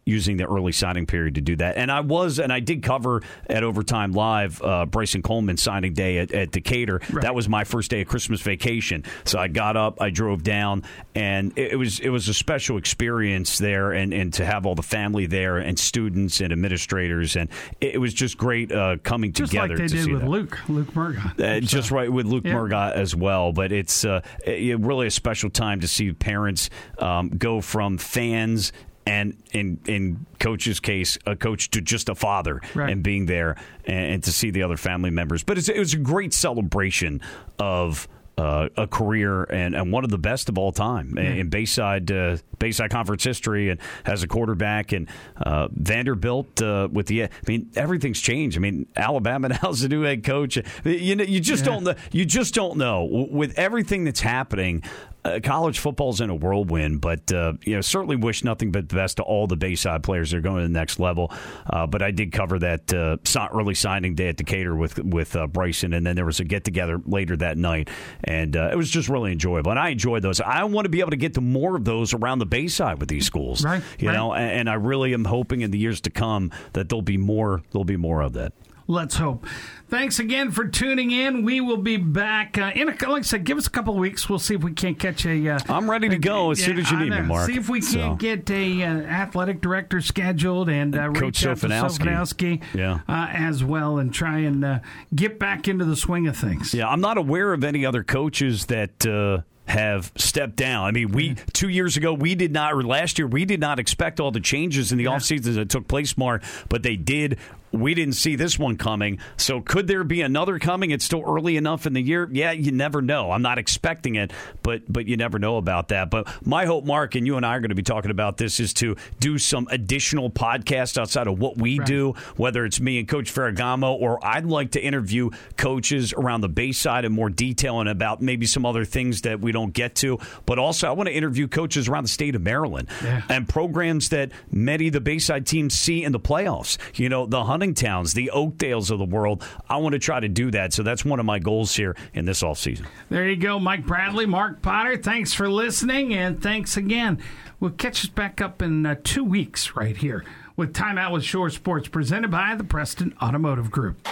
using 0.08 0.38
the 0.38 0.46
early 0.46 0.72
signing 0.72 1.06
period 1.06 1.34
to 1.34 1.40
do 1.40 1.54
that. 1.56 1.76
And 1.76 1.92
I 1.92 2.00
was, 2.00 2.38
and 2.38 2.52
I 2.52 2.60
did 2.60 2.82
cover 2.82 3.22
at 3.46 3.62
Overtime 3.62 4.12
Live 4.12 4.62
uh, 4.62 4.86
Bryson 4.86 5.22
Coleman 5.22 5.56
signing 5.56 5.92
day 5.92 6.18
at, 6.18 6.32
at 6.32 6.50
Decatur. 6.50 7.00
Right. 7.10 7.22
That 7.22 7.34
was 7.34 7.48
my 7.48 7.64
first 7.64 7.90
day 7.90 8.00
of 8.00 8.08
Christmas 8.08 8.40
vacation. 8.40 9.04
So 9.24 9.38
I 9.38 9.48
got 9.48 9.76
up, 9.76 10.00
I 10.00 10.10
drove 10.10 10.42
down, 10.42 10.84
and 11.14 11.52
it, 11.56 11.72
it, 11.72 11.76
was 11.76 12.00
it 12.00 12.08
was 12.08 12.28
a 12.28 12.34
special 12.34 12.78
experience 12.78 13.58
there, 13.58 13.92
and, 13.92 14.14
and 14.14 14.32
to 14.34 14.46
have 14.46 14.64
all 14.64 14.74
the 14.74 14.82
family 14.82 15.26
there, 15.26 15.58
and 15.58 15.78
students 15.78 16.40
and 16.40 16.52
administrators, 16.52 17.36
and 17.36 17.50
it, 17.80 17.94
it 17.94 17.98
was 17.98 18.14
just 18.14 18.38
great 18.38 18.72
uh, 18.72 18.96
coming 19.02 19.32
just 19.32 19.52
together. 19.52 19.76
Just 19.76 19.94
like 19.94 20.04
they 20.04 20.06
did 20.06 20.12
with 20.12 20.22
that. 20.22 20.28
Luke, 20.28 20.58
Luke 20.68 20.94
Murgot. 20.94 21.40
Uh, 21.40 21.60
just 21.60 21.90
right 21.90 22.10
with 22.10 22.26
Luke 22.26 22.44
yeah. 22.44 22.54
Murgot 22.54 22.94
as 22.94 23.14
well. 23.14 23.52
But 23.52 23.72
it's 23.72 24.04
uh, 24.04 24.22
really 24.46 25.06
a 25.06 25.10
special 25.10 25.50
time 25.50 25.80
to 25.80 25.88
see 25.88 26.12
parents 26.12 26.70
um, 26.98 27.28
go 27.28 27.60
from 27.60 27.98
fans 27.98 28.72
and 29.08 29.36
in 29.52 29.80
in 29.86 30.26
coach's 30.38 30.80
case, 30.80 31.18
a 31.26 31.34
coach 31.34 31.70
to 31.70 31.80
just 31.80 32.08
a 32.08 32.14
father 32.14 32.60
right. 32.74 32.92
and 32.92 33.02
being 33.02 33.26
there 33.26 33.56
and, 33.86 34.12
and, 34.12 34.24
to 34.24 34.32
see 34.32 34.50
the 34.50 34.62
other 34.62 34.76
family 34.76 35.10
members. 35.10 35.42
But 35.42 35.58
it 35.68 35.78
was 35.78 35.94
a 35.94 35.98
great 35.98 36.32
celebration 36.32 37.20
of. 37.58 38.06
Uh, 38.38 38.68
a 38.76 38.86
career 38.86 39.42
and, 39.42 39.74
and 39.74 39.90
one 39.90 40.04
of 40.04 40.10
the 40.10 40.18
best 40.18 40.48
of 40.48 40.56
all 40.58 40.70
time 40.70 41.14
yeah. 41.16 41.24
in 41.24 41.48
Bayside 41.48 42.08
uh, 42.12 42.36
Bayside 42.60 42.88
Conference 42.88 43.24
history, 43.24 43.68
and 43.68 43.80
as 44.06 44.22
a 44.22 44.28
quarterback 44.28 44.92
and 44.92 45.08
uh, 45.38 45.66
Vanderbilt 45.72 46.62
uh, 46.62 46.86
with 46.88 47.08
the. 47.08 47.24
I 47.24 47.30
mean, 47.48 47.68
everything's 47.74 48.20
changed. 48.20 48.56
I 48.56 48.60
mean, 48.60 48.86
Alabama 48.94 49.48
now's 49.64 49.80
the 49.80 49.88
new 49.88 50.02
head 50.02 50.22
coach. 50.22 50.56
You 50.84 51.16
know, 51.16 51.24
you 51.24 51.40
just 51.40 51.64
yeah. 51.64 51.72
don't 51.72 51.82
know. 51.82 51.94
You 52.12 52.24
just 52.24 52.54
don't 52.54 52.78
know 52.78 53.02
with 53.28 53.58
everything 53.58 54.04
that's 54.04 54.20
happening 54.20 54.84
uh, 55.24 55.40
college 55.42 55.78
football's 55.78 56.20
in 56.20 56.30
a 56.30 56.34
whirlwind, 56.34 57.00
but 57.00 57.30
uh, 57.32 57.54
you 57.64 57.74
know 57.74 57.80
certainly 57.80 58.16
wish 58.16 58.44
nothing 58.44 58.70
but 58.70 58.88
the 58.88 58.94
best 58.94 59.16
to 59.16 59.22
all 59.22 59.46
the 59.46 59.56
Bayside 59.56 60.02
players 60.02 60.30
that 60.30 60.38
are 60.38 60.40
going 60.40 60.58
to 60.58 60.62
the 60.62 60.68
next 60.68 60.98
level. 60.98 61.32
Uh, 61.68 61.86
but 61.86 62.02
I 62.02 62.10
did 62.10 62.32
cover 62.32 62.58
that 62.60 62.92
uh, 62.92 63.16
early 63.52 63.74
signing 63.74 64.14
day 64.14 64.28
at 64.28 64.36
Decatur 64.36 64.74
with 64.74 64.98
with 64.98 65.34
uh, 65.36 65.46
Bryson, 65.46 65.92
and 65.92 66.06
then 66.06 66.16
there 66.16 66.24
was 66.24 66.40
a 66.40 66.44
get 66.44 66.64
together 66.64 67.00
later 67.04 67.36
that 67.36 67.58
night, 67.58 67.88
and 68.24 68.56
uh, 68.56 68.70
it 68.72 68.76
was 68.76 68.90
just 68.90 69.08
really 69.08 69.32
enjoyable. 69.32 69.70
And 69.70 69.80
I 69.80 69.90
enjoyed 69.90 70.22
those. 70.22 70.40
I 70.40 70.64
want 70.64 70.84
to 70.84 70.90
be 70.90 71.00
able 71.00 71.10
to 71.10 71.16
get 71.16 71.34
to 71.34 71.40
more 71.40 71.76
of 71.76 71.84
those 71.84 72.14
around 72.14 72.38
the 72.38 72.46
Bayside 72.46 73.00
with 73.00 73.08
these 73.08 73.26
schools, 73.26 73.64
right? 73.64 73.82
You 73.98 74.08
right. 74.08 74.14
know, 74.14 74.32
and, 74.32 74.50
and 74.50 74.70
I 74.70 74.74
really 74.74 75.14
am 75.14 75.24
hoping 75.24 75.62
in 75.62 75.70
the 75.70 75.78
years 75.78 76.00
to 76.02 76.10
come 76.10 76.52
that 76.72 76.88
there'll 76.88 77.02
be 77.02 77.18
more. 77.18 77.62
There'll 77.72 77.84
be 77.84 77.96
more 77.96 78.22
of 78.22 78.34
that. 78.34 78.52
Let's 78.90 79.16
hope. 79.16 79.46
Thanks 79.88 80.18
again 80.18 80.50
for 80.50 80.66
tuning 80.66 81.10
in. 81.10 81.44
We 81.44 81.60
will 81.60 81.76
be 81.76 81.98
back 81.98 82.56
uh, 82.56 82.72
in 82.74 82.88
a, 82.88 82.92
like 82.92 83.02
I 83.02 83.20
said, 83.20 83.44
give 83.44 83.58
us 83.58 83.66
a 83.66 83.70
couple 83.70 83.92
of 83.92 84.00
weeks. 84.00 84.30
We'll 84.30 84.38
see 84.38 84.54
if 84.54 84.62
we 84.62 84.72
can't 84.72 84.98
catch 84.98 85.26
a. 85.26 85.46
Uh, 85.46 85.58
I'm 85.68 85.90
ready 85.90 86.08
to 86.08 86.16
a, 86.16 86.18
go 86.18 86.52
as 86.52 86.64
soon 86.64 86.78
as 86.78 86.90
you 86.90 86.98
need 86.98 87.10
me, 87.10 87.20
Mark. 87.20 87.50
See 87.50 87.58
if 87.58 87.68
we 87.68 87.82
can't 87.82 87.92
so. 87.92 88.14
get 88.14 88.50
a 88.50 88.82
uh, 88.82 89.00
athletic 89.02 89.60
director 89.60 90.00
scheduled 90.00 90.70
and 90.70 90.96
uh, 90.96 91.12
Coach 91.12 91.42
Sofanowski, 91.42 92.62
yeah. 92.72 93.00
Uh, 93.06 93.28
as 93.30 93.62
well, 93.62 93.98
and 93.98 94.12
try 94.12 94.38
and 94.38 94.64
uh, 94.64 94.78
get 95.14 95.38
back 95.38 95.68
into 95.68 95.84
the 95.84 95.96
swing 95.96 96.26
of 96.26 96.34
things. 96.34 96.72
Yeah, 96.72 96.88
I'm 96.88 97.02
not 97.02 97.18
aware 97.18 97.52
of 97.52 97.64
any 97.64 97.84
other 97.84 98.02
coaches 98.02 98.66
that 98.66 99.06
uh, 99.06 99.42
have 99.66 100.12
stepped 100.16 100.56
down. 100.56 100.86
I 100.86 100.92
mean, 100.92 101.12
we 101.12 101.34
two 101.52 101.68
years 101.68 101.96
ago 101.98 102.14
we 102.14 102.34
did 102.34 102.52
not, 102.52 102.72
or 102.72 102.82
last 102.82 103.18
year 103.18 103.26
we 103.26 103.44
did 103.44 103.60
not 103.60 103.78
expect 103.78 104.18
all 104.18 104.30
the 104.30 104.40
changes 104.40 104.92
in 104.92 104.98
the 104.98 105.04
yeah. 105.04 105.10
offseason 105.10 105.54
that 105.56 105.68
took 105.68 105.88
place, 105.88 106.16
Mark, 106.16 106.42
but 106.68 106.82
they 106.82 106.96
did 106.96 107.38
we 107.72 107.94
didn't 107.94 108.14
see 108.14 108.36
this 108.36 108.58
one 108.58 108.76
coming. 108.76 109.18
So 109.36 109.60
could 109.60 109.86
there 109.86 110.04
be 110.04 110.22
another 110.22 110.58
coming? 110.58 110.90
It's 110.90 111.04
still 111.04 111.22
early 111.26 111.56
enough 111.56 111.86
in 111.86 111.92
the 111.92 112.02
year. 112.02 112.28
Yeah, 112.30 112.52
you 112.52 112.72
never 112.72 113.02
know. 113.02 113.30
I'm 113.30 113.42
not 113.42 113.58
expecting 113.58 114.16
it, 114.16 114.32
but 114.62 114.82
but 114.90 115.06
you 115.06 115.16
never 115.16 115.38
know 115.38 115.56
about 115.56 115.88
that. 115.88 116.10
But 116.10 116.28
my 116.46 116.66
hope, 116.66 116.84
Mark, 116.84 117.14
and 117.14 117.26
you 117.26 117.36
and 117.36 117.44
I 117.44 117.56
are 117.56 117.60
going 117.60 117.70
to 117.70 117.74
be 117.74 117.82
talking 117.82 118.10
about 118.10 118.36
this 118.36 118.60
is 118.60 118.72
to 118.74 118.96
do 119.20 119.38
some 119.38 119.68
additional 119.70 120.30
podcasts 120.30 120.98
outside 120.98 121.26
of 121.26 121.38
what 121.38 121.56
we 121.56 121.78
right. 121.78 121.86
do, 121.86 122.14
whether 122.36 122.64
it's 122.64 122.80
me 122.80 122.98
and 122.98 123.08
Coach 123.08 123.32
Ferragamo, 123.32 123.92
or 123.92 124.24
I'd 124.24 124.46
like 124.46 124.72
to 124.72 124.80
interview 124.80 125.30
coaches 125.56 126.12
around 126.12 126.40
the 126.40 126.48
Bayside 126.48 127.04
in 127.04 127.12
more 127.12 127.30
detail 127.30 127.80
and 127.80 127.88
about 127.88 128.22
maybe 128.22 128.46
some 128.46 128.64
other 128.64 128.84
things 128.84 129.22
that 129.22 129.40
we 129.40 129.52
don't 129.52 129.72
get 129.72 129.94
to. 129.96 130.18
But 130.46 130.58
also, 130.58 130.88
I 130.88 130.92
want 130.92 131.08
to 131.08 131.14
interview 131.14 131.48
coaches 131.48 131.88
around 131.88 132.04
the 132.04 132.08
state 132.08 132.34
of 132.34 132.42
Maryland 132.42 132.88
yeah. 133.02 133.22
and 133.28 133.48
programs 133.48 134.08
that 134.10 134.32
many 134.50 134.88
of 134.88 134.92
the 134.92 135.00
Bayside 135.00 135.46
teams 135.46 135.74
see 135.74 136.04
in 136.04 136.12
the 136.12 136.20
playoffs. 136.20 136.78
You 136.94 137.08
know, 137.08 137.26
the 137.26 137.44
Huntingtowns, 137.58 138.12
the 138.12 138.30
Oakdales 138.32 138.90
of 138.92 138.98
the 138.98 139.04
world. 139.04 139.44
I 139.68 139.78
want 139.78 139.94
to 139.94 139.98
try 139.98 140.20
to 140.20 140.28
do 140.28 140.50
that. 140.52 140.72
So 140.72 140.84
that's 140.84 141.04
one 141.04 141.18
of 141.18 141.26
my 141.26 141.40
goals 141.40 141.74
here 141.74 141.96
in 142.14 142.24
this 142.24 142.42
offseason. 142.42 142.86
There 143.10 143.28
you 143.28 143.36
go, 143.36 143.58
Mike 143.58 143.84
Bradley, 143.84 144.26
Mark 144.26 144.62
Potter. 144.62 144.96
Thanks 144.96 145.34
for 145.34 145.50
listening, 145.50 146.14
and 146.14 146.40
thanks 146.40 146.76
again. 146.76 147.20
We'll 147.58 147.72
catch 147.72 148.04
us 148.04 148.10
back 148.10 148.40
up 148.40 148.62
in 148.62 148.86
uh, 148.86 148.94
two 149.02 149.24
weeks 149.24 149.74
right 149.74 149.96
here 149.96 150.24
with 150.56 150.72
Time 150.72 150.98
Out 150.98 151.12
with 151.12 151.24
Shore 151.24 151.50
Sports, 151.50 151.88
presented 151.88 152.30
by 152.30 152.54
the 152.54 152.62
Preston 152.64 153.14
Automotive 153.20 153.72
Group. 153.72 154.06